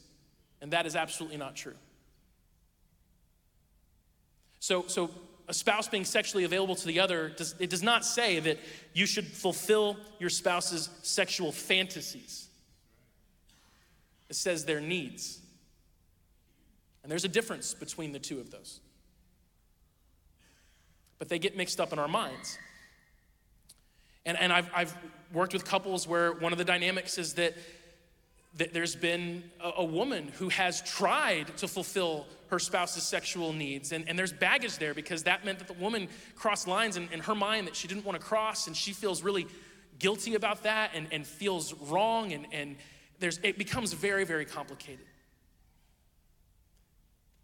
And 0.62 0.72
that 0.72 0.86
is 0.86 0.96
absolutely 0.96 1.38
not 1.38 1.56
true. 1.56 1.76
So, 4.60 4.86
so 4.88 5.10
a 5.48 5.54
spouse 5.54 5.88
being 5.88 6.06
sexually 6.06 6.44
available 6.44 6.76
to 6.76 6.86
the 6.86 7.00
other, 7.00 7.30
does, 7.30 7.56
it 7.60 7.70
does 7.70 7.84
not 7.84 8.06
say 8.06 8.40
that 8.40 8.60
you 8.94 9.06
should 9.06 9.26
fulfill 9.26 9.98
your 10.20 10.30
spouse's 10.30 10.90
sexual 11.02 11.52
fantasies. 11.52 12.48
It 14.30 14.36
says 14.36 14.66
their 14.66 14.80
needs. 14.80 15.40
And 17.02 17.12
there's 17.12 17.26
a 17.26 17.30
difference 17.30 17.74
between 17.74 18.12
the 18.12 18.20
two 18.20 18.40
of 18.40 18.52
those. 18.52 18.80
But 21.18 21.30
they 21.30 21.40
get 21.40 21.58
mixed 21.58 21.80
up 21.80 21.92
in 21.92 22.00
our 22.00 22.08
minds. 22.08 22.58
And, 24.26 24.38
and 24.38 24.52
I've, 24.52 24.70
I've 24.74 24.98
worked 25.34 25.54
with 25.54 25.66
couples 25.66 26.08
where 26.08 26.34
one 26.34 26.52
of 26.52 26.58
the 26.58 26.66
dynamics 26.66 27.18
is 27.18 27.34
that, 27.36 27.56
that 28.58 28.74
there's 28.74 28.96
been 28.96 29.44
a, 29.64 29.72
a 29.78 29.86
woman 29.86 30.30
who 30.38 30.50
has 30.50 30.82
tried 30.82 31.56
to 31.58 31.68
fulfill 31.68 32.26
her 32.50 32.60
spouse's 32.60 33.04
sexual 33.04 33.54
needs. 33.54 33.92
And, 33.92 34.08
and 34.10 34.18
there's 34.18 34.34
baggage 34.34 34.78
there 34.78 34.94
because 34.94 35.24
that 35.24 35.46
meant 35.46 35.60
that 35.60 35.68
the 35.68 35.74
woman 35.74 36.08
crossed 36.36 36.68
lines 36.68 36.98
in, 36.98 37.08
in 37.12 37.20
her 37.22 37.36
mind 37.36 37.68
that 37.68 37.76
she 37.76 37.88
didn't 37.88 38.06
want 38.06 38.20
to 38.20 38.26
cross, 38.26 38.68
and 38.68 38.76
she 38.76 38.92
feels 38.92 39.24
really 39.24 39.48
guilty 40.00 40.36
about 40.36 40.64
that 40.64 40.92
and, 40.94 41.08
and 41.12 41.28
feels 41.28 41.74
wrong, 41.74 42.34
and, 42.34 42.48
and 42.52 42.78
there's, 43.20 43.40
it 43.44 43.58
becomes 43.58 43.94
very, 43.94 44.24
very 44.24 44.46
complicated. 44.46 45.06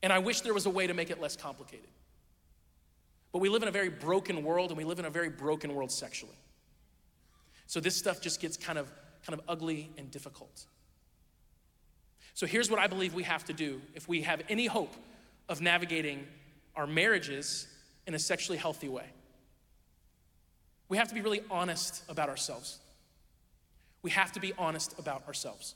And 0.01 0.11
I 0.11 0.19
wish 0.19 0.41
there 0.41 0.53
was 0.53 0.65
a 0.65 0.69
way 0.69 0.87
to 0.87 0.93
make 0.93 1.09
it 1.09 1.19
less 1.19 1.35
complicated. 1.35 1.89
But 3.31 3.39
we 3.39 3.49
live 3.49 3.61
in 3.61 3.67
a 3.67 3.71
very 3.71 3.89
broken 3.89 4.43
world, 4.43 4.71
and 4.71 4.77
we 4.77 4.85
live 4.85 4.99
in 4.99 5.05
a 5.05 5.09
very 5.09 5.29
broken 5.29 5.75
world 5.75 5.91
sexually. 5.91 6.35
So 7.67 7.79
this 7.79 7.95
stuff 7.95 8.21
just 8.21 8.39
gets 8.39 8.57
kind 8.57 8.77
of, 8.77 8.91
kind 9.25 9.37
of 9.39 9.45
ugly 9.47 9.89
and 9.97 10.09
difficult. 10.11 10.65
So 12.33 12.45
here's 12.45 12.69
what 12.69 12.79
I 12.79 12.87
believe 12.87 13.13
we 13.13 13.23
have 13.23 13.45
to 13.45 13.53
do 13.53 13.81
if 13.93 14.07
we 14.07 14.21
have 14.21 14.41
any 14.49 14.65
hope 14.65 14.93
of 15.47 15.61
navigating 15.61 16.27
our 16.75 16.85
marriages 16.85 17.67
in 18.07 18.13
a 18.13 18.19
sexually 18.19 18.57
healthy 18.57 18.89
way. 18.89 19.05
We 20.89 20.97
have 20.97 21.07
to 21.07 21.15
be 21.15 21.21
really 21.21 21.41
honest 21.49 22.03
about 22.09 22.29
ourselves. 22.29 22.79
We 24.01 24.11
have 24.11 24.31
to 24.33 24.39
be 24.39 24.53
honest 24.57 24.99
about 24.99 25.25
ourselves. 25.27 25.75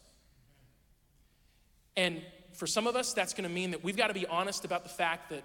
And 1.96 2.22
for 2.54 2.68
some 2.68 2.88
of 2.88 2.96
us, 2.96 3.14
that's 3.14 3.34
gonna 3.34 3.50
mean 3.50 3.72
that 3.72 3.84
we've 3.84 3.98
gotta 3.98 4.14
be 4.14 4.28
honest 4.28 4.66
about 4.66 4.84
the 4.84 4.90
fact 4.90 5.30
that 5.30 5.44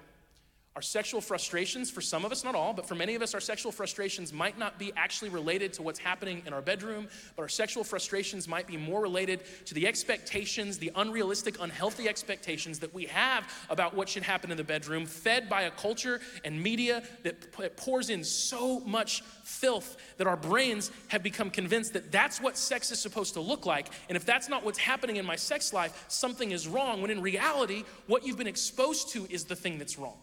our 0.76 0.82
sexual 0.82 1.20
frustrations, 1.20 1.88
for 1.88 2.00
some 2.00 2.24
of 2.24 2.32
us, 2.32 2.42
not 2.42 2.56
all, 2.56 2.72
but 2.72 2.86
for 2.86 2.96
many 2.96 3.14
of 3.14 3.22
us, 3.22 3.32
our 3.32 3.40
sexual 3.40 3.70
frustrations 3.70 4.32
might 4.32 4.58
not 4.58 4.76
be 4.76 4.92
actually 4.96 5.28
related 5.28 5.72
to 5.74 5.82
what's 5.82 6.00
happening 6.00 6.42
in 6.46 6.52
our 6.52 6.60
bedroom, 6.60 7.06
but 7.36 7.42
our 7.42 7.48
sexual 7.48 7.84
frustrations 7.84 8.48
might 8.48 8.66
be 8.66 8.76
more 8.76 9.00
related 9.00 9.42
to 9.66 9.74
the 9.74 9.86
expectations, 9.86 10.76
the 10.78 10.90
unrealistic, 10.96 11.56
unhealthy 11.60 12.08
expectations 12.08 12.80
that 12.80 12.92
we 12.92 13.04
have 13.04 13.48
about 13.70 13.94
what 13.94 14.08
should 14.08 14.24
happen 14.24 14.50
in 14.50 14.56
the 14.56 14.64
bedroom, 14.64 15.06
fed 15.06 15.48
by 15.48 15.62
a 15.62 15.70
culture 15.70 16.20
and 16.44 16.60
media 16.60 17.04
that 17.22 17.76
pours 17.76 18.10
in 18.10 18.24
so 18.24 18.80
much 18.80 19.22
filth 19.44 19.96
that 20.16 20.26
our 20.26 20.36
brains 20.36 20.90
have 21.06 21.22
become 21.22 21.50
convinced 21.50 21.92
that 21.92 22.10
that's 22.10 22.40
what 22.40 22.56
sex 22.56 22.90
is 22.90 22.98
supposed 22.98 23.34
to 23.34 23.40
look 23.40 23.64
like. 23.64 23.90
And 24.08 24.16
if 24.16 24.26
that's 24.26 24.48
not 24.48 24.64
what's 24.64 24.78
happening 24.78 25.16
in 25.16 25.24
my 25.24 25.36
sex 25.36 25.72
life, 25.72 26.04
something 26.08 26.50
is 26.50 26.66
wrong, 26.66 27.00
when 27.00 27.12
in 27.12 27.22
reality, 27.22 27.84
what 28.08 28.26
you've 28.26 28.38
been 28.38 28.48
exposed 28.48 29.10
to 29.10 29.24
is 29.30 29.44
the 29.44 29.54
thing 29.54 29.78
that's 29.78 30.00
wrong. 30.00 30.16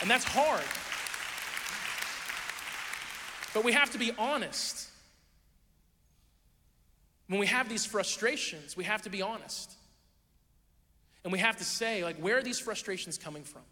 And 0.00 0.10
that's 0.10 0.24
hard. 0.24 0.64
But 3.52 3.64
we 3.64 3.72
have 3.72 3.90
to 3.90 3.98
be 3.98 4.12
honest. 4.16 4.88
When 7.28 7.38
we 7.38 7.46
have 7.46 7.68
these 7.68 7.84
frustrations, 7.84 8.76
we 8.76 8.84
have 8.84 9.02
to 9.02 9.10
be 9.10 9.22
honest. 9.22 9.72
And 11.24 11.32
we 11.32 11.38
have 11.38 11.56
to 11.58 11.64
say, 11.64 12.02
like, 12.02 12.16
where 12.16 12.38
are 12.38 12.42
these 12.42 12.58
frustrations 12.58 13.18
coming 13.18 13.44
from? 13.44 13.62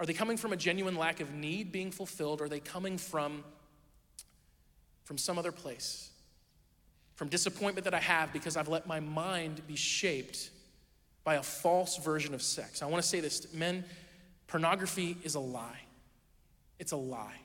Are 0.00 0.06
they 0.06 0.12
coming 0.12 0.36
from 0.36 0.52
a 0.52 0.56
genuine 0.56 0.96
lack 0.96 1.20
of 1.20 1.32
need 1.32 1.72
being 1.72 1.90
fulfilled? 1.90 2.40
Or 2.40 2.44
are 2.44 2.48
they 2.48 2.60
coming 2.60 2.98
from, 2.98 3.44
from 5.04 5.18
some 5.18 5.38
other 5.38 5.52
place? 5.52 6.10
From 7.14 7.28
disappointment 7.28 7.84
that 7.84 7.94
I 7.94 8.00
have 8.00 8.32
because 8.32 8.56
I've 8.56 8.68
let 8.68 8.86
my 8.86 9.00
mind 9.00 9.66
be 9.66 9.76
shaped 9.76 10.50
by 11.24 11.36
a 11.36 11.42
false 11.42 11.96
version 11.96 12.34
of 12.34 12.42
sex. 12.42 12.82
I 12.82 12.86
want 12.86 13.02
to 13.02 13.08
say 13.08 13.20
this 13.20 13.52
men, 13.52 13.84
Pornography 14.46 15.16
is 15.22 15.34
a 15.34 15.40
lie. 15.40 15.80
It's 16.78 16.92
a 16.92 16.96
lie. 16.96 17.40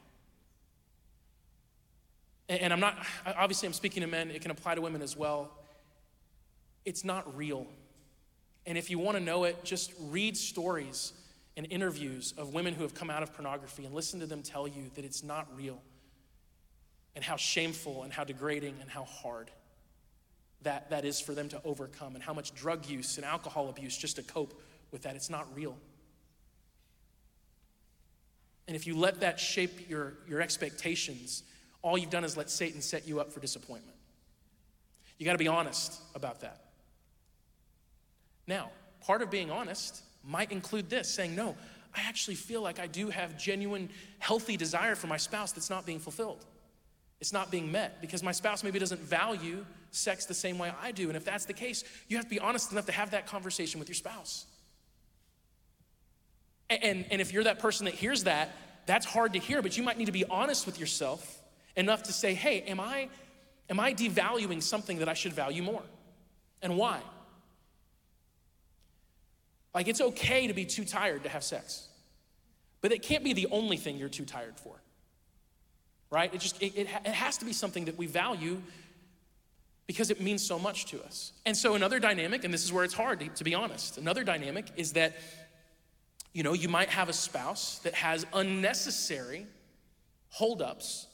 And 2.49 2.73
I'm 2.73 2.81
not, 2.81 2.97
obviously, 3.25 3.67
I'm 3.67 3.73
speaking 3.73 4.01
to 4.01 4.07
men, 4.07 4.29
it 4.29 4.41
can 4.41 4.51
apply 4.51 4.75
to 4.75 4.81
women 4.81 5.01
as 5.01 5.15
well. 5.15 5.51
It's 6.83 7.05
not 7.05 7.37
real. 7.37 7.65
And 8.65 8.77
if 8.77 8.89
you 8.89 8.99
want 8.99 9.17
to 9.17 9.23
know 9.23 9.45
it, 9.45 9.63
just 9.63 9.93
read 9.99 10.35
stories 10.35 11.13
and 11.55 11.67
interviews 11.69 12.33
of 12.37 12.53
women 12.53 12.73
who 12.73 12.83
have 12.83 12.93
come 12.93 13.09
out 13.09 13.23
of 13.23 13.33
pornography 13.33 13.85
and 13.85 13.95
listen 13.95 14.19
to 14.19 14.25
them 14.25 14.41
tell 14.41 14.67
you 14.67 14.91
that 14.95 15.05
it's 15.05 15.23
not 15.23 15.47
real 15.55 15.81
and 17.15 17.23
how 17.23 17.35
shameful 17.35 18.03
and 18.03 18.13
how 18.13 18.23
degrading 18.23 18.75
and 18.81 18.89
how 18.89 19.03
hard 19.03 19.49
that, 20.61 20.89
that 20.89 21.05
is 21.05 21.19
for 21.19 21.33
them 21.33 21.49
to 21.49 21.61
overcome 21.63 22.15
and 22.15 22.23
how 22.23 22.33
much 22.33 22.53
drug 22.53 22.85
use 22.85 23.17
and 23.17 23.25
alcohol 23.25 23.69
abuse 23.69 23.97
just 23.97 24.15
to 24.17 24.23
cope 24.23 24.61
with 24.91 25.03
that. 25.03 25.15
It's 25.15 25.29
not 25.29 25.47
real. 25.55 25.75
And 28.71 28.75
if 28.77 28.87
you 28.87 28.95
let 28.95 29.19
that 29.19 29.37
shape 29.37 29.89
your, 29.89 30.13
your 30.29 30.39
expectations, 30.39 31.43
all 31.81 31.97
you've 31.97 32.09
done 32.09 32.23
is 32.23 32.37
let 32.37 32.49
Satan 32.49 32.79
set 32.79 33.05
you 33.05 33.19
up 33.19 33.33
for 33.33 33.41
disappointment. 33.41 33.97
You 35.17 35.25
got 35.25 35.33
to 35.33 35.37
be 35.37 35.49
honest 35.49 35.99
about 36.15 36.39
that. 36.39 36.61
Now, 38.47 38.71
part 39.05 39.21
of 39.21 39.29
being 39.29 39.51
honest 39.51 40.03
might 40.23 40.53
include 40.53 40.89
this 40.89 41.09
saying, 41.09 41.35
No, 41.35 41.57
I 41.93 42.03
actually 42.07 42.35
feel 42.35 42.61
like 42.61 42.79
I 42.79 42.87
do 42.87 43.09
have 43.09 43.37
genuine, 43.37 43.89
healthy 44.19 44.55
desire 44.55 44.95
for 44.95 45.07
my 45.07 45.17
spouse 45.17 45.51
that's 45.51 45.69
not 45.69 45.85
being 45.85 45.99
fulfilled. 45.99 46.45
It's 47.19 47.33
not 47.33 47.51
being 47.51 47.73
met 47.73 47.99
because 47.99 48.23
my 48.23 48.31
spouse 48.31 48.63
maybe 48.63 48.79
doesn't 48.79 49.01
value 49.01 49.65
sex 49.89 50.27
the 50.27 50.33
same 50.33 50.57
way 50.57 50.71
I 50.81 50.93
do. 50.93 51.09
And 51.09 51.17
if 51.17 51.25
that's 51.25 51.43
the 51.43 51.51
case, 51.51 51.83
you 52.07 52.15
have 52.15 52.23
to 52.23 52.29
be 52.29 52.39
honest 52.39 52.71
enough 52.71 52.85
to 52.85 52.93
have 52.93 53.11
that 53.11 53.27
conversation 53.27 53.79
with 53.79 53.89
your 53.89 53.95
spouse. 53.95 54.45
And, 56.71 57.05
and 57.11 57.21
if 57.21 57.33
you're 57.33 57.43
that 57.43 57.59
person 57.59 57.85
that 57.85 57.93
hears 57.93 58.23
that, 58.23 58.49
that's 58.85 59.05
hard 59.05 59.33
to 59.33 59.39
hear, 59.39 59.61
but 59.61 59.77
you 59.77 59.83
might 59.83 59.97
need 59.97 60.05
to 60.05 60.11
be 60.11 60.25
honest 60.25 60.65
with 60.65 60.79
yourself 60.79 61.41
enough 61.75 62.03
to 62.03 62.13
say, 62.13 62.33
hey, 62.33 62.61
am 62.61 62.79
I, 62.79 63.09
am 63.69 63.79
I 63.79 63.93
devaluing 63.93 64.63
something 64.63 64.99
that 64.99 65.09
I 65.09 65.13
should 65.13 65.33
value 65.33 65.63
more? 65.63 65.83
And 66.61 66.77
why? 66.77 66.99
Like, 69.73 69.87
it's 69.87 70.01
okay 70.01 70.47
to 70.47 70.53
be 70.53 70.65
too 70.65 70.85
tired 70.85 71.23
to 71.23 71.29
have 71.29 71.43
sex, 71.43 71.87
but 72.81 72.91
it 72.91 73.01
can't 73.01 73.23
be 73.23 73.33
the 73.33 73.47
only 73.51 73.77
thing 73.77 73.97
you're 73.97 74.09
too 74.09 74.25
tired 74.25 74.57
for, 74.57 74.75
right? 76.09 76.33
It 76.33 76.41
just, 76.41 76.61
it, 76.61 76.75
it, 76.75 76.87
it 77.05 77.13
has 77.13 77.37
to 77.37 77.45
be 77.45 77.53
something 77.53 77.85
that 77.85 77.97
we 77.97 78.07
value 78.07 78.61
because 79.87 80.09
it 80.09 80.21
means 80.21 80.45
so 80.45 80.59
much 80.59 80.85
to 80.87 81.01
us. 81.03 81.31
And 81.45 81.55
so, 81.55 81.75
another 81.75 81.99
dynamic, 81.99 82.43
and 82.43 82.53
this 82.53 82.63
is 82.63 82.73
where 82.73 82.83
it's 82.83 82.93
hard 82.93 83.19
to, 83.21 83.27
to 83.29 83.43
be 83.43 83.55
honest, 83.55 83.97
another 83.97 84.23
dynamic 84.23 84.67
is 84.75 84.93
that 84.93 85.15
you 86.33 86.43
know, 86.43 86.53
you 86.53 86.69
might 86.69 86.89
have 86.89 87.09
a 87.09 87.13
spouse 87.13 87.79
that 87.79 87.93
has 87.93 88.25
unnecessary 88.33 89.45
holdups, 90.29 91.07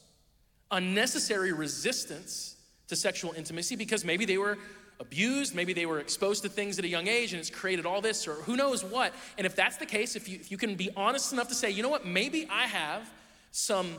unnecessary 0.70 1.52
resistance 1.52 2.56
to 2.86 2.96
sexual 2.96 3.32
intimacy 3.32 3.76
because 3.76 4.04
maybe 4.04 4.24
they 4.24 4.38
were 4.38 4.58
abused, 5.00 5.54
maybe 5.54 5.72
they 5.72 5.86
were 5.86 6.00
exposed 6.00 6.42
to 6.42 6.48
things 6.48 6.78
at 6.78 6.84
a 6.84 6.88
young 6.88 7.06
age 7.06 7.32
and 7.32 7.40
it's 7.40 7.50
created 7.50 7.86
all 7.86 8.00
this, 8.00 8.26
or 8.26 8.34
who 8.34 8.56
knows 8.56 8.84
what. 8.84 9.12
And 9.36 9.46
if 9.46 9.54
that's 9.54 9.76
the 9.76 9.86
case, 9.86 10.16
if 10.16 10.28
you, 10.28 10.36
if 10.36 10.50
you 10.50 10.56
can 10.56 10.74
be 10.74 10.90
honest 10.96 11.32
enough 11.32 11.48
to 11.48 11.54
say, 11.54 11.70
you 11.70 11.82
know 11.82 11.88
what, 11.88 12.06
maybe 12.06 12.48
I 12.50 12.66
have 12.66 13.08
some 13.50 13.94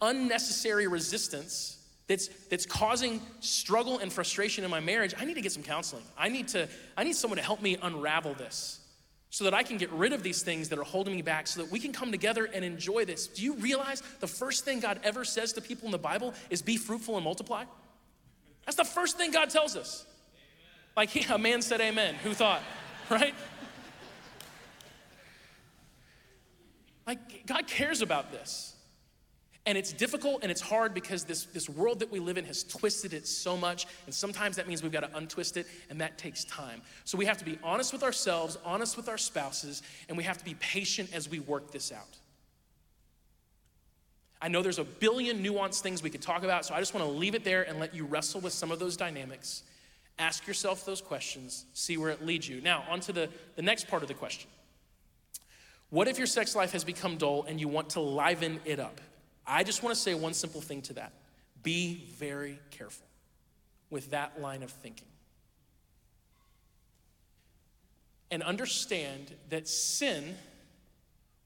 unnecessary 0.00 0.86
resistance 0.86 1.76
that's, 2.06 2.28
that's 2.48 2.64
causing 2.64 3.20
struggle 3.40 3.98
and 3.98 4.12
frustration 4.12 4.64
in 4.64 4.70
my 4.70 4.80
marriage, 4.80 5.14
I 5.18 5.24
need 5.24 5.34
to 5.34 5.42
get 5.42 5.52
some 5.52 5.62
counseling. 5.62 6.04
I 6.16 6.28
need, 6.28 6.48
to, 6.48 6.68
I 6.96 7.04
need 7.04 7.16
someone 7.16 7.36
to 7.36 7.44
help 7.44 7.60
me 7.60 7.76
unravel 7.82 8.34
this 8.34 8.80
so 9.30 9.44
that 9.44 9.54
I 9.54 9.62
can 9.62 9.76
get 9.76 9.90
rid 9.92 10.12
of 10.12 10.22
these 10.22 10.42
things 10.42 10.70
that 10.70 10.78
are 10.78 10.84
holding 10.84 11.14
me 11.14 11.22
back, 11.22 11.46
so 11.46 11.62
that 11.62 11.70
we 11.70 11.78
can 11.78 11.92
come 11.92 12.10
together 12.10 12.46
and 12.46 12.64
enjoy 12.64 13.04
this. 13.04 13.26
Do 13.26 13.42
you 13.42 13.54
realize 13.56 14.02
the 14.20 14.26
first 14.26 14.64
thing 14.64 14.80
God 14.80 15.00
ever 15.04 15.24
says 15.24 15.52
to 15.54 15.60
people 15.60 15.86
in 15.86 15.92
the 15.92 15.98
Bible 15.98 16.34
is 16.48 16.62
be 16.62 16.76
fruitful 16.76 17.16
and 17.16 17.24
multiply? 17.24 17.64
That's 18.64 18.76
the 18.76 18.84
first 18.84 19.16
thing 19.16 19.30
God 19.30 19.50
tells 19.50 19.76
us. 19.76 20.06
Like 20.96 21.10
he, 21.10 21.32
a 21.32 21.38
man 21.38 21.62
said 21.62 21.80
amen. 21.80 22.14
Who 22.24 22.34
thought, 22.34 22.62
right? 23.10 23.34
Like 27.06 27.46
God 27.46 27.66
cares 27.66 28.02
about 28.02 28.32
this. 28.32 28.74
And 29.68 29.76
it's 29.76 29.92
difficult 29.92 30.38
and 30.40 30.50
it's 30.50 30.62
hard 30.62 30.94
because 30.94 31.24
this, 31.24 31.44
this 31.44 31.68
world 31.68 31.98
that 31.98 32.10
we 32.10 32.20
live 32.20 32.38
in 32.38 32.46
has 32.46 32.64
twisted 32.64 33.12
it 33.12 33.26
so 33.28 33.54
much. 33.54 33.86
And 34.06 34.14
sometimes 34.14 34.56
that 34.56 34.66
means 34.66 34.82
we've 34.82 34.90
got 34.90 35.00
to 35.00 35.14
untwist 35.14 35.58
it, 35.58 35.66
and 35.90 36.00
that 36.00 36.16
takes 36.16 36.44
time. 36.44 36.80
So 37.04 37.18
we 37.18 37.26
have 37.26 37.36
to 37.36 37.44
be 37.44 37.58
honest 37.62 37.92
with 37.92 38.02
ourselves, 38.02 38.56
honest 38.64 38.96
with 38.96 39.10
our 39.10 39.18
spouses, 39.18 39.82
and 40.08 40.16
we 40.16 40.24
have 40.24 40.38
to 40.38 40.44
be 40.44 40.54
patient 40.54 41.10
as 41.12 41.28
we 41.28 41.40
work 41.40 41.70
this 41.70 41.92
out. 41.92 42.16
I 44.40 44.48
know 44.48 44.62
there's 44.62 44.78
a 44.78 44.84
billion 44.84 45.44
nuanced 45.44 45.82
things 45.82 46.02
we 46.02 46.08
could 46.08 46.22
talk 46.22 46.44
about, 46.44 46.64
so 46.64 46.72
I 46.72 46.78
just 46.78 46.94
want 46.94 47.04
to 47.04 47.12
leave 47.12 47.34
it 47.34 47.44
there 47.44 47.68
and 47.68 47.78
let 47.78 47.94
you 47.94 48.06
wrestle 48.06 48.40
with 48.40 48.54
some 48.54 48.72
of 48.72 48.78
those 48.78 48.96
dynamics. 48.96 49.64
Ask 50.18 50.46
yourself 50.46 50.86
those 50.86 51.02
questions, 51.02 51.66
see 51.74 51.98
where 51.98 52.08
it 52.08 52.24
leads 52.24 52.48
you. 52.48 52.62
Now, 52.62 52.84
on 52.88 53.00
to 53.00 53.12
the, 53.12 53.28
the 53.54 53.62
next 53.62 53.86
part 53.86 54.00
of 54.00 54.08
the 54.08 54.14
question. 54.14 54.48
What 55.90 56.08
if 56.08 56.16
your 56.16 56.26
sex 56.26 56.56
life 56.56 56.72
has 56.72 56.84
become 56.84 57.18
dull 57.18 57.44
and 57.46 57.60
you 57.60 57.68
want 57.68 57.90
to 57.90 58.00
liven 58.00 58.60
it 58.64 58.80
up? 58.80 58.98
I 59.48 59.64
just 59.64 59.82
want 59.82 59.96
to 59.96 60.00
say 60.00 60.14
one 60.14 60.34
simple 60.34 60.60
thing 60.60 60.82
to 60.82 60.92
that 60.94 61.12
be 61.62 62.04
very 62.18 62.60
careful 62.70 63.06
with 63.90 64.10
that 64.10 64.40
line 64.40 64.62
of 64.62 64.70
thinking. 64.70 65.08
And 68.30 68.42
understand 68.42 69.34
that 69.48 69.66
sin 69.66 70.36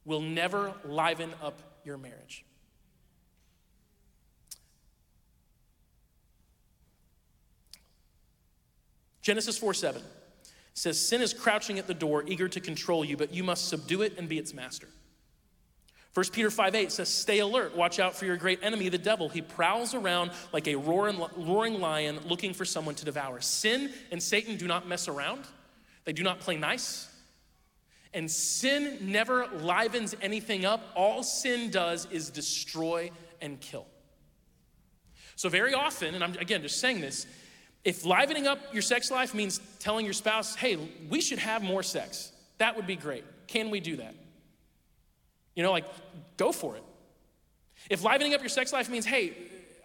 will 0.04 0.20
never 0.20 0.74
liven 0.84 1.32
up 1.40 1.62
your 1.84 1.96
marriage. 1.96 2.44
Genesis 9.22 9.56
4 9.56 9.72
7 9.72 10.02
says, 10.74 11.00
Sin 11.00 11.22
is 11.22 11.32
crouching 11.32 11.78
at 11.78 11.86
the 11.86 11.94
door, 11.94 12.24
eager 12.26 12.48
to 12.48 12.60
control 12.60 13.04
you, 13.04 13.16
but 13.16 13.32
you 13.32 13.44
must 13.44 13.68
subdue 13.68 14.02
it 14.02 14.18
and 14.18 14.28
be 14.28 14.38
its 14.38 14.52
master. 14.52 14.88
1 16.14 16.26
Peter 16.32 16.50
5 16.50 16.74
8 16.74 16.92
says, 16.92 17.08
Stay 17.08 17.38
alert, 17.38 17.74
watch 17.74 17.98
out 17.98 18.14
for 18.14 18.26
your 18.26 18.36
great 18.36 18.60
enemy, 18.62 18.88
the 18.90 18.98
devil. 18.98 19.28
He 19.28 19.40
prowls 19.40 19.94
around 19.94 20.30
like 20.52 20.68
a 20.68 20.74
roaring, 20.74 21.18
roaring 21.36 21.80
lion 21.80 22.18
looking 22.26 22.52
for 22.52 22.66
someone 22.66 22.94
to 22.96 23.04
devour. 23.04 23.40
Sin 23.40 23.92
and 24.10 24.22
Satan 24.22 24.56
do 24.56 24.66
not 24.66 24.86
mess 24.86 25.08
around, 25.08 25.44
they 26.04 26.12
do 26.12 26.22
not 26.22 26.40
play 26.40 26.56
nice. 26.56 27.08
And 28.14 28.30
sin 28.30 28.98
never 29.00 29.46
livens 29.46 30.14
anything 30.20 30.66
up. 30.66 30.82
All 30.94 31.22
sin 31.22 31.70
does 31.70 32.06
is 32.10 32.28
destroy 32.28 33.10
and 33.40 33.58
kill. 33.58 33.86
So, 35.36 35.48
very 35.48 35.72
often, 35.72 36.14
and 36.14 36.22
I'm 36.22 36.34
again 36.34 36.60
just 36.60 36.78
saying 36.78 37.00
this, 37.00 37.26
if 37.84 38.04
livening 38.04 38.46
up 38.46 38.58
your 38.74 38.82
sex 38.82 39.10
life 39.10 39.32
means 39.34 39.60
telling 39.78 40.04
your 40.04 40.12
spouse, 40.12 40.54
hey, 40.54 40.76
we 41.08 41.22
should 41.22 41.38
have 41.38 41.62
more 41.62 41.82
sex, 41.82 42.32
that 42.58 42.76
would 42.76 42.86
be 42.86 42.96
great. 42.96 43.24
Can 43.46 43.70
we 43.70 43.80
do 43.80 43.96
that? 43.96 44.14
You 45.54 45.62
know, 45.62 45.72
like, 45.72 45.86
go 46.36 46.52
for 46.52 46.76
it. 46.76 46.82
If 47.90 48.02
livening 48.02 48.34
up 48.34 48.40
your 48.40 48.48
sex 48.48 48.72
life 48.72 48.88
means, 48.88 49.04
hey, 49.04 49.32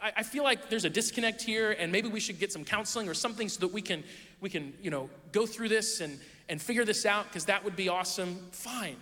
I, 0.01 0.13
I 0.17 0.23
feel 0.23 0.43
like 0.43 0.69
there's 0.69 0.85
a 0.85 0.89
disconnect 0.89 1.41
here 1.41 1.71
and 1.71 1.91
maybe 1.91 2.07
we 2.07 2.19
should 2.19 2.39
get 2.39 2.51
some 2.51 2.63
counseling 2.63 3.09
or 3.09 3.13
something 3.13 3.49
so 3.49 3.59
that 3.61 3.73
we 3.73 3.81
can, 3.81 4.03
we 4.39 4.49
can 4.49 4.73
you 4.81 4.91
know, 4.91 5.09
go 5.31 5.45
through 5.45 5.69
this 5.69 6.01
and, 6.01 6.19
and 6.49 6.61
figure 6.61 6.85
this 6.85 7.05
out 7.05 7.27
because 7.27 7.45
that 7.45 7.63
would 7.63 7.75
be 7.75 7.89
awesome, 7.89 8.37
fine. 8.51 8.97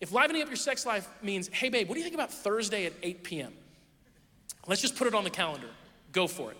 If 0.00 0.12
livening 0.12 0.42
up 0.42 0.48
your 0.48 0.56
sex 0.56 0.84
life 0.84 1.08
means, 1.22 1.48
hey, 1.48 1.68
babe, 1.68 1.88
what 1.88 1.94
do 1.94 2.00
you 2.00 2.04
think 2.04 2.16
about 2.16 2.32
Thursday 2.32 2.86
at 2.86 2.92
8 3.02 3.22
p.m.? 3.22 3.52
Let's 4.66 4.80
just 4.80 4.96
put 4.96 5.06
it 5.06 5.14
on 5.14 5.24
the 5.24 5.30
calendar. 5.30 5.68
Go 6.12 6.26
for 6.26 6.50
it. 6.50 6.56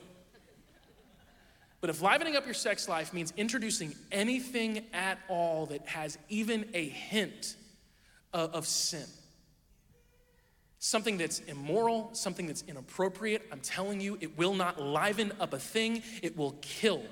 But 1.81 1.91
if 1.91 2.01
livening 2.01 2.37
up 2.37 2.45
your 2.45 2.55
sex 2.55 2.89
life 2.89 3.13
means 3.13 3.33
introducing 3.37 3.95
anything 4.13 4.85
at 4.93 5.19
all 5.29 5.67
that 5.67 5.87
has 5.89 6.17
even 6.29 6.69
a 6.75 6.89
hint 6.89 7.57
of, 8.33 8.55
of 8.55 8.67
sin. 8.67 9.07
Something 10.79 11.17
that's 11.17 11.39
immoral, 11.41 12.11
something 12.13 12.47
that's 12.47 12.65
inappropriate, 12.67 13.43
I'm 13.53 13.61
telling 13.61 14.01
you, 14.01 14.19
it 14.21 14.37
will 14.37 14.55
not 14.55 14.83
liven 14.83 15.33
up 15.39 15.53
a 15.53 15.59
thing, 15.59 16.03
it 16.23 16.37
will 16.37 16.57
kill. 16.61 17.03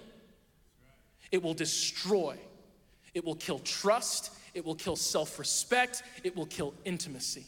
It 1.30 1.42
will 1.42 1.54
destroy. 1.54 2.36
It 3.14 3.24
will 3.24 3.36
kill 3.36 3.60
trust, 3.60 4.32
it 4.54 4.64
will 4.64 4.74
kill 4.74 4.96
self 4.96 5.38
respect, 5.38 6.02
it 6.24 6.36
will 6.36 6.46
kill 6.46 6.74
intimacy. 6.84 7.44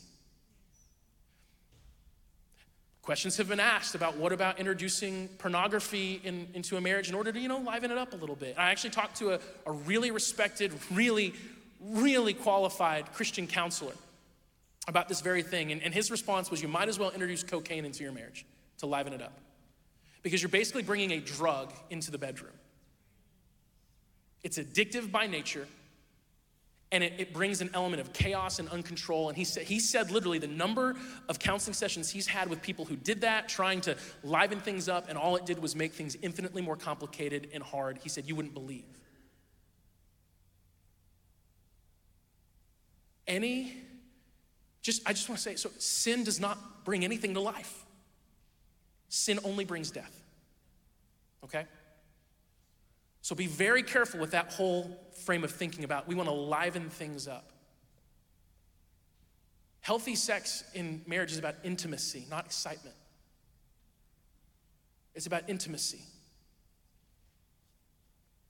Questions 3.03 3.37
have 3.37 3.49
been 3.49 3.59
asked 3.59 3.97
about 3.97 4.17
what 4.17 4.33
about 4.33 4.61
introducing 4.61 5.27
pornography 5.39 6.21
in, 6.23 6.47
into 6.55 6.77
a 6.77 6.81
marriage 6.81 7.09
in 7.09 7.17
order 7.17 7.33
to, 7.33 7.41
you 7.41 7.49
know, 7.49 7.59
liven 7.59 7.91
it 7.91 7.99
up 7.99 8.13
a 8.13 8.17
little 8.17 8.37
bit. 8.37 8.55
I 8.57 8.71
actually 8.71 8.91
talked 8.91 9.17
to 9.17 9.35
a, 9.35 9.41
a 9.67 9.73
really 9.73 10.13
respected, 10.13 10.73
really 10.93 11.35
really 11.83 12.35
qualified 12.35 13.13
Christian 13.13 13.47
counselor 13.47 13.95
about 14.89 15.09
this 15.09 15.21
very 15.21 15.43
thing. 15.43 15.73
And, 15.73 15.83
and 15.83 15.93
his 15.95 16.11
response 16.11 16.51
was, 16.51 16.63
You 16.63 16.69
might 16.69 16.89
as 16.89 16.99
well 16.99 17.11
introduce 17.11 17.43
cocaine 17.43 17.85
into 17.85 18.03
your 18.03 18.13
marriage 18.13 18.45
to 18.79 18.87
liven 18.87 19.13
it 19.13 19.23
up. 19.23 19.39
Because 20.23 20.43
you're 20.43 20.49
basically 20.49 20.83
bringing 20.83 21.13
a 21.13 21.21
drug 21.21 21.73
into 21.91 22.11
the 22.11 22.19
bedroom. 22.19 22.53
It's 24.43 24.59
addictive 24.59 25.11
by 25.11 25.27
nature, 25.27 25.69
and 26.91 27.03
it, 27.03 27.15
it, 27.19 27.33
brings 27.33 27.61
an 27.61 27.71
element 27.75 28.01
of 28.01 28.13
chaos 28.13 28.59
and 28.59 28.69
uncontrol. 28.71 29.29
And 29.29 29.37
he 29.37 29.45
said, 29.45 29.65
he 29.65 29.79
said 29.79 30.11
literally 30.11 30.39
the 30.39 30.49
number 30.49 30.97
of 31.29 31.39
counseling 31.39 31.75
sessions 31.75 32.11
he's 32.11 32.27
had 32.27 32.51
with 32.51 32.61
people 32.61 32.85
who 32.85 32.97
did 32.97 33.21
that, 33.21 33.49
trying 33.49 33.81
to 33.83 33.97
liven 34.25 34.61
things 34.61 34.89
up, 34.89 35.09
and 35.09 35.17
all 35.17 35.37
it 35.37 35.47
did 35.47 35.61
was 35.61 35.77
make 35.77 35.93
things 35.93 36.17
infinitely 36.23 36.61
more 36.61 36.77
complicated 36.77 37.49
and 37.55 37.63
hard. 37.63 37.99
He 38.03 38.09
said, 38.09 38.27
You 38.27 38.35
wouldn't 38.35 38.55
believe. 38.55 38.85
Any, 43.27 43.75
just, 44.81 45.03
I 45.07 45.13
just 45.13 45.29
want 45.29 45.39
to 45.39 45.43
say, 45.43 45.57
so 45.57 45.71
sin 45.79 46.25
does 46.25 46.41
not 46.41 46.85
bring 46.85 47.05
anything 47.05 47.35
to 47.35 47.41
life. 47.41 47.85
Sin 49.09 49.39
only 49.45 49.65
brings 49.65 49.91
death. 49.91 50.23
Okay? 51.45 51.67
So 53.21 53.35
be 53.35 53.47
very 53.47 53.83
careful 53.83 54.19
with 54.19 54.33
that 54.33 54.53
whole 54.53 54.99
frame 55.25 55.45
of 55.45 55.51
thinking 55.51 55.85
about 55.85 56.09
we 56.09 56.15
want 56.15 56.29
to 56.29 56.35
liven 56.35 56.91
things 56.91 57.29
up. 57.29 57.53
Healthy 59.81 60.15
sex 60.15 60.65
in 60.75 61.03
marriage 61.07 61.33
is 61.33 61.39
about 61.39 61.57
intimacy, 61.65 62.27
not 62.31 62.47
excitement. 62.47 62.95
It's 65.15 65.27
about 65.27 65.49
intimacy. 65.49 66.01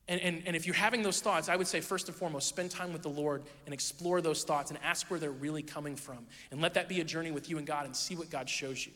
And, 0.09 0.21
and, 0.21 0.43
and 0.47 0.57
if 0.57 0.67
you're 0.67 0.75
having 0.75 1.03
those 1.03 1.21
thoughts, 1.21 1.49
I 1.49 1.57
would 1.57 1.69
say, 1.69 1.81
first 1.81 2.09
and 2.09 2.17
foremost, 2.17 2.49
spend 2.49 2.71
time 2.71 2.93
with 2.93 3.03
the 3.03 3.09
Lord 3.09 3.43
and 3.67 3.73
explore 3.73 4.21
those 4.21 4.43
thoughts 4.43 4.71
and 4.71 4.79
ask 4.83 5.09
where 5.11 5.21
they're 5.21 5.31
really 5.31 5.63
coming 5.63 5.97
from. 5.97 6.27
And 6.51 6.61
let 6.61 6.75
that 6.75 6.89
be 6.89 7.01
a 7.01 7.05
journey 7.05 7.31
with 7.31 7.49
you 7.49 7.59
and 7.59 7.67
God 7.67 7.87
and 7.87 7.95
see 7.95 8.17
what 8.17 8.29
God 8.29 8.49
shows 8.49 8.85
you. 8.85 8.93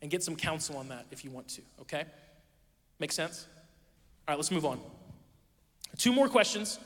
And 0.00 0.10
get 0.10 0.22
some 0.22 0.36
counsel 0.36 0.76
on 0.76 0.88
that 0.88 1.06
if 1.10 1.24
you 1.24 1.30
want 1.30 1.48
to, 1.48 1.62
okay? 1.82 2.04
Make 2.98 3.12
sense? 3.12 3.46
All 4.26 4.32
right, 4.32 4.38
let's 4.38 4.50
move 4.50 4.64
on. 4.64 4.80
Two 5.96 6.12
more 6.12 6.28
questions. 6.28 6.78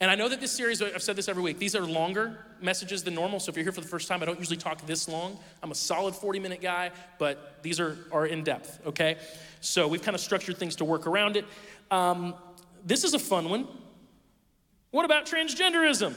And 0.00 0.10
I 0.10 0.14
know 0.14 0.28
that 0.28 0.40
this 0.40 0.52
series, 0.52 0.82
I've 0.82 1.02
said 1.02 1.16
this 1.16 1.28
every 1.28 1.42
week, 1.42 1.58
these 1.58 1.74
are 1.74 1.80
longer 1.80 2.38
messages 2.60 3.02
than 3.02 3.14
normal. 3.14 3.40
So 3.40 3.50
if 3.50 3.56
you're 3.56 3.64
here 3.64 3.72
for 3.72 3.80
the 3.80 3.88
first 3.88 4.08
time, 4.08 4.22
I 4.22 4.26
don't 4.26 4.38
usually 4.38 4.58
talk 4.58 4.84
this 4.86 5.08
long. 5.08 5.38
I'm 5.62 5.70
a 5.70 5.74
solid 5.74 6.14
40 6.14 6.38
minute 6.38 6.60
guy, 6.60 6.90
but 7.18 7.62
these 7.62 7.80
are, 7.80 7.96
are 8.12 8.26
in 8.26 8.44
depth, 8.44 8.80
okay? 8.86 9.16
So 9.60 9.88
we've 9.88 10.02
kind 10.02 10.14
of 10.14 10.20
structured 10.20 10.58
things 10.58 10.76
to 10.76 10.84
work 10.84 11.06
around 11.06 11.36
it. 11.36 11.46
Um, 11.90 12.34
this 12.86 13.04
is 13.04 13.12
a 13.12 13.18
fun 13.18 13.50
one. 13.50 13.66
What 14.92 15.04
about 15.04 15.26
transgenderism? 15.26 16.14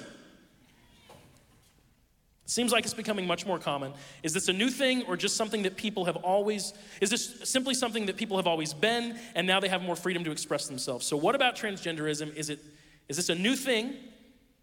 Seems 2.45 2.71
like 2.71 2.83
it's 2.83 2.95
becoming 2.95 3.27
much 3.27 3.45
more 3.45 3.59
common. 3.59 3.93
Is 4.23 4.33
this 4.33 4.47
a 4.47 4.53
new 4.53 4.69
thing 4.69 5.03
or 5.03 5.15
just 5.15 5.35
something 5.35 5.63
that 5.63 5.77
people 5.77 6.05
have 6.05 6.15
always, 6.15 6.73
is 6.99 7.11
this 7.11 7.41
simply 7.43 7.75
something 7.75 8.07
that 8.07 8.17
people 8.17 8.37
have 8.37 8.47
always 8.47 8.73
been 8.73 9.19
and 9.35 9.45
now 9.45 9.59
they 9.59 9.67
have 9.67 9.83
more 9.83 9.95
freedom 9.95 10.23
to 10.23 10.31
express 10.31 10.67
themselves? 10.67 11.05
So, 11.05 11.15
what 11.15 11.35
about 11.35 11.55
transgenderism? 11.55 12.35
Is, 12.35 12.49
it, 12.49 12.59
is 13.07 13.17
this 13.17 13.29
a 13.29 13.35
new 13.35 13.55
thing 13.55 13.93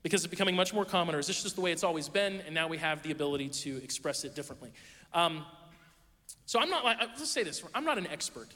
because 0.03 0.25
it's 0.25 0.31
becoming 0.31 0.57
much 0.57 0.75
more 0.75 0.85
common 0.85 1.15
or 1.15 1.21
is 1.21 1.29
this 1.29 1.43
just 1.45 1.55
the 1.55 1.61
way 1.61 1.71
it's 1.71 1.85
always 1.85 2.09
been 2.09 2.41
and 2.41 2.53
now 2.53 2.67
we 2.67 2.79
have 2.79 3.03
the 3.05 3.13
ability 3.13 3.51
to 3.51 3.77
express 3.85 4.25
it 4.25 4.35
differently? 4.35 4.73
Um, 5.15 5.45
so, 6.45 6.59
I'm 6.59 6.71
not 6.71 6.85
like, 6.85 6.99
let's 6.99 7.31
say 7.31 7.45
this 7.45 7.63
I'm 7.73 7.85
not 7.85 7.99
an 7.99 8.09
expert 8.09 8.49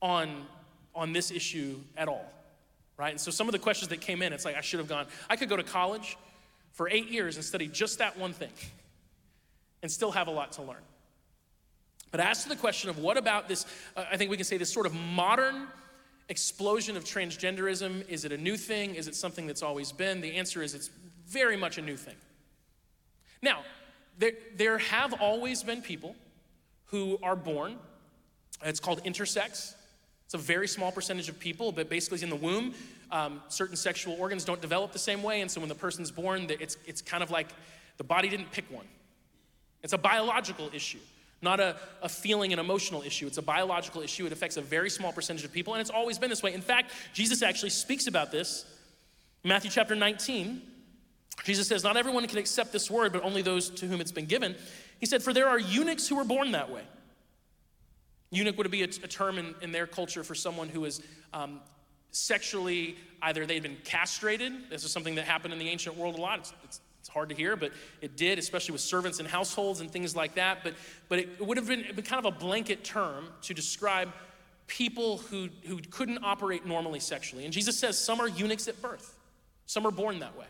on, 0.00 0.46
on 0.94 1.12
this 1.12 1.30
issue 1.30 1.78
at 1.96 2.08
all, 2.08 2.24
right? 2.96 3.10
And 3.10 3.20
so, 3.20 3.30
some 3.30 3.48
of 3.48 3.52
the 3.52 3.58
questions 3.58 3.88
that 3.88 4.00
came 4.00 4.22
in, 4.22 4.32
it's 4.32 4.44
like 4.44 4.56
I 4.56 4.60
should 4.60 4.80
have 4.80 4.88
gone, 4.88 5.06
I 5.28 5.36
could 5.36 5.48
go 5.48 5.56
to 5.56 5.62
college 5.62 6.16
for 6.72 6.88
eight 6.88 7.08
years 7.08 7.36
and 7.36 7.44
study 7.44 7.68
just 7.68 7.98
that 7.98 8.18
one 8.18 8.32
thing 8.32 8.52
and 9.82 9.90
still 9.90 10.10
have 10.10 10.28
a 10.28 10.30
lot 10.30 10.52
to 10.52 10.62
learn. 10.62 10.82
But 12.10 12.20
as 12.20 12.44
to 12.44 12.48
the 12.48 12.56
question 12.56 12.90
of 12.90 12.98
what 12.98 13.16
about 13.16 13.48
this, 13.48 13.66
uh, 13.96 14.04
I 14.10 14.16
think 14.16 14.30
we 14.30 14.36
can 14.36 14.44
say 14.44 14.56
this 14.56 14.72
sort 14.72 14.86
of 14.86 14.94
modern 14.94 15.66
explosion 16.28 16.96
of 16.96 17.04
transgenderism 17.04 18.08
is 18.08 18.24
it 18.24 18.32
a 18.32 18.38
new 18.38 18.56
thing? 18.56 18.94
Is 18.94 19.08
it 19.08 19.14
something 19.14 19.46
that's 19.46 19.62
always 19.62 19.92
been? 19.92 20.20
The 20.20 20.36
answer 20.36 20.62
is 20.62 20.74
it's 20.74 20.90
very 21.26 21.56
much 21.56 21.78
a 21.78 21.82
new 21.82 21.96
thing. 21.96 22.14
Now, 23.42 23.62
there, 24.18 24.32
there 24.56 24.78
have 24.78 25.12
always 25.14 25.62
been 25.62 25.82
people 25.82 26.16
who 26.86 27.18
are 27.22 27.36
born, 27.36 27.76
it's 28.62 28.80
called 28.80 29.02
intersex. 29.04 29.74
It's 30.34 30.42
a 30.42 30.46
very 30.46 30.66
small 30.66 30.90
percentage 30.90 31.28
of 31.28 31.38
people, 31.38 31.70
but 31.70 31.88
basically 31.88 32.20
in 32.20 32.28
the 32.28 32.34
womb, 32.34 32.74
um, 33.12 33.40
certain 33.46 33.76
sexual 33.76 34.14
organs 34.14 34.44
don't 34.44 34.60
develop 34.60 34.90
the 34.90 34.98
same 34.98 35.22
way, 35.22 35.42
and 35.42 35.48
so 35.48 35.60
when 35.60 35.68
the 35.68 35.76
person's 35.76 36.10
born, 36.10 36.48
it's, 36.48 36.76
it's 36.86 37.00
kind 37.00 37.22
of 37.22 37.30
like 37.30 37.50
the 37.98 38.02
body 38.02 38.28
didn't 38.28 38.50
pick 38.50 38.68
one. 38.68 38.86
It's 39.84 39.92
a 39.92 39.98
biological 39.98 40.70
issue, 40.74 40.98
not 41.40 41.60
a, 41.60 41.76
a 42.02 42.08
feeling 42.08 42.52
and 42.52 42.58
emotional 42.58 43.02
issue. 43.02 43.28
It's 43.28 43.38
a 43.38 43.42
biological 43.42 44.02
issue. 44.02 44.26
It 44.26 44.32
affects 44.32 44.56
a 44.56 44.60
very 44.60 44.90
small 44.90 45.12
percentage 45.12 45.44
of 45.44 45.52
people, 45.52 45.74
and 45.74 45.80
it's 45.80 45.90
always 45.90 46.18
been 46.18 46.30
this 46.30 46.42
way. 46.42 46.52
In 46.52 46.62
fact, 46.62 46.90
Jesus 47.12 47.40
actually 47.40 47.70
speaks 47.70 48.08
about 48.08 48.32
this. 48.32 48.64
Matthew 49.44 49.70
chapter 49.70 49.94
19, 49.94 50.62
Jesus 51.44 51.68
says, 51.68 51.84
Not 51.84 51.96
everyone 51.96 52.26
can 52.26 52.38
accept 52.38 52.72
this 52.72 52.90
word, 52.90 53.12
but 53.12 53.22
only 53.22 53.42
those 53.42 53.70
to 53.70 53.86
whom 53.86 54.00
it's 54.00 54.10
been 54.10 54.26
given. 54.26 54.56
He 54.98 55.06
said, 55.06 55.22
For 55.22 55.32
there 55.32 55.46
are 55.46 55.60
eunuchs 55.60 56.08
who 56.08 56.16
were 56.16 56.24
born 56.24 56.50
that 56.50 56.72
way. 56.72 56.82
Eunuch 58.36 58.56
would 58.58 58.70
be 58.70 58.82
a, 58.82 58.86
a 58.86 59.08
term 59.08 59.38
in, 59.38 59.54
in, 59.62 59.72
their 59.72 59.86
culture 59.86 60.24
for 60.24 60.34
someone 60.34 60.68
who 60.68 60.84
is 60.84 61.02
um, 61.32 61.60
sexually, 62.10 62.96
either 63.22 63.46
they'd 63.46 63.62
been 63.62 63.76
castrated. 63.84 64.52
This 64.70 64.84
is 64.84 64.92
something 64.92 65.16
that 65.16 65.24
happened 65.24 65.52
in 65.52 65.58
the 65.58 65.68
ancient 65.68 65.96
world 65.96 66.18
a 66.18 66.20
lot. 66.20 66.40
It's, 66.40 66.52
it's, 66.64 66.80
it's 67.00 67.08
hard 67.08 67.28
to 67.28 67.34
hear, 67.34 67.54
but 67.54 67.72
it 68.00 68.16
did, 68.16 68.38
especially 68.38 68.72
with 68.72 68.80
servants 68.80 69.18
and 69.18 69.28
households 69.28 69.80
and 69.80 69.90
things 69.90 70.16
like 70.16 70.36
that. 70.36 70.64
But, 70.64 70.74
but 71.08 71.18
it 71.18 71.44
would 71.44 71.58
have 71.58 71.66
been, 71.66 71.84
been 71.94 72.04
kind 72.04 72.24
of 72.24 72.34
a 72.34 72.38
blanket 72.38 72.82
term 72.82 73.26
to 73.42 73.52
describe 73.52 74.10
people 74.66 75.18
who, 75.18 75.48
who 75.66 75.78
couldn't 75.90 76.24
operate 76.24 76.64
normally 76.64 77.00
sexually. 77.00 77.44
And 77.44 77.52
Jesus 77.52 77.78
says 77.78 77.98
some 77.98 78.20
are 78.20 78.28
eunuchs 78.28 78.68
at 78.68 78.80
birth, 78.80 79.18
some 79.66 79.86
are 79.86 79.90
born 79.90 80.20
that 80.20 80.36
way. 80.38 80.46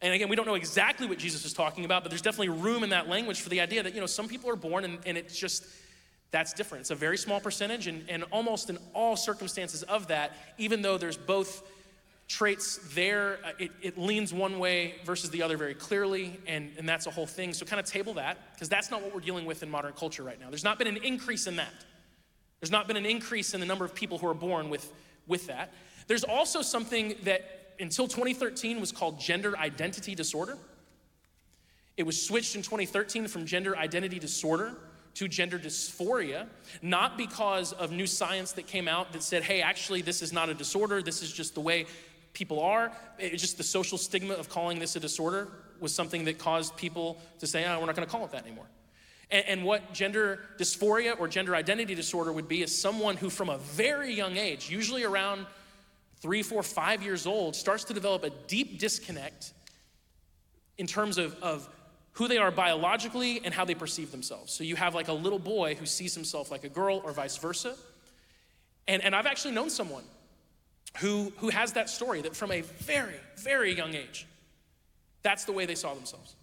And 0.00 0.12
again, 0.12 0.28
we 0.28 0.34
don't 0.34 0.46
know 0.46 0.54
exactly 0.56 1.06
what 1.06 1.18
Jesus 1.18 1.44
is 1.44 1.52
talking 1.52 1.84
about, 1.84 2.02
but 2.02 2.10
there's 2.10 2.22
definitely 2.22 2.48
room 2.48 2.82
in 2.82 2.90
that 2.90 3.08
language 3.08 3.40
for 3.40 3.50
the 3.50 3.60
idea 3.60 3.84
that, 3.84 3.94
you 3.94 4.00
know, 4.00 4.06
some 4.06 4.26
people 4.26 4.50
are 4.50 4.56
born 4.56 4.84
and, 4.84 4.98
and 5.06 5.16
it's 5.16 5.38
just, 5.38 5.64
that's 6.32 6.54
different. 6.54 6.80
It's 6.80 6.90
a 6.90 6.96
very 6.96 7.18
small 7.18 7.40
percentage, 7.40 7.86
and, 7.86 8.04
and 8.08 8.24
almost 8.32 8.70
in 8.70 8.78
all 8.94 9.16
circumstances 9.16 9.82
of 9.84 10.08
that, 10.08 10.32
even 10.58 10.82
though 10.82 10.98
there's 10.98 11.18
both 11.18 11.62
traits 12.26 12.80
there, 12.94 13.38
uh, 13.44 13.50
it, 13.58 13.70
it 13.82 13.98
leans 13.98 14.32
one 14.32 14.58
way 14.58 14.94
versus 15.04 15.28
the 15.28 15.42
other 15.42 15.58
very 15.58 15.74
clearly, 15.74 16.40
and, 16.46 16.72
and 16.78 16.88
that's 16.88 17.06
a 17.06 17.10
whole 17.10 17.26
thing. 17.26 17.52
So, 17.52 17.66
kind 17.66 17.78
of 17.78 17.84
table 17.84 18.14
that, 18.14 18.38
because 18.54 18.70
that's 18.70 18.90
not 18.90 19.02
what 19.02 19.14
we're 19.14 19.20
dealing 19.20 19.44
with 19.44 19.62
in 19.62 19.70
modern 19.70 19.92
culture 19.92 20.22
right 20.22 20.40
now. 20.40 20.48
There's 20.48 20.64
not 20.64 20.78
been 20.78 20.88
an 20.88 20.96
increase 20.96 21.46
in 21.46 21.56
that. 21.56 21.72
There's 22.60 22.70
not 22.70 22.88
been 22.88 22.96
an 22.96 23.06
increase 23.06 23.52
in 23.52 23.60
the 23.60 23.66
number 23.66 23.84
of 23.84 23.94
people 23.94 24.16
who 24.16 24.26
are 24.26 24.34
born 24.34 24.70
with, 24.70 24.90
with 25.26 25.48
that. 25.48 25.74
There's 26.06 26.24
also 26.24 26.62
something 26.62 27.14
that 27.24 27.74
until 27.78 28.08
2013 28.08 28.80
was 28.80 28.90
called 28.90 29.20
gender 29.20 29.58
identity 29.58 30.14
disorder. 30.14 30.56
It 31.98 32.04
was 32.04 32.24
switched 32.24 32.56
in 32.56 32.62
2013 32.62 33.28
from 33.28 33.44
gender 33.44 33.76
identity 33.76 34.18
disorder 34.18 34.76
to 35.14 35.28
gender 35.28 35.58
dysphoria, 35.58 36.46
not 36.80 37.18
because 37.18 37.72
of 37.72 37.92
new 37.92 38.06
science 38.06 38.52
that 38.52 38.66
came 38.66 38.88
out 38.88 39.12
that 39.12 39.22
said, 39.22 39.42
hey, 39.42 39.60
actually, 39.60 40.02
this 40.02 40.22
is 40.22 40.32
not 40.32 40.48
a 40.48 40.54
disorder, 40.54 41.02
this 41.02 41.22
is 41.22 41.32
just 41.32 41.54
the 41.54 41.60
way 41.60 41.86
people 42.32 42.60
are. 42.60 42.92
It's 43.18 43.42
just 43.42 43.58
the 43.58 43.64
social 43.64 43.98
stigma 43.98 44.34
of 44.34 44.48
calling 44.48 44.78
this 44.78 44.96
a 44.96 45.00
disorder 45.00 45.48
was 45.80 45.94
something 45.94 46.24
that 46.24 46.38
caused 46.38 46.76
people 46.76 47.20
to 47.40 47.46
say, 47.46 47.64
oh, 47.66 47.80
we're 47.80 47.86
not 47.86 47.96
going 47.96 48.06
to 48.06 48.10
call 48.10 48.24
it 48.24 48.30
that 48.30 48.46
anymore. 48.46 48.66
And, 49.30 49.44
and 49.46 49.64
what 49.64 49.92
gender 49.92 50.40
dysphoria 50.58 51.18
or 51.18 51.28
gender 51.28 51.54
identity 51.54 51.94
disorder 51.94 52.32
would 52.32 52.48
be 52.48 52.62
is 52.62 52.76
someone 52.78 53.16
who, 53.16 53.28
from 53.28 53.48
a 53.48 53.58
very 53.58 54.14
young 54.14 54.36
age, 54.36 54.70
usually 54.70 55.04
around 55.04 55.46
three, 56.20 56.42
four, 56.42 56.62
five 56.62 57.02
years 57.02 57.26
old, 57.26 57.56
starts 57.56 57.84
to 57.84 57.94
develop 57.94 58.24
a 58.24 58.30
deep 58.46 58.78
disconnect 58.78 59.52
in 60.78 60.86
terms 60.86 61.18
of, 61.18 61.34
of 61.42 61.68
who 62.12 62.28
they 62.28 62.38
are 62.38 62.50
biologically 62.50 63.40
and 63.44 63.54
how 63.54 63.64
they 63.64 63.74
perceive 63.74 64.10
themselves. 64.10 64.52
So 64.52 64.64
you 64.64 64.76
have 64.76 64.94
like 64.94 65.08
a 65.08 65.12
little 65.12 65.38
boy 65.38 65.74
who 65.74 65.86
sees 65.86 66.14
himself 66.14 66.50
like 66.50 66.64
a 66.64 66.68
girl 66.68 67.00
or 67.04 67.12
vice 67.12 67.38
versa. 67.38 67.74
And, 68.86 69.02
and 69.02 69.14
I've 69.14 69.26
actually 69.26 69.54
known 69.54 69.70
someone 69.70 70.04
who, 70.98 71.32
who 71.38 71.48
has 71.48 71.72
that 71.72 71.88
story 71.88 72.20
that 72.22 72.36
from 72.36 72.52
a 72.52 72.60
very, 72.60 73.14
very 73.36 73.74
young 73.74 73.94
age, 73.94 74.26
that's 75.22 75.44
the 75.44 75.52
way 75.52 75.64
they 75.64 75.74
saw 75.74 75.94
themselves. 75.94 76.34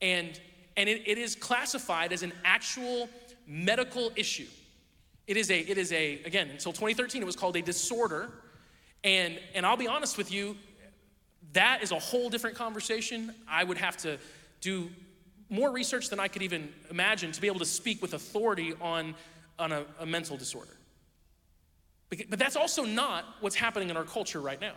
And, 0.00 0.38
and 0.76 0.88
it, 0.88 1.02
it 1.06 1.18
is 1.18 1.36
classified 1.36 2.12
as 2.12 2.24
an 2.24 2.32
actual 2.44 3.08
medical 3.46 4.10
issue. 4.16 4.48
It 5.28 5.36
is 5.36 5.50
a, 5.50 5.60
it 5.60 5.78
is 5.78 5.92
a, 5.92 6.20
again, 6.24 6.50
until 6.50 6.72
2013, 6.72 7.22
it 7.22 7.24
was 7.24 7.36
called 7.36 7.54
a 7.56 7.62
disorder. 7.62 8.30
And, 9.04 9.38
and 9.54 9.64
I'll 9.64 9.76
be 9.76 9.86
honest 9.86 10.18
with 10.18 10.32
you, 10.32 10.56
that 11.52 11.82
is 11.82 11.92
a 11.92 11.98
whole 11.98 12.30
different 12.30 12.56
conversation. 12.56 13.32
I 13.48 13.62
would 13.62 13.78
have 13.78 13.96
to 13.98 14.18
do 14.62 14.88
more 15.50 15.70
research 15.70 16.08
than 16.08 16.18
I 16.18 16.28
could 16.28 16.40
even 16.40 16.72
imagine 16.90 17.30
to 17.32 17.40
be 17.40 17.46
able 17.46 17.58
to 17.58 17.66
speak 17.66 18.00
with 18.00 18.14
authority 18.14 18.72
on, 18.80 19.14
on 19.58 19.70
a, 19.70 19.84
a 20.00 20.06
mental 20.06 20.38
disorder. 20.38 20.74
But, 22.08 22.20
but 22.30 22.38
that's 22.38 22.56
also 22.56 22.84
not 22.84 23.24
what's 23.40 23.56
happening 23.56 23.90
in 23.90 23.96
our 23.98 24.04
culture 24.04 24.40
right 24.40 24.60
now. 24.60 24.72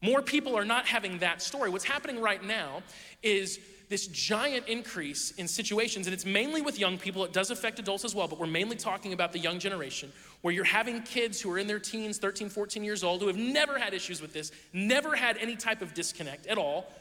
More 0.00 0.22
people 0.22 0.54
are 0.56 0.64
not 0.64 0.86
having 0.86 1.18
that 1.18 1.42
story. 1.42 1.70
What's 1.70 1.84
happening 1.84 2.20
right 2.20 2.42
now 2.44 2.82
is 3.22 3.58
this 3.88 4.06
giant 4.06 4.68
increase 4.68 5.32
in 5.32 5.48
situations, 5.48 6.06
and 6.06 6.14
it's 6.14 6.24
mainly 6.24 6.62
with 6.62 6.78
young 6.78 6.98
people. 6.98 7.24
It 7.24 7.32
does 7.32 7.50
affect 7.50 7.78
adults 7.78 8.04
as 8.04 8.14
well, 8.14 8.28
but 8.28 8.38
we're 8.38 8.46
mainly 8.46 8.76
talking 8.76 9.12
about 9.12 9.32
the 9.32 9.38
young 9.38 9.58
generation, 9.58 10.12
where 10.42 10.54
you're 10.54 10.64
having 10.64 11.02
kids 11.02 11.40
who 11.40 11.50
are 11.50 11.58
in 11.58 11.66
their 11.66 11.78
teens, 11.78 12.18
13, 12.18 12.48
14 12.48 12.84
years 12.84 13.02
old, 13.02 13.20
who 13.20 13.26
have 13.26 13.36
never 13.36 13.78
had 13.78 13.94
issues 13.94 14.20
with 14.20 14.32
this, 14.32 14.52
never 14.72 15.16
had 15.16 15.36
any 15.38 15.56
type 15.56 15.82
of 15.82 15.94
disconnect 15.94 16.46
at 16.46 16.58
all, 16.58 16.92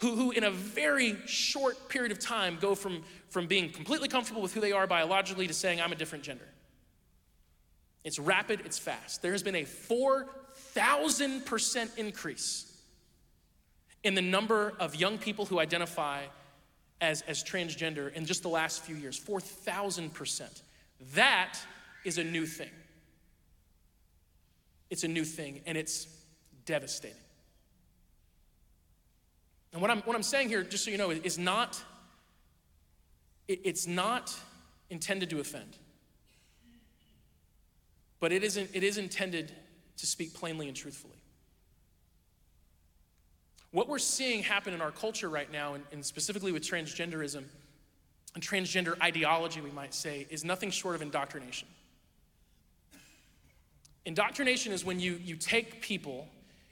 who, 0.00 0.14
who 0.14 0.30
in 0.30 0.44
a 0.44 0.50
very 0.50 1.16
short 1.26 1.88
period 1.88 2.12
of 2.12 2.18
time 2.18 2.58
go 2.60 2.74
from, 2.74 3.02
from 3.30 3.46
being 3.46 3.70
completely 3.70 4.08
comfortable 4.08 4.42
with 4.42 4.52
who 4.52 4.60
they 4.60 4.72
are 4.72 4.86
biologically 4.86 5.46
to 5.46 5.54
saying, 5.54 5.80
I'm 5.80 5.92
a 5.92 5.96
different 5.96 6.24
gender. 6.24 6.44
It's 8.04 8.18
rapid, 8.18 8.60
it's 8.64 8.78
fast. 8.78 9.22
There 9.22 9.32
has 9.32 9.42
been 9.42 9.56
a 9.56 9.64
4,000% 9.64 11.98
increase 11.98 12.72
in 14.04 14.14
the 14.14 14.22
number 14.22 14.74
of 14.78 14.94
young 14.94 15.18
people 15.18 15.46
who 15.46 15.58
identify 15.58 16.22
as, 17.00 17.22
as 17.22 17.42
transgender 17.42 18.12
in 18.12 18.24
just 18.24 18.42
the 18.42 18.48
last 18.48 18.84
few 18.84 18.94
years 18.96 19.18
4,000%. 19.18 20.62
That 21.14 21.58
is 22.04 22.18
a 22.18 22.24
new 22.24 22.46
thing. 22.46 22.70
It's 24.88 25.02
a 25.02 25.08
new 25.08 25.24
thing, 25.24 25.62
and 25.66 25.76
it's 25.76 26.06
devastating. 26.64 27.16
And 29.72 29.82
what 29.82 29.90
I'm, 29.90 30.00
what 30.02 30.16
I'm 30.16 30.22
saying 30.22 30.48
here, 30.48 30.62
just 30.62 30.84
so 30.84 30.90
you 30.90 30.98
know, 30.98 31.10
is 31.10 31.38
not, 31.38 31.82
it, 33.48 33.60
it's 33.64 33.86
not 33.86 34.34
intended 34.90 35.30
to 35.30 35.40
offend. 35.40 35.76
But 38.20 38.32
it, 38.32 38.42
isn't, 38.42 38.70
it 38.72 38.82
is 38.82 38.98
intended 38.98 39.52
to 39.98 40.06
speak 40.06 40.34
plainly 40.34 40.68
and 40.68 40.76
truthfully. 40.76 41.16
What 43.72 43.88
we're 43.88 43.98
seeing 43.98 44.42
happen 44.42 44.72
in 44.72 44.80
our 44.80 44.90
culture 44.90 45.28
right 45.28 45.50
now, 45.52 45.74
and, 45.74 45.84
and 45.92 46.04
specifically 46.04 46.52
with 46.52 46.62
transgenderism 46.62 47.44
and 48.34 48.42
transgender 48.42 48.98
ideology, 49.02 49.60
we 49.60 49.70
might 49.70 49.92
say, 49.92 50.26
is 50.30 50.44
nothing 50.44 50.70
short 50.70 50.94
of 50.94 51.02
indoctrination. 51.02 51.68
Indoctrination 54.06 54.72
is 54.72 54.84
when 54.84 55.00
you, 55.00 55.20
you 55.22 55.36
take 55.36 55.82
people 55.82 56.28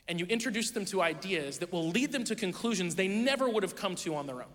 and 0.09 0.21
you 0.21 0.27
introduce 0.27 0.71
them 0.71 0.85
to 0.87 1.03
ideas 1.03 1.59
that 1.59 1.73
will 1.73 1.89
lead 1.89 2.13
them 2.13 2.25
to 2.25 2.35
conclusions 2.35 2.95
they 2.95 3.09
never 3.09 3.49
would 3.49 3.63
have 3.63 3.77
come 3.77 3.95
to 3.97 4.15
on 4.15 4.27
their 4.27 4.37
own. 4.37 4.53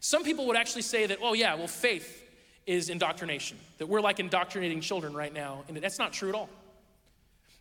Some 0.00 0.24
people 0.24 0.46
would 0.46 0.56
actually 0.56 0.82
say 0.82 1.06
that, 1.06 1.18
oh, 1.22 1.34
yeah, 1.34 1.54
well, 1.54 1.68
faith 1.68 2.24
is 2.66 2.88
indoctrination, 2.88 3.58
that 3.78 3.86
we're 3.86 4.00
like 4.00 4.20
indoctrinating 4.20 4.80
children 4.80 5.12
right 5.12 5.32
now. 5.32 5.64
And 5.68 5.76
that's 5.78 5.98
not 5.98 6.12
true 6.12 6.28
at 6.28 6.34
all. 6.34 6.48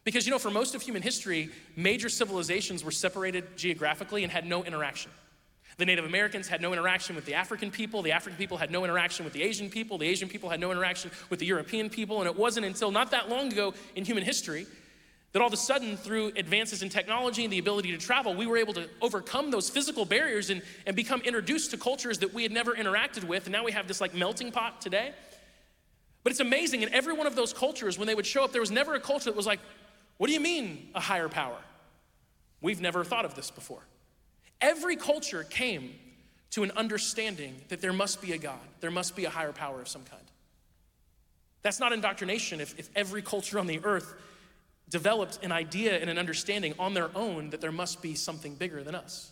Because, 0.04 0.26
you 0.26 0.32
know, 0.32 0.40
for 0.40 0.52
most 0.52 0.76
of 0.76 0.82
human 0.82 1.02
history, 1.02 1.50
major 1.76 2.10
civilizations 2.10 2.84
were 2.84 2.92
separated 2.92 3.58
geographically 3.58 4.24
and 4.24 4.32
had 4.32 4.46
no 4.46 4.64
interaction. 4.64 5.12
The 5.78 5.86
Native 5.86 6.06
Americans 6.06 6.48
had 6.48 6.62
no 6.62 6.74
interaction 6.74 7.16
with 7.16 7.26
the 7.26 7.36
African 7.36 7.72
people. 7.72 8.02
The 8.02 8.12
African 8.12 8.38
people 8.38 8.58
had 8.58 8.72
no 8.72 8.84
interaction 8.84 9.24
with 9.24 9.34
the 9.34 9.44
Asian 9.44 9.70
people. 9.70 9.98
The 9.98 10.08
Asian 10.08 10.28
people 10.28 10.50
had 10.50 10.60
no 10.60 10.72
interaction 10.72 11.12
with 11.30 11.40
the 11.40 11.46
European 11.46 11.90
people. 11.90 12.20
And 12.20 12.28
it 12.30 12.36
wasn't 12.36 12.66
until 12.66 12.92
not 12.92 13.12
that 13.12 13.30
long 13.30 13.52
ago 13.52 13.74
in 13.96 14.04
human 14.04 14.24
history 14.24 14.68
that 15.32 15.42
all 15.42 15.48
of 15.48 15.54
a 15.54 15.58
sudden, 15.58 15.96
through 15.96 16.32
advances 16.36 16.82
in 16.82 16.90
technology 16.90 17.44
and 17.44 17.54
the 17.54 17.60
ability 17.60 17.92
to 17.92 17.98
travel, 17.98 18.34
we 18.34 18.48
were 18.48 18.58
able 18.58 18.74
to 18.74 18.90
overcome 19.02 19.52
those 19.52 19.70
physical 19.70 20.04
barriers 20.04 20.50
and, 20.50 20.64
and 20.88 20.96
become 20.96 21.22
introduced 21.22 21.72
to 21.72 21.78
cultures 21.78 22.20
that 22.20 22.34
we 22.34 22.42
had 22.42 22.52
never 22.52 22.74
interacted 22.74 23.24
with. 23.24 23.46
And 23.46 23.54
now 23.54 23.64
we 23.64 23.72
have 23.72 23.88
this 23.88 24.02
like 24.02 24.16
melting 24.16 24.52
pot 24.52 24.82
today. 24.82 25.14
But 26.24 26.32
it's 26.32 26.40
amazing, 26.40 26.82
in 26.82 26.94
every 26.94 27.14
one 27.14 27.28
of 27.28 27.36
those 27.36 27.54
cultures, 27.54 27.98
when 27.98 28.08
they 28.08 28.16
would 28.16 28.26
show 28.26 28.44
up, 28.44 28.52
there 28.52 28.62
was 28.62 28.72
never 28.72 28.96
a 28.96 29.00
culture 29.00 29.26
that 29.26 29.36
was 29.36 29.46
like, 29.46 29.60
What 30.18 30.28
do 30.28 30.34
you 30.34 30.40
mean, 30.40 30.90
a 30.96 31.00
higher 31.00 31.30
power? 31.30 31.58
We've 32.62 32.82
never 32.82 33.04
thought 33.04 33.24
of 33.24 33.36
this 33.36 33.52
before. 33.52 33.84
Every 34.60 34.96
culture 34.96 35.44
came 35.44 35.94
to 36.52 36.64
an 36.64 36.72
understanding 36.72 37.56
that 37.70 37.80
there 37.82 37.94
must 37.94 38.22
be 38.22 38.34
a 38.34 38.38
God, 38.38 38.60
there 38.82 38.92
must 38.92 39.16
be 39.16 39.26
a 39.26 39.30
higher 39.30 39.54
power 39.54 39.80
of 39.80 39.88
some 39.88 40.04
kind. 40.04 40.24
That's 41.62 41.80
not 41.80 41.94
indoctrination 41.94 42.62
if, 42.62 42.78
if 42.80 42.90
every 42.96 43.22
culture 43.22 43.60
on 43.60 43.68
the 43.68 43.80
earth 43.84 44.14
developed 44.90 45.40
an 45.44 45.52
idea 45.52 46.00
and 46.00 46.10
an 46.10 46.18
understanding 46.18 46.74
on 46.80 46.94
their 46.94 47.10
own 47.16 47.52
that 47.52 47.62
there 47.62 47.72
must 47.72 48.02
be 48.02 48.16
something 48.16 48.56
bigger 48.56 48.84
than 48.84 48.96
us. 48.96 49.32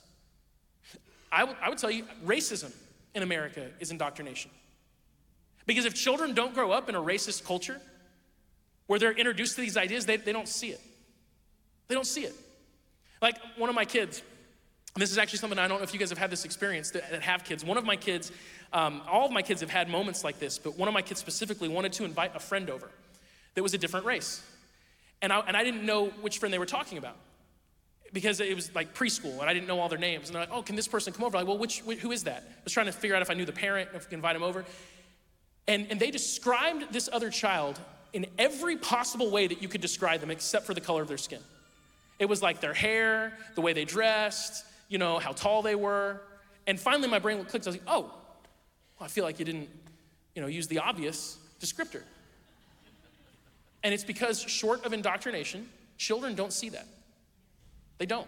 I, 1.32 1.39
w- 1.41 1.58
I 1.62 1.70
would 1.70 1.78
tell 1.78 1.91
you, 1.91 2.05
racism 2.26 2.74
in 3.16 3.24
America 3.24 3.68
is 3.80 3.91
indoctrination. 3.91 4.51
Because 5.66 5.86
if 5.86 5.93
children 5.93 6.34
don't 6.34 6.53
grow 6.53 6.72
up 6.72 6.88
in 6.89 6.95
a 6.95 7.01
racist 7.01 7.43
culture 7.43 7.82
where 8.86 8.99
they're 8.99 9.12
introduced 9.12 9.55
to 9.55 9.62
these 9.62 9.76
ideas, 9.76 10.05
they, 10.05 10.18
they 10.18 10.32
don't 10.32 10.47
see 10.47 10.70
it. 10.70 10.80
They 11.88 11.95
don't 11.95 12.05
see 12.05 12.22
it. 12.22 12.34
Like 13.22 13.38
one 13.58 13.70
of 13.70 13.76
my 13.76 13.86
kids, 13.86 14.22
this 14.95 15.12
is 15.12 15.18
actually 15.18 15.39
something 15.39 15.60
I 15.60 15.68
don't 15.68 15.80
know 15.80 15.84
if 15.84 15.93
you 15.93 15.99
guys 15.99 16.10
have 16.10 16.18
had 16.18 16.30
this 16.30 16.45
experience 16.45 16.91
that, 16.91 17.10
that 17.12 17.22
have 17.22 17.43
kids. 17.43 17.66
One 17.66 17.78
of 17.78 17.84
my 17.84 17.95
kids, 17.95 18.32
um, 18.72 19.01
all 19.10 19.26
of 19.26 19.32
my 19.32 19.41
kids 19.41 19.62
have 19.62 19.70
had 19.70 19.89
moments 19.89 20.24
like 20.24 20.39
this, 20.39 20.58
but 20.58 20.78
one 20.78 20.88
of 20.88 20.93
my 20.93 21.01
kids 21.01 21.20
specifically 21.20 21.68
wanted 21.68 21.93
to 21.93 22.05
invite 22.05 22.36
a 22.36 22.39
friend 22.39 22.70
over 22.70 22.89
that 23.55 23.64
was 23.64 23.74
a 23.74 23.78
different 23.78 24.05
race. 24.05 24.41
And 25.22 25.34
I, 25.34 25.39
and 25.39 25.57
I 25.57 25.63
didn't 25.63 25.86
know 25.86 26.07
which 26.22 26.38
friend 26.38 26.53
they 26.53 26.59
were 26.59 26.65
talking 26.65 26.97
about 26.97 27.15
because 28.13 28.39
it 28.39 28.55
was 28.55 28.74
like 28.74 28.93
preschool 28.93 29.39
and 29.39 29.49
I 29.49 29.53
didn't 29.53 29.68
know 29.68 29.80
all 29.80 29.89
their 29.89 29.99
names. 29.99 30.28
And 30.28 30.36
they're 30.36 30.43
like, 30.43 30.51
oh, 30.51 30.61
can 30.61 30.76
this 30.76 30.88
person 30.88 31.13
come 31.13 31.26
over? 31.26 31.38
I'm 31.38 31.41
like, 31.41 31.49
well, 31.49 31.57
which, 31.57 31.80
who 31.80 32.11
is 32.11 32.24
that? 32.24 32.43
I 32.47 32.63
was 32.63 32.74
trying 32.74 32.86
to 32.86 32.91
figure 32.91 33.15
out 33.15 33.22
if 33.22 33.30
I 33.30 33.34
knew 33.34 33.45
the 33.45 33.51
parent, 33.51 33.89
if 33.93 34.05
we 34.05 34.09
could 34.09 34.13
invite 34.13 34.36
him 34.36 34.43
over. 34.43 34.65
And, 35.68 35.88
and 35.89 35.99
they 35.99 36.11
described 36.11 36.93
this 36.93 37.09
other 37.11 37.30
child 37.30 37.80
in 38.13 38.26
every 38.38 38.78
possible 38.78 39.30
way 39.30 39.47
that 39.47 39.61
you 39.61 39.68
could 39.68 39.82
describe 39.82 40.22
them 40.22 40.32
except 40.32 40.65
for 40.65 40.74
the 40.74 40.82
color 40.82 41.01
of 41.01 41.07
their 41.07 41.18
skin. 41.18 41.41
It 42.20 42.28
was 42.28 42.41
like 42.41 42.61
their 42.61 42.74
hair, 42.74 43.34
the 43.55 43.61
way 43.61 43.74
they 43.74 43.86
dressed, 43.86 44.65
you 44.89 44.97
know, 44.97 45.20
how 45.20 45.34
tall 45.34 45.61
they 45.61 45.76
were. 45.76 46.22
And 46.65 46.80
finally 46.80 47.09
my 47.09 47.20
brain 47.20 47.43
clicked. 47.45 47.68
I 47.68 47.70
was 47.70 47.76
like, 47.76 47.88
oh, 47.88 48.03
well, 48.03 49.05
I 49.05 49.07
feel 49.07 49.24
like 49.24 49.39
you 49.39 49.45
didn't, 49.45 49.70
you 50.36 50.41
know, 50.41 50.47
use 50.47 50.68
the 50.68 50.80
obvious 50.80 51.38
descriptor. 51.59 52.01
And 53.84 53.93
it's 53.93 54.03
because, 54.03 54.41
short 54.41 54.86
of 54.86 54.93
indoctrination, 54.93 55.69
children 55.97 56.36
don't 56.36 56.53
see 56.53 56.69
that. 56.69 56.88
They 57.97 58.05
don't. 58.05 58.28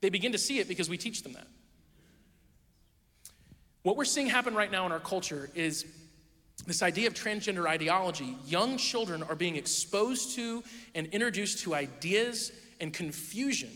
They 0.00 0.10
begin 0.10 0.32
to 0.32 0.38
see 0.38 0.58
it 0.58 0.68
because 0.68 0.88
we 0.88 0.98
teach 0.98 1.22
them 1.22 1.32
that. 1.34 1.46
What 3.82 3.96
we're 3.96 4.04
seeing 4.04 4.28
happen 4.28 4.54
right 4.54 4.70
now 4.70 4.86
in 4.86 4.92
our 4.92 5.00
culture 5.00 5.50
is 5.54 5.86
this 6.66 6.82
idea 6.82 7.08
of 7.08 7.14
transgender 7.14 7.66
ideology. 7.66 8.36
Young 8.46 8.76
children 8.76 9.22
are 9.24 9.34
being 9.34 9.56
exposed 9.56 10.36
to 10.36 10.62
and 10.94 11.06
introduced 11.08 11.60
to 11.60 11.74
ideas 11.74 12.52
and 12.80 12.92
confusion 12.92 13.70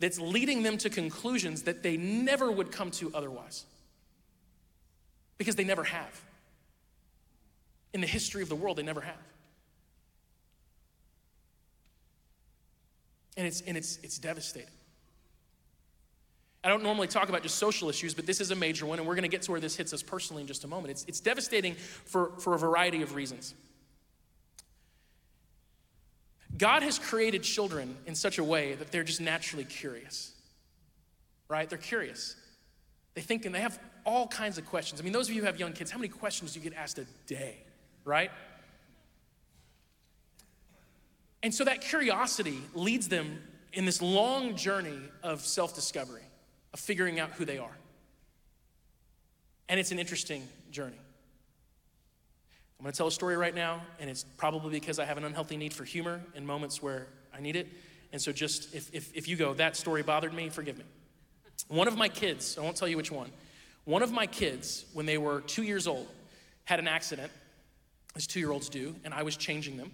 that's 0.00 0.18
leading 0.18 0.62
them 0.62 0.78
to 0.78 0.90
conclusions 0.90 1.62
that 1.62 1.82
they 1.82 1.96
never 1.96 2.50
would 2.50 2.70
come 2.70 2.90
to 2.92 3.12
otherwise 3.14 3.64
because 5.36 5.56
they 5.56 5.64
never 5.64 5.84
have. 5.84 6.20
In 7.94 8.00
the 8.00 8.06
history 8.06 8.42
of 8.42 8.48
the 8.48 8.56
world, 8.56 8.76
they 8.76 8.82
never 8.82 9.00
have. 9.00 9.16
And 13.36 13.46
it's, 13.46 13.60
and 13.62 13.76
it's, 13.76 13.98
it's 14.02 14.18
devastating. 14.18 14.68
I 16.64 16.68
don't 16.68 16.82
normally 16.82 17.06
talk 17.06 17.28
about 17.28 17.42
just 17.42 17.56
social 17.56 17.88
issues, 17.88 18.14
but 18.14 18.26
this 18.26 18.40
is 18.40 18.50
a 18.50 18.56
major 18.56 18.84
one, 18.84 18.98
and 18.98 19.06
we're 19.06 19.14
going 19.14 19.22
to 19.22 19.28
get 19.28 19.42
to 19.42 19.52
where 19.52 19.60
this 19.60 19.76
hits 19.76 19.92
us 19.92 20.02
personally 20.02 20.42
in 20.42 20.48
just 20.48 20.64
a 20.64 20.68
moment. 20.68 20.90
It's, 20.90 21.04
it's 21.06 21.20
devastating 21.20 21.74
for, 21.74 22.32
for 22.40 22.54
a 22.54 22.58
variety 22.58 23.00
of 23.02 23.14
reasons. 23.14 23.54
God 26.56 26.82
has 26.82 26.98
created 26.98 27.44
children 27.44 27.96
in 28.06 28.16
such 28.16 28.38
a 28.38 28.44
way 28.44 28.74
that 28.74 28.90
they're 28.90 29.04
just 29.04 29.20
naturally 29.20 29.64
curious, 29.64 30.32
right? 31.48 31.68
They're 31.68 31.78
curious. 31.78 32.34
They 33.14 33.20
think 33.20 33.46
and 33.46 33.54
they 33.54 33.60
have 33.60 33.78
all 34.04 34.26
kinds 34.26 34.58
of 34.58 34.66
questions. 34.66 35.00
I 35.00 35.04
mean, 35.04 35.12
those 35.12 35.28
of 35.28 35.34
you 35.34 35.42
who 35.42 35.46
have 35.46 35.60
young 35.60 35.72
kids, 35.72 35.92
how 35.92 35.98
many 35.98 36.08
questions 36.08 36.54
do 36.54 36.60
you 36.60 36.68
get 36.68 36.76
asked 36.76 36.98
a 36.98 37.06
day? 37.28 37.58
Right? 38.08 38.30
And 41.42 41.54
so 41.54 41.64
that 41.64 41.82
curiosity 41.82 42.58
leads 42.74 43.08
them 43.08 43.40
in 43.72 43.84
this 43.84 44.02
long 44.02 44.56
journey 44.56 44.98
of 45.22 45.44
self 45.44 45.74
discovery, 45.74 46.22
of 46.72 46.80
figuring 46.80 47.20
out 47.20 47.30
who 47.32 47.44
they 47.44 47.58
are. 47.58 47.76
And 49.68 49.78
it's 49.78 49.92
an 49.92 49.98
interesting 49.98 50.48
journey. 50.72 50.98
I'm 52.78 52.84
gonna 52.84 52.92
tell 52.92 53.06
a 53.06 53.12
story 53.12 53.36
right 53.36 53.54
now, 53.54 53.82
and 54.00 54.08
it's 54.08 54.24
probably 54.36 54.70
because 54.70 54.98
I 54.98 55.04
have 55.04 55.18
an 55.18 55.24
unhealthy 55.24 55.56
need 55.56 55.74
for 55.74 55.84
humor 55.84 56.20
in 56.34 56.46
moments 56.46 56.82
where 56.82 57.06
I 57.36 57.40
need 57.40 57.56
it. 57.56 57.68
And 58.12 58.20
so, 58.22 58.32
just 58.32 58.74
if, 58.74 58.92
if, 58.94 59.14
if 59.14 59.28
you 59.28 59.36
go, 59.36 59.52
that 59.54 59.76
story 59.76 60.02
bothered 60.02 60.32
me, 60.32 60.48
forgive 60.48 60.78
me. 60.78 60.84
One 61.68 61.88
of 61.88 61.98
my 61.98 62.08
kids, 62.08 62.56
I 62.56 62.62
won't 62.62 62.76
tell 62.76 62.88
you 62.88 62.96
which 62.96 63.10
one, 63.10 63.30
one 63.84 64.02
of 64.02 64.12
my 64.12 64.26
kids, 64.26 64.86
when 64.94 65.06
they 65.06 65.18
were 65.18 65.42
two 65.42 65.62
years 65.62 65.86
old, 65.86 66.08
had 66.64 66.78
an 66.78 66.88
accident 66.88 67.30
as 68.18 68.26
two 68.26 68.40
year 68.40 68.50
olds 68.50 68.68
do, 68.68 68.96
and 69.04 69.14
I 69.14 69.22
was 69.22 69.36
changing 69.36 69.76
them. 69.78 69.92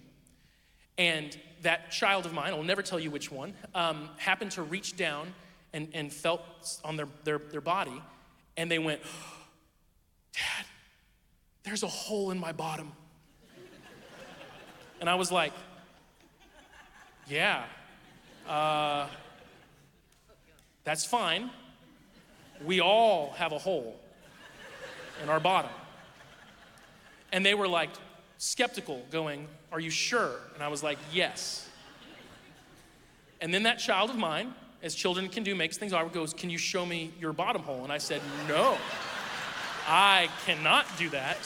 And 0.97 1.37
that 1.61 1.91
child 1.91 2.25
of 2.25 2.33
mine, 2.33 2.53
I'll 2.53 2.63
never 2.63 2.81
tell 2.81 2.99
you 2.99 3.11
which 3.11 3.31
one, 3.31 3.53
um, 3.75 4.09
happened 4.17 4.51
to 4.51 4.63
reach 4.63 4.97
down 4.97 5.33
and, 5.73 5.89
and 5.93 6.11
felt 6.11 6.41
on 6.83 6.97
their, 6.97 7.07
their, 7.23 7.37
their 7.37 7.61
body, 7.61 8.01
and 8.57 8.69
they 8.69 8.79
went, 8.79 9.01
Dad, 10.33 10.65
there's 11.63 11.83
a 11.83 11.87
hole 11.87 12.31
in 12.31 12.39
my 12.39 12.51
bottom. 12.51 12.91
And 14.99 15.09
I 15.09 15.15
was 15.15 15.31
like, 15.31 15.53
Yeah, 17.27 17.63
uh, 18.49 19.07
that's 20.83 21.05
fine. 21.05 21.51
We 22.63 22.81
all 22.81 23.33
have 23.37 23.51
a 23.51 23.59
hole 23.59 23.99
in 25.21 25.29
our 25.29 25.39
bottom. 25.39 25.71
And 27.31 27.45
they 27.45 27.53
were 27.53 27.67
like, 27.67 27.89
skeptical, 28.37 29.05
going, 29.11 29.47
Are 29.71 29.79
you 29.79 29.89
sure? 29.89 30.31
And 30.53 30.63
I 30.63 30.67
was 30.67 30.83
like, 30.83 30.97
Yes. 31.11 31.69
And 33.41 33.53
then 33.53 33.63
that 33.63 33.79
child 33.79 34.09
of 34.09 34.15
mine, 34.15 34.53
as 34.81 34.95
children 34.95 35.27
can 35.29 35.43
do, 35.43 35.55
makes 35.55 35.77
things 35.77 35.93
awkward, 35.93 36.13
goes, 36.13 36.33
Can 36.33 36.49
you 36.49 36.57
show 36.57 36.85
me 36.85 37.11
your 37.19 37.33
bottom 37.33 37.61
hole? 37.61 37.83
And 37.83 37.91
I 37.91 37.97
said, 37.97 38.21
No, 38.47 38.77
I 39.87 40.29
cannot 40.45 40.85
do 40.97 41.09
that. 41.09 41.37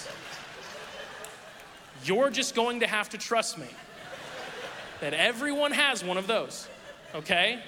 You're 2.06 2.30
just 2.30 2.56
going 2.56 2.80
to 2.80 2.88
have 2.88 3.10
to 3.10 3.18
trust 3.18 3.58
me 3.58 3.68
that 5.02 5.14
everyone 5.14 5.72
has 5.72 6.04
one 6.04 6.18
of 6.18 6.28
those, 6.28 6.68
okay? 7.14 7.62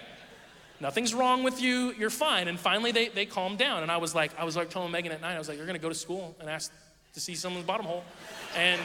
Nothing's 0.80 1.14
wrong 1.14 1.44
with 1.44 1.62
you, 1.62 1.94
you're 1.98 2.10
fine. 2.10 2.48
And 2.48 2.60
finally 2.60 2.92
they, 2.92 3.10
they 3.10 3.26
calmed 3.26 3.58
down. 3.58 3.84
And 3.84 3.92
I 3.92 3.98
was 3.98 4.16
like, 4.16 4.32
I 4.40 4.44
was 4.44 4.56
like 4.56 4.70
telling 4.70 4.92
Megan 4.92 5.12
at 5.12 5.22
night, 5.22 5.36
I 5.36 5.38
was 5.38 5.48
like, 5.48 5.58
You're 5.58 5.68
gonna 5.68 5.80
go 5.80 5.90
to 5.90 5.96
school 5.96 6.36
and 6.40 6.50
ask 6.50 6.72
to 7.14 7.20
see 7.20 7.36
someone's 7.36 7.66
bottom 7.66 7.86
hole. 7.86 8.04
And 8.56 8.80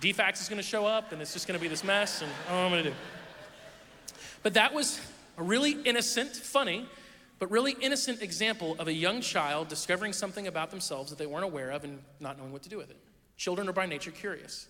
DFACS 0.00 0.42
is 0.42 0.48
gonna 0.48 0.62
show 0.62 0.86
up 0.86 1.12
and 1.12 1.22
it's 1.22 1.32
just 1.32 1.46
gonna 1.46 1.58
be 1.58 1.68
this 1.68 1.84
mess 1.84 2.22
and 2.22 2.30
I 2.48 2.52
don't 2.52 2.56
know 2.56 2.62
what 2.62 2.78
I'm 2.78 2.84
gonna 2.84 2.96
do. 2.96 4.14
But 4.42 4.54
that 4.54 4.74
was 4.74 5.00
a 5.38 5.42
really 5.42 5.72
innocent, 5.84 6.34
funny, 6.34 6.86
but 7.38 7.50
really 7.50 7.76
innocent 7.80 8.22
example 8.22 8.76
of 8.78 8.88
a 8.88 8.92
young 8.92 9.20
child 9.20 9.68
discovering 9.68 10.12
something 10.12 10.46
about 10.46 10.70
themselves 10.70 11.10
that 11.10 11.18
they 11.18 11.26
weren't 11.26 11.44
aware 11.44 11.70
of 11.70 11.84
and 11.84 12.00
not 12.20 12.38
knowing 12.38 12.52
what 12.52 12.62
to 12.62 12.68
do 12.68 12.76
with 12.76 12.90
it. 12.90 12.96
Children 13.36 13.68
are 13.68 13.72
by 13.72 13.86
nature 13.86 14.10
curious. 14.10 14.66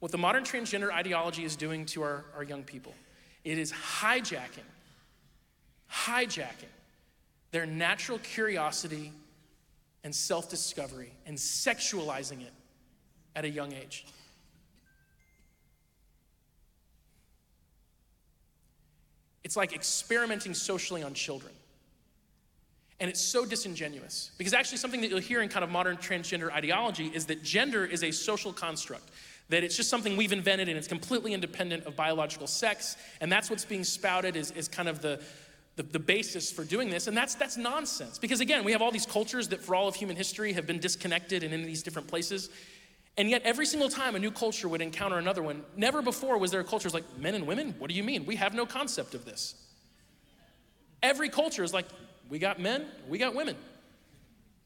What 0.00 0.12
the 0.12 0.18
modern 0.18 0.44
transgender 0.44 0.92
ideology 0.92 1.44
is 1.44 1.56
doing 1.56 1.84
to 1.86 2.02
our, 2.02 2.24
our 2.36 2.42
young 2.42 2.62
people, 2.62 2.94
it 3.44 3.58
is 3.58 3.72
hijacking, 3.72 4.68
hijacking 5.92 6.72
their 7.50 7.66
natural 7.66 8.18
curiosity 8.18 9.12
and 10.08 10.14
self 10.14 10.48
discovery 10.48 11.12
and 11.26 11.36
sexualizing 11.36 12.40
it 12.40 12.54
at 13.36 13.44
a 13.44 13.48
young 13.50 13.74
age. 13.74 14.06
It's 19.44 19.54
like 19.54 19.74
experimenting 19.74 20.54
socially 20.54 21.02
on 21.02 21.12
children. 21.12 21.52
And 23.00 23.10
it's 23.10 23.20
so 23.20 23.44
disingenuous. 23.44 24.30
Because 24.38 24.54
actually, 24.54 24.78
something 24.78 25.02
that 25.02 25.10
you'll 25.10 25.18
hear 25.18 25.42
in 25.42 25.50
kind 25.50 25.62
of 25.62 25.70
modern 25.70 25.98
transgender 25.98 26.50
ideology 26.50 27.08
is 27.08 27.26
that 27.26 27.42
gender 27.42 27.84
is 27.84 28.02
a 28.02 28.10
social 28.10 28.50
construct, 28.50 29.10
that 29.50 29.62
it's 29.62 29.76
just 29.76 29.90
something 29.90 30.16
we've 30.16 30.32
invented 30.32 30.70
and 30.70 30.78
it's 30.78 30.88
completely 30.88 31.34
independent 31.34 31.84
of 31.84 31.96
biological 31.96 32.46
sex. 32.46 32.96
And 33.20 33.30
that's 33.30 33.50
what's 33.50 33.66
being 33.66 33.84
spouted 33.84 34.38
as 34.38 34.68
kind 34.68 34.88
of 34.88 35.02
the, 35.02 35.20
the, 35.78 35.84
the, 35.84 35.98
basis 36.00 36.50
for 36.50 36.64
doing 36.64 36.90
this. 36.90 37.06
And 37.06 37.16
that's, 37.16 37.36
that's 37.36 37.56
nonsense. 37.56 38.18
Because 38.18 38.40
again, 38.40 38.64
we 38.64 38.72
have 38.72 38.82
all 38.82 38.90
these 38.90 39.06
cultures 39.06 39.48
that 39.48 39.62
for 39.62 39.76
all 39.76 39.86
of 39.86 39.94
human 39.94 40.16
history 40.16 40.52
have 40.54 40.66
been 40.66 40.80
disconnected 40.80 41.44
and 41.44 41.54
in 41.54 41.62
these 41.62 41.84
different 41.84 42.08
places. 42.08 42.50
And 43.16 43.30
yet, 43.30 43.42
every 43.44 43.64
single 43.64 43.88
time 43.88 44.16
a 44.16 44.18
new 44.18 44.32
culture 44.32 44.68
would 44.68 44.82
encounter 44.82 45.18
another 45.18 45.40
one, 45.40 45.62
never 45.76 46.02
before 46.02 46.36
was 46.36 46.50
there 46.50 46.60
a 46.60 46.64
culture 46.64 46.88
like 46.90 47.04
men 47.16 47.36
and 47.36 47.46
women? 47.46 47.76
What 47.78 47.90
do 47.90 47.96
you 47.96 48.02
mean? 48.02 48.26
We 48.26 48.34
have 48.36 48.54
no 48.54 48.66
concept 48.66 49.14
of 49.14 49.24
this. 49.24 49.54
Every 51.00 51.28
culture 51.28 51.62
is 51.62 51.72
like, 51.72 51.86
we 52.28 52.40
got 52.40 52.58
men, 52.58 52.86
we 53.08 53.18
got 53.18 53.36
women. 53.36 53.56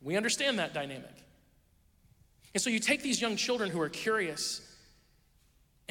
We 0.01 0.17
understand 0.17 0.59
that 0.61 0.73
dynamic. 0.73 1.15
And 2.55 2.63
so 2.63 2.71
you 2.71 2.79
take 2.79 3.03
these 3.03 3.21
young 3.21 3.37
children 3.37 3.71
who 3.71 3.81
are 3.83 3.91
curious 3.91 4.61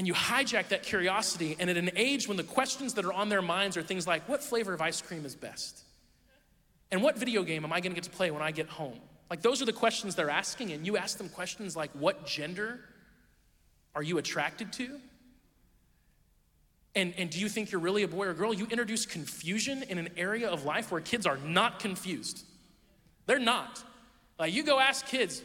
and 0.02 0.08
you 0.08 0.16
hijack 0.16 0.70
that 0.70 0.82
curiosity, 0.82 1.56
and 1.60 1.70
at 1.70 1.78
an 1.78 1.92
age 1.96 2.28
when 2.28 2.36
the 2.36 2.44
questions 2.44 2.96
that 2.96 3.06
are 3.06 3.14
on 3.14 3.30
their 3.30 3.44
minds 3.44 3.78
are 3.78 3.84
things 3.84 4.08
like, 4.08 4.28
what 4.28 4.44
flavor 4.44 4.74
of 4.74 4.82
ice 4.82 5.00
cream 5.00 5.28
is 5.28 5.36
best? 5.36 5.84
And 6.90 7.04
what 7.04 7.20
video 7.20 7.44
game 7.44 7.64
am 7.64 7.72
I 7.72 7.82
gonna 7.82 7.94
get 7.94 8.06
to 8.06 8.10
play 8.10 8.32
when 8.32 8.42
I 8.42 8.50
get 8.50 8.68
home? 8.68 9.00
Like, 9.30 9.44
those 9.44 9.62
are 9.62 9.66
the 9.66 9.74
questions 9.74 10.16
they're 10.16 10.32
asking, 10.32 10.72
and 10.72 10.88
you 10.88 10.98
ask 10.98 11.20
them 11.20 11.30
questions 11.30 11.76
like, 11.76 11.92
What 11.92 12.26
gender 12.26 12.80
are 13.94 14.02
you 14.02 14.18
attracted 14.18 14.74
to? 14.74 15.00
And, 16.96 17.14
and 17.16 17.30
do 17.30 17.40
you 17.40 17.48
think 17.48 17.72
you're 17.72 17.80
really 17.80 18.02
a 18.02 18.08
boy 18.08 18.26
or 18.26 18.32
a 18.32 18.34
girl? 18.34 18.56
You 18.56 18.66
introduce 18.72 19.06
confusion 19.06 19.84
in 19.84 20.00
an 20.00 20.10
area 20.18 20.50
of 20.50 20.66
life 20.66 20.92
where 20.92 21.02
kids 21.02 21.28
are 21.28 21.38
not 21.38 21.80
confused. 21.80 22.44
They're 23.28 23.38
not. 23.38 23.84
Like, 24.40 24.52
you 24.52 24.64
go 24.64 24.80
ask 24.80 25.06
kids, 25.06 25.44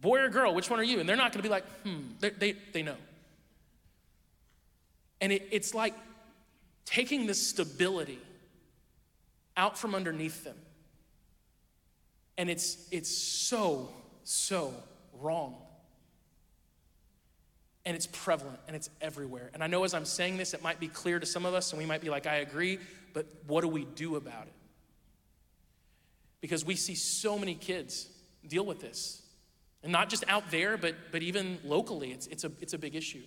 boy 0.00 0.20
or 0.20 0.28
girl, 0.28 0.54
which 0.54 0.70
one 0.70 0.78
are 0.78 0.84
you? 0.84 1.00
And 1.00 1.08
they're 1.08 1.16
not 1.16 1.32
gonna 1.32 1.42
be 1.42 1.48
like, 1.48 1.68
hmm, 1.82 2.02
they, 2.20 2.30
they, 2.30 2.52
they 2.72 2.82
know. 2.84 2.94
And 5.22 5.32
it, 5.32 5.48
it's 5.50 5.74
like 5.74 5.94
taking 6.84 7.26
the 7.26 7.32
stability 7.32 8.18
out 9.56 9.78
from 9.78 9.94
underneath 9.94 10.44
them 10.44 10.56
and 12.38 12.50
it's, 12.50 12.88
it's 12.90 13.10
so, 13.10 13.88
so 14.24 14.74
wrong. 15.20 15.54
And 17.84 17.96
it's 17.96 18.06
prevalent 18.06 18.58
and 18.66 18.76
it's 18.76 18.90
everywhere. 19.00 19.50
And 19.54 19.62
I 19.62 19.66
know 19.66 19.84
as 19.84 19.94
I'm 19.94 20.04
saying 20.04 20.38
this, 20.38 20.54
it 20.54 20.62
might 20.62 20.80
be 20.80 20.88
clear 20.88 21.18
to 21.18 21.26
some 21.26 21.44
of 21.44 21.54
us, 21.54 21.72
and 21.72 21.78
we 21.78 21.86
might 21.86 22.00
be 22.00 22.10
like, 22.10 22.26
I 22.26 22.36
agree, 22.36 22.78
but 23.12 23.26
what 23.46 23.60
do 23.62 23.68
we 23.68 23.84
do 23.84 24.16
about 24.16 24.46
it? 24.46 24.52
Because 26.40 26.64
we 26.64 26.74
see 26.74 26.94
so 26.94 27.38
many 27.38 27.54
kids 27.54 28.08
deal 28.46 28.64
with 28.64 28.80
this. 28.80 29.22
And 29.82 29.90
not 29.92 30.08
just 30.08 30.24
out 30.28 30.50
there, 30.50 30.76
but, 30.76 30.94
but 31.10 31.22
even 31.22 31.58
locally, 31.64 32.12
it's, 32.12 32.28
it's, 32.28 32.44
a, 32.44 32.52
it's 32.60 32.72
a 32.72 32.78
big 32.78 32.94
issue. 32.94 33.22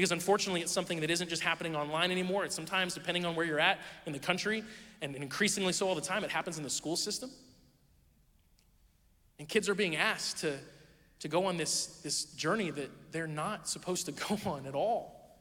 Because 0.00 0.12
unfortunately, 0.12 0.62
it's 0.62 0.72
something 0.72 1.00
that 1.00 1.10
isn't 1.10 1.28
just 1.28 1.42
happening 1.42 1.76
online 1.76 2.10
anymore. 2.10 2.46
It's 2.46 2.54
sometimes, 2.54 2.94
depending 2.94 3.26
on 3.26 3.36
where 3.36 3.44
you're 3.44 3.60
at 3.60 3.78
in 4.06 4.14
the 4.14 4.18
country, 4.18 4.64
and 5.02 5.14
increasingly 5.14 5.74
so 5.74 5.86
all 5.86 5.94
the 5.94 6.00
time, 6.00 6.24
it 6.24 6.30
happens 6.30 6.56
in 6.56 6.64
the 6.64 6.70
school 6.70 6.96
system. 6.96 7.30
And 9.38 9.46
kids 9.46 9.68
are 9.68 9.74
being 9.74 9.96
asked 9.96 10.38
to, 10.38 10.56
to 11.18 11.28
go 11.28 11.44
on 11.44 11.58
this, 11.58 12.00
this 12.02 12.24
journey 12.24 12.70
that 12.70 12.90
they're 13.12 13.26
not 13.26 13.68
supposed 13.68 14.06
to 14.06 14.12
go 14.28 14.38
on 14.46 14.64
at 14.64 14.74
all. 14.74 15.38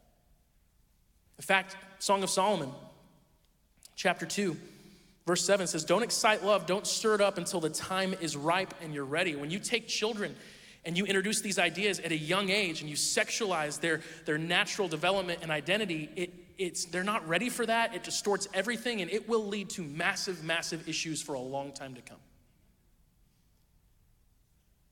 In 1.38 1.44
fact, 1.44 1.78
Song 2.00 2.22
of 2.22 2.30
Solomon, 2.30 2.70
chapter 3.96 4.26
2, 4.26 4.58
verse 5.26 5.46
7 5.46 5.68
says, 5.68 5.86
Don't 5.86 6.04
excite 6.04 6.44
love, 6.44 6.66
don't 6.66 6.86
stir 6.86 7.16
it 7.16 7.22
up 7.22 7.38
until 7.38 7.62
the 7.62 7.70
time 7.70 8.14
is 8.20 8.36
ripe 8.36 8.74
and 8.82 8.94
you're 8.94 9.06
ready. 9.06 9.38
When 9.38 9.52
you 9.52 9.60
take 9.60 9.88
children 9.88 10.36
and 10.86 10.98
you 10.98 11.06
introduce 11.06 11.42
these 11.42 11.60
ideas 11.60 12.00
at 12.00 12.12
a 12.12 12.18
young 12.18 12.50
age 12.50 12.82
and 12.82 12.90
you 12.90 12.96
sexualize 12.96 13.80
their, 13.80 14.02
their 14.26 14.38
natural 14.38 14.88
development 14.88 15.40
and 15.42 15.52
identity, 15.52 16.10
it, 16.16 16.34
it's, 16.58 16.86
they're 16.86 17.04
not 17.04 17.28
ready 17.28 17.50
for 17.50 17.66
that. 17.66 17.94
It 17.94 18.04
distorts 18.04 18.48
everything 18.54 19.02
and 19.02 19.12
it 19.12 19.28
will 19.28 19.46
lead 19.46 19.70
to 19.72 19.84
massive, 19.84 20.44
massive 20.44 20.88
issues 20.88 21.22
for 21.22 21.34
a 21.34 21.40
long 21.40 21.72
time 21.72 21.96
to 21.96 22.02
come. 22.02 22.18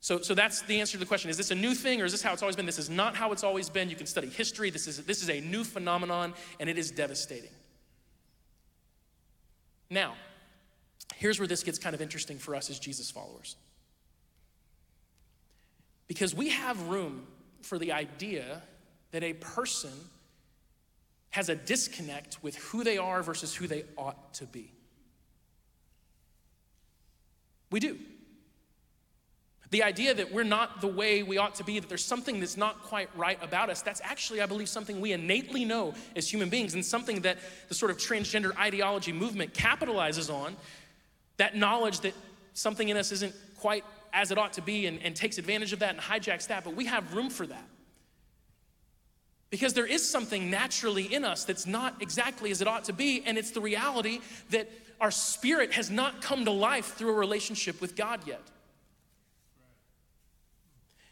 So, 0.00 0.20
so 0.20 0.34
that's 0.34 0.62
the 0.62 0.80
answer 0.80 0.92
to 0.92 0.98
the 0.98 1.06
question. 1.06 1.28
Is 1.28 1.36
this 1.36 1.50
a 1.50 1.54
new 1.54 1.74
thing 1.74 2.00
or 2.00 2.04
is 2.04 2.12
this 2.12 2.22
how 2.22 2.32
it's 2.32 2.42
always 2.42 2.56
been? 2.56 2.66
This 2.66 2.78
is 2.78 2.88
not 2.88 3.16
how 3.16 3.32
it's 3.32 3.44
always 3.44 3.68
been. 3.68 3.90
You 3.90 3.96
can 3.96 4.06
study 4.06 4.28
history. 4.28 4.70
This 4.70 4.86
is, 4.86 5.04
this 5.04 5.22
is 5.22 5.28
a 5.28 5.40
new 5.40 5.64
phenomenon 5.64 6.34
and 6.60 6.70
it 6.70 6.78
is 6.78 6.90
devastating. 6.90 7.50
Now, 9.90 10.14
here's 11.16 11.38
where 11.38 11.48
this 11.48 11.62
gets 11.62 11.78
kind 11.78 11.94
of 11.94 12.02
interesting 12.02 12.38
for 12.38 12.54
us 12.54 12.70
as 12.70 12.78
Jesus 12.78 13.10
followers. 13.10 13.56
Because 16.08 16.34
we 16.34 16.48
have 16.48 16.88
room 16.88 17.26
for 17.62 17.78
the 17.78 17.92
idea 17.92 18.62
that 19.12 19.22
a 19.22 19.34
person 19.34 19.92
has 21.30 21.48
a 21.48 21.54
disconnect 21.54 22.42
with 22.42 22.56
who 22.56 22.82
they 22.82 22.98
are 22.98 23.22
versus 23.22 23.54
who 23.54 23.66
they 23.66 23.84
ought 23.96 24.34
to 24.34 24.46
be. 24.46 24.72
We 27.70 27.80
do. 27.80 27.98
The 29.70 29.82
idea 29.82 30.14
that 30.14 30.32
we're 30.32 30.44
not 30.44 30.80
the 30.80 30.88
way 30.88 31.22
we 31.22 31.36
ought 31.36 31.56
to 31.56 31.64
be, 31.64 31.78
that 31.78 31.90
there's 31.90 32.04
something 32.04 32.40
that's 32.40 32.56
not 32.56 32.82
quite 32.84 33.14
right 33.14 33.38
about 33.42 33.68
us, 33.68 33.82
that's 33.82 34.00
actually, 34.02 34.40
I 34.40 34.46
believe, 34.46 34.68
something 34.68 34.98
we 34.98 35.12
innately 35.12 35.66
know 35.66 35.92
as 36.16 36.32
human 36.32 36.48
beings 36.48 36.72
and 36.72 36.82
something 36.82 37.20
that 37.20 37.36
the 37.68 37.74
sort 37.74 37.90
of 37.90 37.98
transgender 37.98 38.56
ideology 38.56 39.12
movement 39.12 39.52
capitalizes 39.52 40.32
on 40.32 40.56
that 41.36 41.54
knowledge 41.54 42.00
that 42.00 42.14
something 42.54 42.88
in 42.88 42.96
us 42.96 43.12
isn't 43.12 43.34
quite 43.58 43.84
as 44.12 44.30
it 44.30 44.38
ought 44.38 44.54
to 44.54 44.62
be 44.62 44.86
and, 44.86 45.02
and 45.02 45.14
takes 45.14 45.38
advantage 45.38 45.72
of 45.72 45.80
that 45.80 45.90
and 45.90 46.00
hijacks 46.00 46.48
that, 46.48 46.64
but 46.64 46.74
we 46.74 46.86
have 46.86 47.14
room 47.14 47.30
for 47.30 47.46
that. 47.46 47.68
Because 49.50 49.72
there 49.72 49.86
is 49.86 50.08
something 50.08 50.50
naturally 50.50 51.12
in 51.12 51.24
us 51.24 51.44
that's 51.44 51.66
not 51.66 52.02
exactly 52.02 52.50
as 52.50 52.60
it 52.60 52.68
ought 52.68 52.84
to 52.84 52.92
be, 52.92 53.22
and 53.24 53.38
it's 53.38 53.50
the 53.50 53.60
reality 53.60 54.20
that 54.50 54.70
our 55.00 55.10
spirit 55.10 55.72
has 55.72 55.90
not 55.90 56.20
come 56.20 56.44
to 56.44 56.50
life 56.50 56.94
through 56.94 57.10
a 57.10 57.18
relationship 57.18 57.80
with 57.80 57.96
God 57.96 58.20
yet. 58.26 58.42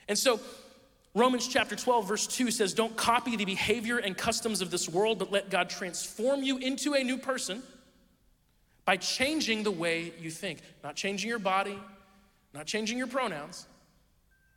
And 0.08 0.18
so, 0.18 0.40
Romans 1.14 1.48
chapter 1.48 1.76
12, 1.76 2.06
verse 2.08 2.26
2 2.26 2.50
says, 2.50 2.74
Don't 2.74 2.94
copy 2.94 3.36
the 3.36 3.46
behavior 3.46 3.96
and 3.96 4.16
customs 4.16 4.60
of 4.60 4.70
this 4.70 4.88
world, 4.88 5.18
but 5.18 5.32
let 5.32 5.48
God 5.48 5.70
transform 5.70 6.42
you 6.42 6.58
into 6.58 6.92
a 6.94 7.02
new 7.02 7.16
person 7.16 7.62
by 8.84 8.96
changing 8.98 9.62
the 9.62 9.70
way 9.70 10.12
you 10.20 10.30
think. 10.30 10.60
Not 10.84 10.94
changing 10.94 11.30
your 11.30 11.38
body, 11.38 11.78
not 12.56 12.66
changing 12.66 12.98
your 12.98 13.06
pronouns, 13.06 13.66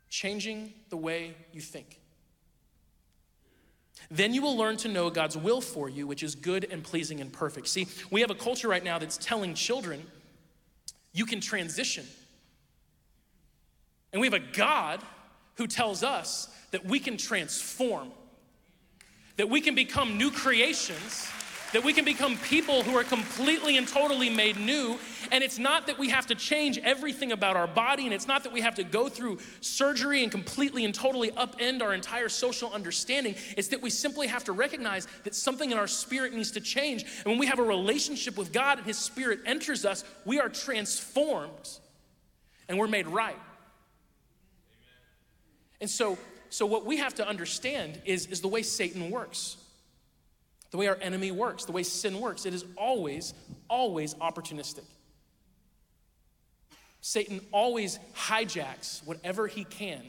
changing 0.08 0.72
the 0.88 0.96
way 0.96 1.34
you 1.52 1.60
think. 1.60 2.00
Then 4.10 4.34
you 4.34 4.42
will 4.42 4.56
learn 4.56 4.76
to 4.78 4.88
know 4.88 5.10
God's 5.10 5.36
will 5.36 5.60
for 5.60 5.88
you, 5.88 6.06
which 6.06 6.22
is 6.22 6.34
good 6.34 6.66
and 6.70 6.82
pleasing 6.82 7.20
and 7.20 7.32
perfect. 7.32 7.68
See, 7.68 7.86
we 8.10 8.22
have 8.22 8.30
a 8.30 8.34
culture 8.34 8.68
right 8.68 8.82
now 8.82 8.98
that's 8.98 9.16
telling 9.16 9.54
children 9.54 10.04
you 11.12 11.26
can 11.26 11.40
transition. 11.40 12.06
And 14.12 14.20
we 14.20 14.26
have 14.26 14.34
a 14.34 14.52
God 14.52 15.00
who 15.56 15.66
tells 15.66 16.02
us 16.02 16.48
that 16.70 16.84
we 16.84 16.98
can 16.98 17.16
transform, 17.16 18.10
that 19.36 19.48
we 19.48 19.60
can 19.60 19.74
become 19.74 20.16
new 20.16 20.30
creations, 20.30 21.30
that 21.72 21.84
we 21.84 21.92
can 21.92 22.04
become 22.04 22.36
people 22.38 22.82
who 22.82 22.96
are 22.96 23.04
completely 23.04 23.76
and 23.76 23.86
totally 23.86 24.30
made 24.30 24.56
new. 24.56 24.98
And 25.32 25.44
it's 25.44 25.58
not 25.58 25.86
that 25.86 25.98
we 25.98 26.08
have 26.08 26.26
to 26.26 26.34
change 26.34 26.78
everything 26.78 27.32
about 27.32 27.56
our 27.56 27.66
body, 27.66 28.04
and 28.04 28.14
it's 28.14 28.26
not 28.26 28.44
that 28.44 28.52
we 28.52 28.60
have 28.60 28.74
to 28.76 28.84
go 28.84 29.08
through 29.08 29.38
surgery 29.60 30.22
and 30.22 30.32
completely 30.32 30.84
and 30.84 30.94
totally 30.94 31.30
upend 31.32 31.82
our 31.82 31.94
entire 31.94 32.28
social 32.28 32.72
understanding. 32.72 33.34
It's 33.56 33.68
that 33.68 33.82
we 33.82 33.90
simply 33.90 34.26
have 34.26 34.44
to 34.44 34.52
recognize 34.52 35.06
that 35.24 35.34
something 35.34 35.70
in 35.70 35.78
our 35.78 35.86
spirit 35.86 36.34
needs 36.34 36.50
to 36.52 36.60
change. 36.60 37.02
And 37.02 37.26
when 37.26 37.38
we 37.38 37.46
have 37.46 37.58
a 37.58 37.64
relationship 37.64 38.36
with 38.36 38.52
God 38.52 38.78
and 38.78 38.86
His 38.86 38.98
Spirit 38.98 39.40
enters 39.46 39.84
us, 39.84 40.04
we 40.24 40.40
are 40.40 40.48
transformed 40.48 41.68
and 42.68 42.78
we're 42.78 42.88
made 42.88 43.06
right. 43.06 43.38
And 45.80 45.88
so 45.88 46.18
so 46.50 46.66
what 46.66 46.84
we 46.84 46.96
have 46.98 47.14
to 47.14 47.26
understand 47.26 48.02
is, 48.04 48.26
is 48.26 48.40
the 48.40 48.48
way 48.48 48.62
Satan 48.62 49.10
works, 49.10 49.56
the 50.70 50.76
way 50.76 50.86
our 50.88 50.98
enemy 51.00 51.30
works, 51.30 51.64
the 51.64 51.72
way 51.72 51.82
sin 51.82 52.20
works. 52.20 52.46
It 52.46 52.54
is 52.54 52.64
always, 52.76 53.34
always 53.68 54.14
opportunistic. 54.14 54.84
Satan 57.00 57.40
always 57.50 57.98
hijacks 58.14 59.04
whatever 59.06 59.46
he 59.46 59.64
can 59.64 60.02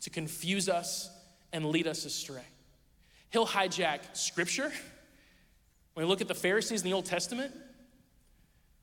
to 0.00 0.10
confuse 0.10 0.68
us 0.68 1.10
and 1.52 1.66
lead 1.66 1.86
us 1.86 2.04
astray. 2.04 2.42
He'll 3.30 3.46
hijack 3.46 4.16
scripture. 4.16 4.72
When 5.94 6.06
we 6.06 6.08
look 6.08 6.20
at 6.20 6.28
the 6.28 6.34
Pharisees 6.34 6.82
in 6.82 6.88
the 6.88 6.94
Old 6.94 7.04
Testament, 7.04 7.54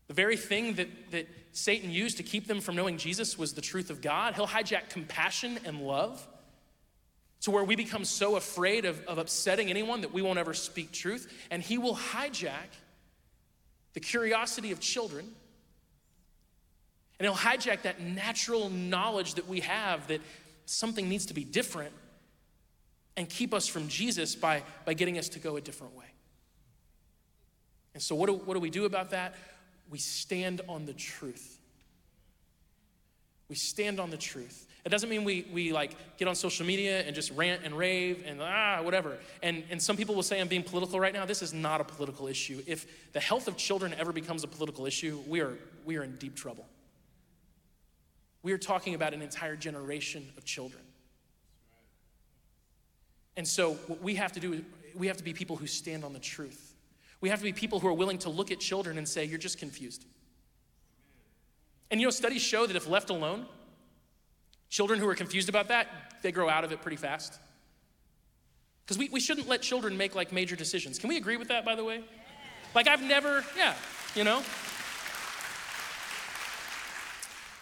the 0.08 0.14
very 0.14 0.38
thing 0.38 0.76
that, 0.76 0.88
that 1.12 1.28
Satan 1.52 1.90
used 1.90 2.18
to 2.18 2.24
keep 2.24 2.48
them 2.48 2.62
from 2.62 2.76
knowing 2.76 2.98
Jesus 2.98 3.38
was 3.38 3.54
the 3.54 3.62
truth 3.62 3.90
of 3.90 4.02
God. 4.02 4.36
He'll 4.36 4.48
hijack 4.48 4.90
compassion 4.90 5.60
and 5.66 5.82
love 5.82 6.26
to 7.46 7.52
where 7.52 7.64
we 7.64 7.76
become 7.76 8.04
so 8.04 8.38
afraid 8.38 8.86
of, 8.86 9.00
of 9.06 9.20
upsetting 9.20 9.70
anyone 9.70 10.02
that 10.02 10.12
we 10.12 10.24
won't 10.24 10.40
ever 10.40 10.56
speak 10.56 10.92
truth. 10.92 11.32
And 11.52 11.62
he 11.62 11.78
will 11.78 11.96
hijack 11.96 12.74
the 13.94 14.00
curiosity 14.00 14.72
of 14.72 14.80
children. 14.80 15.30
And 17.20 17.28
he'll 17.28 17.38
hijack 17.38 17.84
that 17.84 18.02
natural 18.02 18.72
knowledge 18.72 19.36
that 19.36 19.48
we 19.48 19.60
have 19.60 20.08
that 20.08 20.22
something 20.66 21.08
needs 21.08 21.28
to 21.28 21.36
be 21.36 21.44
different 21.44 21.94
and 23.16 23.30
keep 23.30 23.54
us 23.54 23.68
from 23.68 23.90
Jesus 23.90 24.34
by, 24.34 24.64
by 24.84 24.96
getting 24.96 25.20
us 25.20 25.30
to 25.30 25.40
go 25.40 25.56
a 25.56 25.62
different 25.62 25.96
way. 25.96 26.06
And 27.94 28.02
so, 28.02 28.16
what 28.16 28.26
do, 28.26 28.34
what 28.34 28.56
do 28.56 28.60
we 28.60 28.72
do 28.72 28.86
about 28.86 29.12
that? 29.12 29.36
We 29.92 30.00
stand 30.00 30.62
on 30.68 30.88
the 30.88 30.94
truth. 30.94 31.60
We 33.50 33.56
stand 33.56 34.00
on 34.00 34.10
the 34.10 34.18
truth. 34.18 34.65
It 34.86 34.90
doesn't 34.90 35.10
mean 35.10 35.24
we, 35.24 35.48
we 35.52 35.74
like 35.74 35.96
get 36.18 36.28
on 36.28 36.36
social 36.36 36.64
media 36.64 37.02
and 37.02 37.16
just 37.16 37.32
rant 37.32 37.62
and 37.64 37.76
rave 37.76 38.24
and 38.26 38.40
ah, 38.40 38.82
whatever. 38.84 39.18
And, 39.42 39.64
and 39.72 39.82
some 39.82 39.98
people 39.98 40.14
will 40.14 40.24
say 40.24 40.40
I'm 40.40 40.48
being 40.48 40.62
political 40.62 41.00
right 41.00 41.14
now. 41.14 41.26
This 41.26 41.42
is 41.42 41.54
not 41.54 41.82
a 41.82 41.84
political 41.84 42.28
issue. 42.28 42.62
If 42.68 43.12
the 43.12 43.20
health 43.20 43.48
of 43.48 43.58
children 43.58 43.96
ever 43.98 44.14
becomes 44.14 44.44
a 44.44 44.48
political 44.48 44.86
issue, 44.86 45.20
we 45.28 45.42
are, 45.42 45.58
we 45.86 45.98
are 45.98 46.04
in 46.04 46.16
deep 46.18 46.36
trouble. 46.36 46.68
We 48.44 48.54
are 48.54 48.60
talking 48.60 48.94
about 48.94 49.16
an 49.16 49.24
entire 49.24 49.56
generation 49.56 50.32
of 50.38 50.46
children. 50.46 50.84
And 53.36 53.48
so, 53.48 53.74
what 53.88 54.04
we 54.04 54.16
have 54.16 54.32
to 54.34 54.40
do 54.40 54.54
is 54.54 54.62
we 54.94 55.08
have 55.08 55.18
to 55.18 55.24
be 55.24 55.34
people 55.34 55.56
who 55.56 55.66
stand 55.66 56.06
on 56.06 56.14
the 56.14 56.20
truth. 56.20 56.76
We 57.22 57.30
have 57.30 57.40
to 57.40 57.44
be 57.44 57.54
people 57.54 57.80
who 57.80 57.88
are 57.88 57.94
willing 57.94 58.20
to 58.20 58.30
look 58.30 58.52
at 58.52 58.60
children 58.60 59.00
and 59.00 59.10
say, 59.10 59.26
You're 59.26 59.40
just 59.40 59.58
confused. 59.58 60.06
And 61.90 62.00
you 62.00 62.06
know, 62.06 62.12
studies 62.12 62.44
show 62.44 62.68
that 62.68 62.76
if 62.76 62.88
left 62.88 63.10
alone, 63.10 63.48
children 64.70 65.00
who 65.00 65.08
are 65.08 65.16
confused 65.16 65.50
about 65.50 65.68
that, 65.70 65.88
they 66.22 66.32
grow 66.32 66.50
out 66.50 66.64
of 66.64 66.72
it 66.72 66.82
pretty 66.82 66.98
fast. 66.98 67.40
Because 68.86 68.98
we, 68.98 69.10
we 69.10 69.20
shouldn't 69.20 69.48
let 69.48 69.62
children 69.62 69.98
make 69.98 70.16
like 70.16 70.32
major 70.32 70.56
decisions. 70.56 71.00
Can 71.00 71.10
we 71.10 71.18
agree 71.18 71.38
with 71.38 71.48
that, 71.48 71.66
by 71.66 71.76
the 71.76 71.84
way? 71.84 72.04
Like, 72.76 72.88
I've 72.88 73.02
never, 73.02 73.44
yeah, 73.58 73.74
you 74.16 74.24
know? 74.24 74.44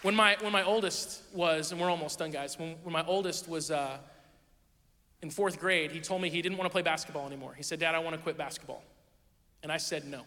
When 0.02 0.14
my, 0.14 0.36
when 0.40 0.52
my 0.52 0.62
oldest 0.64 1.22
was, 1.32 1.72
and 1.72 1.80
we're 1.80 1.88
almost 1.88 2.18
done, 2.18 2.30
guys, 2.30 2.58
when, 2.58 2.76
when 2.82 2.92
my 2.92 3.04
oldest 3.06 3.48
was 3.48 3.70
uh, 3.70 3.96
in 5.22 5.30
fourth 5.30 5.58
grade, 5.58 5.92
he 5.92 6.00
told 6.00 6.20
me 6.20 6.28
he 6.28 6.42
didn't 6.42 6.58
want 6.58 6.70
to 6.70 6.72
play 6.72 6.82
basketball 6.82 7.26
anymore. 7.26 7.54
He 7.56 7.62
said, 7.62 7.80
Dad, 7.80 7.94
I 7.94 8.00
want 8.00 8.14
to 8.14 8.20
quit 8.20 8.36
basketball. 8.36 8.82
And 9.62 9.72
I 9.72 9.78
said, 9.78 10.04
No. 10.04 10.20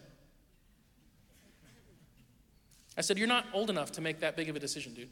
I 2.96 3.02
said, 3.02 3.18
You're 3.18 3.28
not 3.28 3.46
old 3.52 3.70
enough 3.70 3.92
to 3.92 4.00
make 4.00 4.18
that 4.18 4.36
big 4.36 4.48
of 4.48 4.56
a 4.56 4.58
decision, 4.58 4.94
dude. 4.94 5.10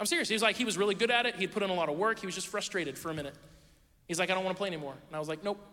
I'm 0.00 0.06
serious. 0.06 0.28
He 0.28 0.34
was 0.34 0.42
like, 0.42 0.56
he 0.56 0.64
was 0.64 0.76
really 0.76 0.94
good 0.94 1.10
at 1.10 1.26
it. 1.26 1.36
He 1.36 1.42
had 1.42 1.52
put 1.52 1.62
in 1.62 1.70
a 1.70 1.74
lot 1.74 1.88
of 1.88 1.96
work. 1.96 2.18
He 2.18 2.26
was 2.26 2.34
just 2.34 2.48
frustrated 2.48 2.98
for 2.98 3.10
a 3.10 3.14
minute. 3.14 3.34
He's 4.08 4.18
like, 4.18 4.30
I 4.30 4.34
don't 4.34 4.44
want 4.44 4.56
to 4.56 4.58
play 4.58 4.66
anymore. 4.66 4.94
And 5.06 5.14
I 5.14 5.18
was 5.18 5.28
like, 5.28 5.44
Nope. 5.44 5.64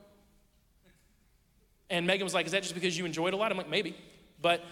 And 1.89 2.05
Megan 2.05 2.25
was 2.25 2.34
like, 2.34 2.45
Is 2.45 2.51
that 2.51 2.61
just 2.61 2.75
because 2.75 2.97
you 2.97 3.05
enjoyed 3.05 3.34
a 3.34 3.38
lot? 3.38 3.51
I'm 3.51 3.57
like, 3.57 3.69
Maybe. 3.69 3.95
But, 4.41 4.63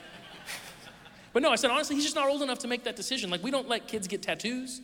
but 1.33 1.41
no, 1.41 1.51
I 1.51 1.55
said, 1.55 1.71
honestly, 1.71 1.95
he's 1.95 2.03
just 2.03 2.15
not 2.15 2.29
old 2.29 2.43
enough 2.43 2.59
to 2.59 2.67
make 2.67 2.83
that 2.83 2.95
decision. 2.95 3.29
Like, 3.29 3.41
we 3.41 3.49
don't 3.49 3.67
let 3.67 3.87
kids 3.87 4.07
get 4.07 4.21
tattoos. 4.21 4.81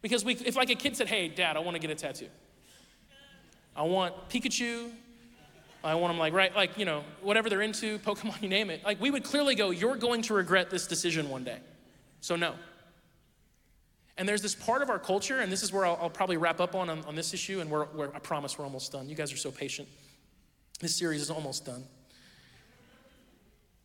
Because 0.00 0.24
we, 0.24 0.34
if 0.34 0.56
like 0.56 0.70
a 0.70 0.74
kid 0.74 0.96
said, 0.96 1.06
Hey, 1.06 1.28
dad, 1.28 1.56
I 1.56 1.60
want 1.60 1.74
to 1.74 1.80
get 1.80 1.90
a 1.90 1.94
tattoo. 1.94 2.28
I 3.76 3.82
want 3.82 4.28
Pikachu 4.28 4.90
I 5.84 5.94
want 5.94 6.12
them 6.12 6.18
like, 6.18 6.32
right, 6.32 6.54
like, 6.54 6.76
you 6.76 6.84
know, 6.84 7.04
whatever 7.22 7.48
they're 7.48 7.62
into, 7.62 7.98
Pokemon, 8.00 8.42
you 8.42 8.48
name 8.48 8.70
it. 8.70 8.84
Like, 8.84 9.00
we 9.00 9.10
would 9.10 9.24
clearly 9.24 9.54
go, 9.54 9.70
you're 9.70 9.96
going 9.96 10.22
to 10.22 10.34
regret 10.34 10.70
this 10.70 10.86
decision 10.86 11.28
one 11.28 11.44
day. 11.44 11.58
So, 12.20 12.36
no. 12.36 12.54
And 14.18 14.28
there's 14.28 14.42
this 14.42 14.56
part 14.56 14.82
of 14.82 14.90
our 14.90 14.98
culture, 14.98 15.38
and 15.38 15.50
this 15.50 15.62
is 15.62 15.72
where 15.72 15.86
I'll, 15.86 15.96
I'll 16.02 16.10
probably 16.10 16.36
wrap 16.36 16.60
up 16.60 16.74
on, 16.74 16.90
on, 16.90 17.04
on 17.04 17.14
this 17.14 17.32
issue, 17.32 17.60
and 17.60 17.70
we're, 17.70 17.86
we're, 17.94 18.08
I 18.08 18.18
promise 18.18 18.58
we're 18.58 18.64
almost 18.64 18.90
done. 18.90 19.08
You 19.08 19.14
guys 19.14 19.32
are 19.32 19.36
so 19.36 19.52
patient. 19.52 19.88
This 20.80 20.96
series 20.96 21.22
is 21.22 21.30
almost 21.30 21.64
done. 21.64 21.84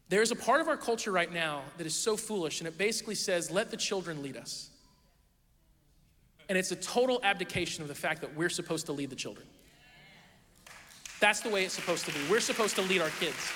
There's 0.10 0.32
a 0.32 0.36
part 0.36 0.60
of 0.60 0.68
our 0.68 0.76
culture 0.76 1.12
right 1.12 1.32
now 1.32 1.62
that 1.78 1.86
is 1.86 1.94
so 1.94 2.18
foolish, 2.18 2.62
and 2.62 2.68
it 2.68 2.80
basically 2.80 3.16
says, 3.16 3.52
let 3.52 3.70
the 3.70 3.78
children 3.78 4.24
lead 4.24 4.36
us. 4.36 4.72
And 6.50 6.58
it's 6.58 6.72
a 6.72 6.76
total 6.76 7.20
abdication 7.24 7.84
of 7.84 7.88
the 7.88 7.96
fact 7.96 8.22
that 8.22 8.36
we're 8.36 8.50
supposed 8.50 8.88
to 8.88 8.92
lead 8.92 9.12
the 9.12 9.16
children. 9.16 9.46
That's 11.20 11.42
the 11.42 11.50
way 11.50 11.64
it's 11.64 11.76
supposed 11.76 12.06
to 12.06 12.12
be. 12.12 12.20
We're 12.30 12.42
supposed 12.42 12.76
to 12.76 12.82
lead 12.82 13.02
our 13.02 13.10
kids. 13.20 13.52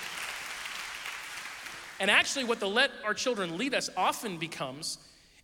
And 1.99 2.11
actually, 2.11 2.45
what 2.45 2.59
the 2.59 2.69
let 2.69 2.91
our 3.03 3.15
children 3.15 3.57
lead 3.57 3.73
us 3.73 3.89
often 3.97 4.37
becomes 4.37 4.99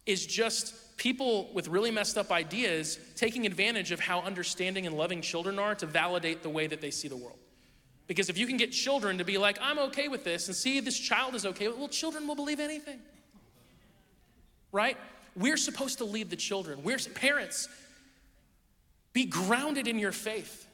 is 0.05 0.25
just 0.25 0.75
people 0.97 1.51
with 1.53 1.67
really 1.67 1.91
messed 1.91 2.17
up 2.17 2.31
ideas 2.31 2.99
taking 3.15 3.45
advantage 3.45 3.91
of 3.91 3.99
how 3.99 4.21
understanding 4.21 4.85
and 4.85 4.95
loving 4.95 5.21
children 5.21 5.59
are 5.59 5.75
to 5.75 5.85
validate 5.85 6.43
the 6.43 6.49
way 6.49 6.67
that 6.67 6.81
they 6.81 6.91
see 6.91 7.07
the 7.07 7.17
world. 7.17 7.37
Because 8.07 8.29
if 8.29 8.37
you 8.37 8.45
can 8.45 8.57
get 8.57 8.71
children 8.71 9.17
to 9.17 9.23
be 9.23 9.37
like, 9.37 9.57
I'm 9.61 9.79
okay 9.79 10.07
with 10.07 10.23
this, 10.23 10.47
and 10.47 10.55
see 10.55 10.79
this 10.79 10.99
child 10.99 11.35
is 11.35 11.45
okay, 11.45 11.67
well, 11.69 11.87
children 11.87 12.27
will 12.27 12.35
believe 12.35 12.59
anything. 12.59 12.99
Right? 14.71 14.97
We're 15.35 15.57
supposed 15.57 15.99
to 15.99 16.05
lead 16.05 16.29
the 16.29 16.35
children. 16.35 16.83
We're 16.83 16.99
parents. 17.15 17.69
Be 19.13 19.25
grounded 19.25 19.87
in 19.87 19.99
your 19.99 20.11
faith. 20.11 20.67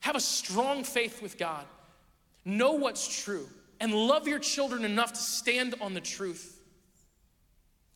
Have 0.00 0.16
a 0.16 0.20
strong 0.20 0.82
faith 0.82 1.22
with 1.22 1.38
God. 1.38 1.64
Know 2.44 2.72
what's 2.72 3.22
true 3.22 3.48
and 3.82 3.92
love 3.92 4.28
your 4.28 4.38
children 4.38 4.84
enough 4.84 5.12
to 5.12 5.20
stand 5.20 5.74
on 5.80 5.92
the 5.92 6.00
truth. 6.00 6.51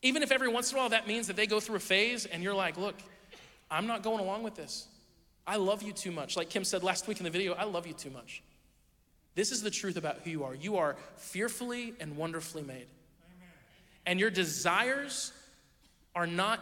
Even 0.07 0.23
if 0.23 0.31
every 0.31 0.47
once 0.47 0.71
in 0.71 0.79
a 0.79 0.81
while 0.81 0.91
that 0.91 1.09
means 1.09 1.27
that 1.27 1.35
they 1.35 1.49
go 1.49 1.59
through 1.59 1.77
a 1.77 1.81
phase 1.81 2.27
and 2.27 2.41
you're 2.41 2.55
like, 2.55 2.77
look, 2.77 2.95
I'm 3.69 3.89
not 3.89 4.05
going 4.05 4.21
along 4.21 4.45
with 4.45 4.55
this. 4.55 4.87
I 5.45 5.57
love 5.57 5.83
you 5.83 5.93
too 5.93 6.13
much. 6.13 6.37
Like 6.37 6.49
Kim 6.49 6.63
said 6.63 6.85
last 6.85 7.09
week 7.09 7.19
in 7.19 7.25
the 7.25 7.31
video, 7.31 7.55
I 7.55 7.65
love 7.65 7.89
you 7.89 7.93
too 7.93 8.11
much. 8.11 8.41
This 9.35 9.51
is 9.51 9.63
the 9.63 9.71
truth 9.71 9.97
about 9.97 10.21
who 10.23 10.31
you 10.31 10.45
are. 10.45 10.55
You 10.55 10.77
are 10.77 10.95
fearfully 11.17 11.95
and 11.99 12.17
wonderfully 12.17 12.63
made. 12.63 12.87
Amen. 12.87 13.49
And 14.07 14.21
your 14.21 14.31
desires 14.31 15.33
are 16.15 16.27
not 16.27 16.61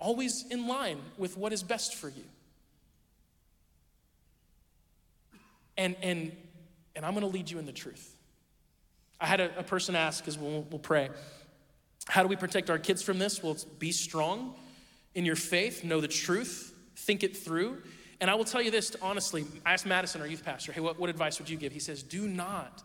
always 0.00 0.44
in 0.50 0.66
line 0.66 1.00
with 1.16 1.36
what 1.36 1.52
is 1.52 1.62
best 1.62 1.94
for 1.94 2.08
you. 2.08 2.24
And, 5.76 5.94
and, 6.02 6.32
and 6.96 7.06
I'm 7.06 7.14
going 7.14 7.24
to 7.24 7.32
lead 7.32 7.48
you 7.48 7.60
in 7.60 7.66
the 7.66 7.72
truth. 7.72 8.16
I 9.20 9.26
had 9.26 9.40
a, 9.40 9.60
a 9.60 9.62
person 9.62 9.94
ask, 9.94 10.24
because 10.24 10.36
we'll, 10.36 10.66
we'll 10.70 10.80
pray, 10.80 11.08
how 12.08 12.22
do 12.22 12.28
we 12.28 12.36
protect 12.36 12.70
our 12.70 12.78
kids 12.78 13.02
from 13.02 13.18
this? 13.18 13.42
Well, 13.42 13.56
be 13.78 13.92
strong 13.92 14.54
in 15.14 15.24
your 15.24 15.36
faith, 15.36 15.84
know 15.84 16.00
the 16.00 16.08
truth, 16.08 16.74
think 16.96 17.22
it 17.22 17.36
through. 17.36 17.82
And 18.20 18.30
I 18.30 18.34
will 18.34 18.44
tell 18.44 18.62
you 18.62 18.70
this 18.70 18.96
honestly. 19.00 19.44
I 19.64 19.74
asked 19.74 19.86
Madison, 19.86 20.20
our 20.20 20.26
youth 20.26 20.44
pastor, 20.44 20.72
hey, 20.72 20.80
what, 20.80 20.98
what 20.98 21.10
advice 21.10 21.38
would 21.38 21.48
you 21.48 21.56
give? 21.56 21.72
He 21.72 21.78
says, 21.78 22.02
do 22.02 22.26
not 22.26 22.82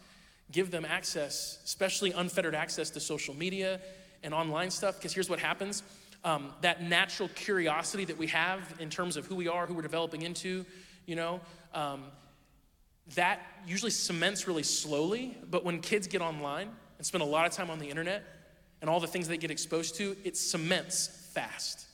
give 0.52 0.72
them 0.72 0.86
access, 0.86 1.60
especially 1.64 2.12
unfettered 2.12 2.54
access 2.54 2.90
to 2.92 3.00
social 3.00 3.34
media 3.36 3.80
and 4.24 4.34
online 4.34 4.70
stuff, 4.70 4.98
because 4.98 5.14
here's 5.14 5.30
what 5.30 5.40
happens. 5.40 5.84
Um, 6.24 6.54
that 6.62 6.82
natural 6.82 7.30
curiosity 7.30 8.06
that 8.06 8.18
we 8.18 8.28
have 8.28 8.62
in 8.80 8.90
terms 8.90 9.18
of 9.18 9.26
who 9.26 9.36
we 9.36 9.48
are, 9.48 9.66
who 9.66 9.74
we're 9.74 9.82
developing 9.82 10.22
into, 10.22 10.66
you 11.06 11.16
know, 11.16 11.42
um, 11.74 12.04
that 13.16 13.42
usually 13.68 13.92
cements 13.92 14.48
really 14.48 14.64
slowly, 14.64 15.38
but 15.50 15.66
when 15.66 15.82
kids 15.82 16.08
get 16.08 16.22
online 16.22 16.70
and 16.98 17.06
spend 17.06 17.22
a 17.22 17.26
lot 17.26 17.46
of 17.46 17.52
time 17.52 17.70
on 17.70 17.80
the 17.80 17.90
internet 17.90 18.24
and 18.84 18.90
all 18.90 19.00
the 19.00 19.08
things 19.08 19.30
they 19.30 19.38
get 19.38 19.50
exposed 19.50 19.96
to, 19.96 20.18
it 20.26 20.36
cements 20.36 21.30
fast. 21.34 21.86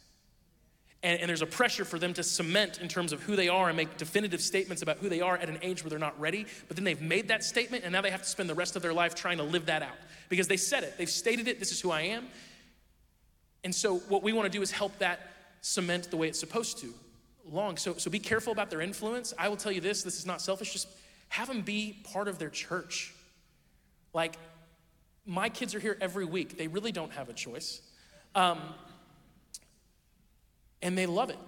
And, 1.04 1.22
and, 1.22 1.30
there's 1.30 1.44
a 1.44 1.46
pressure 1.46 1.86
for 1.86 2.00
them 2.00 2.16
to 2.16 2.24
cement 2.24 2.80
in 2.82 2.88
terms 2.88 3.14
of 3.14 3.22
who 3.22 3.36
they 3.36 3.48
are 3.48 3.68
and 3.68 3.78
make 3.78 3.96
definitive 3.98 4.42
statements 4.42 4.82
about 4.82 4.98
who 4.98 5.08
they 5.08 5.22
are 5.22 5.38
at 5.38 5.48
an 5.50 5.60
age 5.62 5.84
where 5.84 5.92
they're 5.92 6.00
not 6.00 6.20
ready. 6.20 6.48
But 6.68 6.78
then 6.78 6.84
they've 6.84 7.00
made 7.00 7.28
that 7.28 7.44
statement 7.44 7.84
and 7.84 7.94
now 7.94 8.02
they 8.02 8.10
have 8.10 8.24
to 8.24 8.28
spend 8.28 8.50
the 8.50 8.56
rest 8.56 8.76
of 8.76 8.82
their 8.82 8.92
life 8.92 9.14
trying 9.14 9.38
to 9.38 9.44
live 9.44 9.68
that 9.68 9.84
out 9.84 9.96
because 10.30 10.48
they 10.48 10.58
said 10.58 10.84
it, 10.84 10.98
they've 10.98 11.08
stated 11.08 11.48
it, 11.48 11.60
this 11.60 11.72
is 11.72 11.80
who 11.80 11.92
I 11.92 12.02
am. 12.02 12.28
And 13.64 13.74
so, 13.74 14.00
what 14.00 14.24
we 14.24 14.34
want 14.34 14.52
to 14.52 14.58
do 14.58 14.64
is 14.64 14.72
help 14.72 14.98
that 14.98 15.20
cement 15.62 16.10
the 16.10 16.18
way 16.18 16.28
it's 16.28 16.40
supposed 16.40 16.80
to 16.80 16.92
long. 17.46 17.78
So, 17.78 17.94
so 17.98 18.10
be 18.10 18.20
careful 18.20 18.52
about 18.52 18.72
their 18.72 18.82
influence. 18.82 19.32
I 19.38 19.48
will 19.48 19.58
tell 19.58 19.72
you 19.72 19.80
this 19.80 20.02
this 20.02 20.18
is 20.18 20.26
not 20.26 20.42
selfish, 20.42 20.74
just 20.74 20.88
have 21.30 21.50
them 21.50 21.62
be 21.62 22.02
part 22.12 22.28
of 22.28 22.40
their 22.40 22.50
church. 22.50 23.14
Like, 24.12 24.38
my 25.26 25.50
kids 25.50 25.76
are 25.76 25.80
here 25.80 25.98
every 26.02 26.26
week, 26.26 26.58
they 26.58 26.68
really 26.68 26.92
don't 26.92 27.12
have 27.14 27.30
a 27.30 27.34
choice. 27.34 27.82
Um, 28.36 28.60
and 30.82 30.98
they 30.98 31.06
love 31.06 31.30
it. 31.30 31.40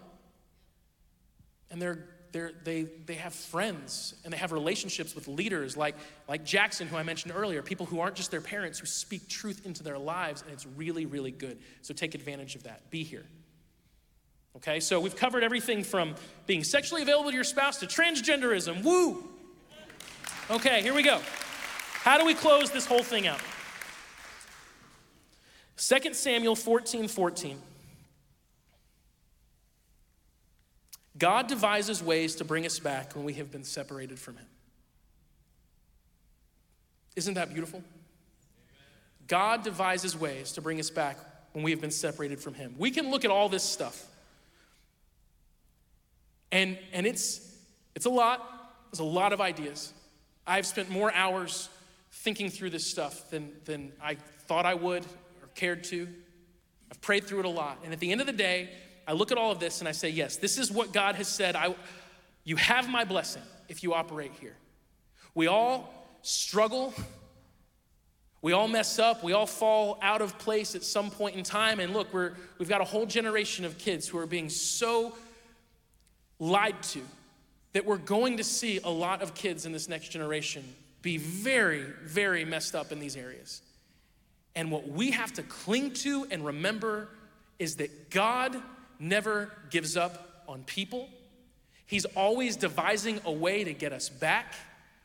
and 1.72 1.82
they're, 1.82 2.06
they're, 2.32 2.52
they, 2.64 2.84
they 3.06 3.16
have 3.16 3.34
friends 3.34 4.14
and 4.24 4.34
they 4.34 4.38
have 4.38 4.52
relationships 4.52 5.16
with 5.16 5.28
leaders 5.28 5.76
like, 5.76 5.96
like 6.28 6.46
Jackson, 6.46 6.88
who 6.88 6.98
I 6.98 7.04
mentioned 7.04 7.34
earlier, 7.36 7.62
people 7.62 7.86
who 7.86 8.00
aren't 8.00 8.16
just 8.16 8.32
their 8.32 8.42
parents, 8.42 8.80
who 8.80 8.86
speak 8.86 9.28
truth 9.28 9.66
into 9.66 9.84
their 9.84 9.98
lives, 9.98 10.42
and 10.42 10.52
it's 10.52 10.66
really, 10.66 11.06
really 11.06 11.32
good. 11.32 11.60
So 11.82 11.94
take 11.94 12.14
advantage 12.14 12.56
of 12.56 12.64
that. 12.64 12.90
Be 12.92 13.04
here. 13.04 13.26
Okay, 14.58 14.82
so 14.82 15.00
we've 15.00 15.16
covered 15.16 15.44
everything 15.44 15.84
from 15.84 16.16
being 16.46 16.64
sexually 16.64 17.02
available 17.02 17.30
to 17.30 17.36
your 17.36 17.46
spouse 17.46 17.78
to 17.78 17.86
transgenderism. 17.86 18.84
Woo! 18.84 19.24
Okay, 20.50 20.82
here 20.82 20.94
we 20.94 21.04
go. 21.04 21.22
How 21.94 22.18
do 22.18 22.26
we 22.26 22.34
close 22.34 22.70
this 22.70 22.86
whole 22.86 23.04
thing 23.04 23.28
out? 23.28 23.40
2 25.78 26.14
Samuel 26.14 26.56
14 26.56 27.08
14. 27.08 27.62
God 31.18 31.48
devises 31.48 32.02
ways 32.02 32.36
to 32.36 32.46
bring 32.46 32.66
us 32.66 32.80
back 32.80 33.16
when 33.16 33.26
we 33.26 33.34
have 33.34 33.52
been 33.52 33.64
separated 33.64 34.18
from 34.18 34.38
Him. 34.38 34.46
Isn't 37.16 37.36
that 37.36 37.54
beautiful? 37.54 37.84
God 39.28 39.64
devises 39.64 40.18
ways 40.18 40.54
to 40.54 40.62
bring 40.62 40.80
us 40.80 40.90
back 40.90 41.18
when 41.52 41.64
we 41.64 41.72
have 41.72 41.82
been 41.82 41.92
separated 41.92 42.40
from 42.40 42.54
Him. 42.54 42.76
We 42.78 42.92
can 42.92 43.12
look 43.12 43.26
at 43.26 43.32
all 43.32 43.50
this 43.50 43.64
stuff, 43.64 44.06
and, 46.52 46.78
and 46.92 47.06
it's, 47.06 47.56
it's 47.96 48.06
a 48.06 48.10
lot. 48.10 48.48
There's 48.92 49.00
a 49.00 49.04
lot 49.04 49.32
of 49.32 49.40
ideas. 49.40 49.94
I've 50.48 50.66
spent 50.66 50.90
more 50.90 51.14
hours 51.14 51.70
thinking 52.12 52.50
through 52.50 52.72
this 52.72 52.86
stuff 52.86 53.30
than, 53.30 53.52
than 53.66 53.92
I 54.02 54.16
thought 54.48 54.66
I 54.66 54.74
would 54.74 55.06
cared 55.56 55.84
to. 55.86 56.08
I've 56.90 57.02
prayed 57.02 57.26
through 57.26 57.40
it 57.40 57.46
a 57.46 57.50
lot. 57.50 57.80
And 57.84 57.94
at 57.94 58.00
the 58.00 58.12
end 58.12 58.22
of 58.22 58.28
the 58.28 58.34
day, 58.34 58.70
I 59.08 59.14
look 59.14 59.32
at 59.32 59.38
all 59.38 59.52
of 59.52 59.60
this 59.60 59.80
and 59.80 59.88
I 59.88 59.92
say, 59.92 60.10
yes, 60.10 60.38
this 60.38 60.58
is 60.58 60.72
what 60.72 60.94
God 60.94 61.16
has 61.16 61.28
said. 61.28 61.56
I, 61.56 61.76
you 62.44 62.56
have 62.58 62.90
my 62.90 63.04
blessing 63.04 63.44
if 63.70 63.84
you 63.84 63.94
operate 63.94 64.32
here. 64.40 64.56
We 65.34 65.48
all 65.48 65.94
struggle. 66.22 66.94
We 68.42 68.54
all 68.54 68.68
mess 68.68 69.00
up. 69.00 69.24
We 69.24 69.34
all 69.34 69.46
fall 69.46 70.00
out 70.02 70.22
of 70.22 70.38
place 70.38 70.76
at 70.76 70.84
some 70.84 71.10
point 71.10 71.36
in 71.36 71.44
time. 71.44 71.80
And 71.80 71.94
look, 71.94 72.14
we're, 72.14 72.34
we've 72.58 72.70
got 72.70 72.82
a 72.82 72.86
whole 72.86 73.06
generation 73.06 73.66
of 73.66 73.78
kids 73.78 74.08
who 74.08 74.18
are 74.18 74.28
being 74.28 74.50
so 74.50 75.16
lied 76.40 76.82
to 76.84 77.02
that 77.74 77.86
we're 77.86 77.98
going 77.98 78.38
to 78.38 78.44
see 78.44 78.80
a 78.84 78.90
lot 78.90 79.22
of 79.22 79.34
kids 79.34 79.66
in 79.66 79.72
this 79.72 79.88
next 79.88 80.10
generation 80.10 80.64
be 81.02 81.18
very, 81.18 81.86
very 82.04 82.44
messed 82.46 82.76
up 82.76 82.92
in 82.92 83.00
these 83.00 83.16
areas. 83.16 83.62
And 84.56 84.72
what 84.72 84.88
we 84.88 85.12
have 85.12 85.34
to 85.34 85.44
cling 85.44 85.94
to 85.94 86.28
and 86.30 86.46
remember 86.46 87.10
is 87.60 87.78
that 87.78 88.10
God 88.10 88.56
never 89.00 89.52
gives 89.70 89.96
up 89.96 90.44
on 90.48 90.64
people. 90.64 91.10
He's 91.86 92.06
always 92.06 92.56
devising 92.56 93.20
a 93.26 93.32
way 93.32 93.64
to 93.64 93.74
get 93.74 93.94
us 93.94 94.10
back 94.10 94.54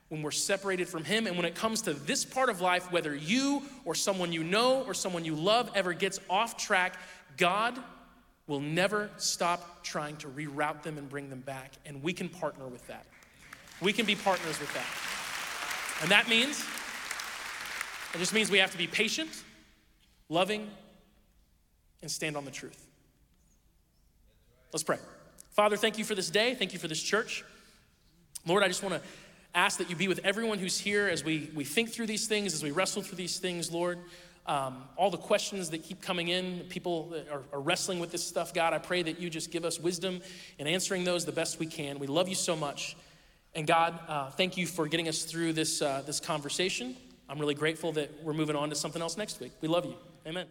when 0.08 0.22
we're 0.22 0.30
separated 0.30 0.88
from 0.88 1.04
Him. 1.04 1.26
And 1.26 1.36
when 1.36 1.46
it 1.46 1.54
comes 1.54 1.82
to 1.82 1.92
this 1.92 2.24
part 2.24 2.48
of 2.48 2.60
life, 2.60 2.90
whether 2.92 3.14
you 3.14 3.62
or 3.84 3.94
someone 3.94 4.32
you 4.32 4.44
know 4.44 4.82
or 4.84 4.94
someone 4.94 5.24
you 5.24 5.34
love 5.34 5.70
ever 5.74 5.92
gets 5.92 6.20
off 6.30 6.56
track, 6.56 6.98
God 7.36 7.78
will 8.46 8.60
never 8.60 9.10
stop 9.16 9.82
trying 9.82 10.16
to 10.18 10.28
reroute 10.28 10.82
them 10.82 10.98
and 10.98 11.08
bring 11.08 11.28
them 11.28 11.40
back. 11.40 11.72
And 11.84 12.02
we 12.02 12.12
can 12.12 12.28
partner 12.28 12.66
with 12.66 12.86
that. 12.86 13.06
We 13.80 13.92
can 13.92 14.06
be 14.06 14.14
partners 14.14 14.58
with 14.60 14.72
that. 14.74 14.86
And 16.02 16.10
that 16.10 16.28
means, 16.28 16.64
it 18.16 18.18
just 18.18 18.32
means 18.32 18.50
we 18.50 18.58
have 18.58 18.70
to 18.70 18.78
be 18.78 18.86
patient, 18.86 19.28
loving, 20.30 20.70
and 22.00 22.10
stand 22.10 22.34
on 22.34 22.46
the 22.46 22.50
truth. 22.50 22.86
Let's 24.72 24.82
pray. 24.82 24.96
Father, 25.50 25.76
thank 25.76 25.98
you 25.98 26.04
for 26.04 26.14
this 26.14 26.30
day. 26.30 26.54
Thank 26.54 26.72
you 26.72 26.78
for 26.78 26.88
this 26.88 27.02
church. 27.02 27.44
Lord, 28.46 28.62
I 28.62 28.68
just 28.68 28.82
want 28.82 28.94
to 28.94 29.02
ask 29.54 29.76
that 29.78 29.90
you 29.90 29.96
be 29.96 30.08
with 30.08 30.20
everyone 30.24 30.58
who's 30.58 30.78
here 30.78 31.08
as 31.08 31.24
we, 31.24 31.50
we 31.54 31.62
think 31.64 31.90
through 31.90 32.06
these 32.06 32.26
things, 32.26 32.54
as 32.54 32.62
we 32.62 32.70
wrestle 32.70 33.02
through 33.02 33.18
these 33.18 33.38
things, 33.38 33.70
Lord. 33.70 33.98
Um, 34.46 34.84
all 34.96 35.10
the 35.10 35.18
questions 35.18 35.68
that 35.70 35.82
keep 35.82 36.00
coming 36.00 36.28
in, 36.28 36.60
people 36.70 37.14
are, 37.30 37.42
are, 37.52 37.60
wrestling 37.60 37.98
with 37.98 38.12
this 38.12 38.24
stuff, 38.24 38.54
God, 38.54 38.72
I 38.72 38.78
pray 38.78 39.02
that 39.02 39.20
you 39.20 39.28
just 39.28 39.50
give 39.50 39.66
us 39.66 39.78
wisdom 39.78 40.22
in 40.58 40.66
answering 40.66 41.04
those 41.04 41.26
the 41.26 41.32
best 41.32 41.58
we 41.58 41.66
can. 41.66 41.98
We 41.98 42.06
love 42.06 42.28
you 42.28 42.34
so 42.34 42.56
much. 42.56 42.96
And 43.54 43.66
God, 43.66 43.98
uh, 44.08 44.30
thank 44.30 44.56
you 44.56 44.66
for 44.66 44.86
getting 44.88 45.08
us 45.08 45.24
through 45.24 45.52
this, 45.52 45.82
uh, 45.82 46.02
this 46.06 46.18
conversation. 46.18 46.96
I'm 47.28 47.38
really 47.38 47.54
grateful 47.54 47.92
that 47.92 48.10
we're 48.22 48.32
moving 48.32 48.56
on 48.56 48.70
to 48.70 48.76
something 48.76 49.02
else 49.02 49.16
next 49.16 49.40
week. 49.40 49.52
We 49.60 49.68
love 49.68 49.84
you. 49.84 49.96
Amen. 50.26 50.46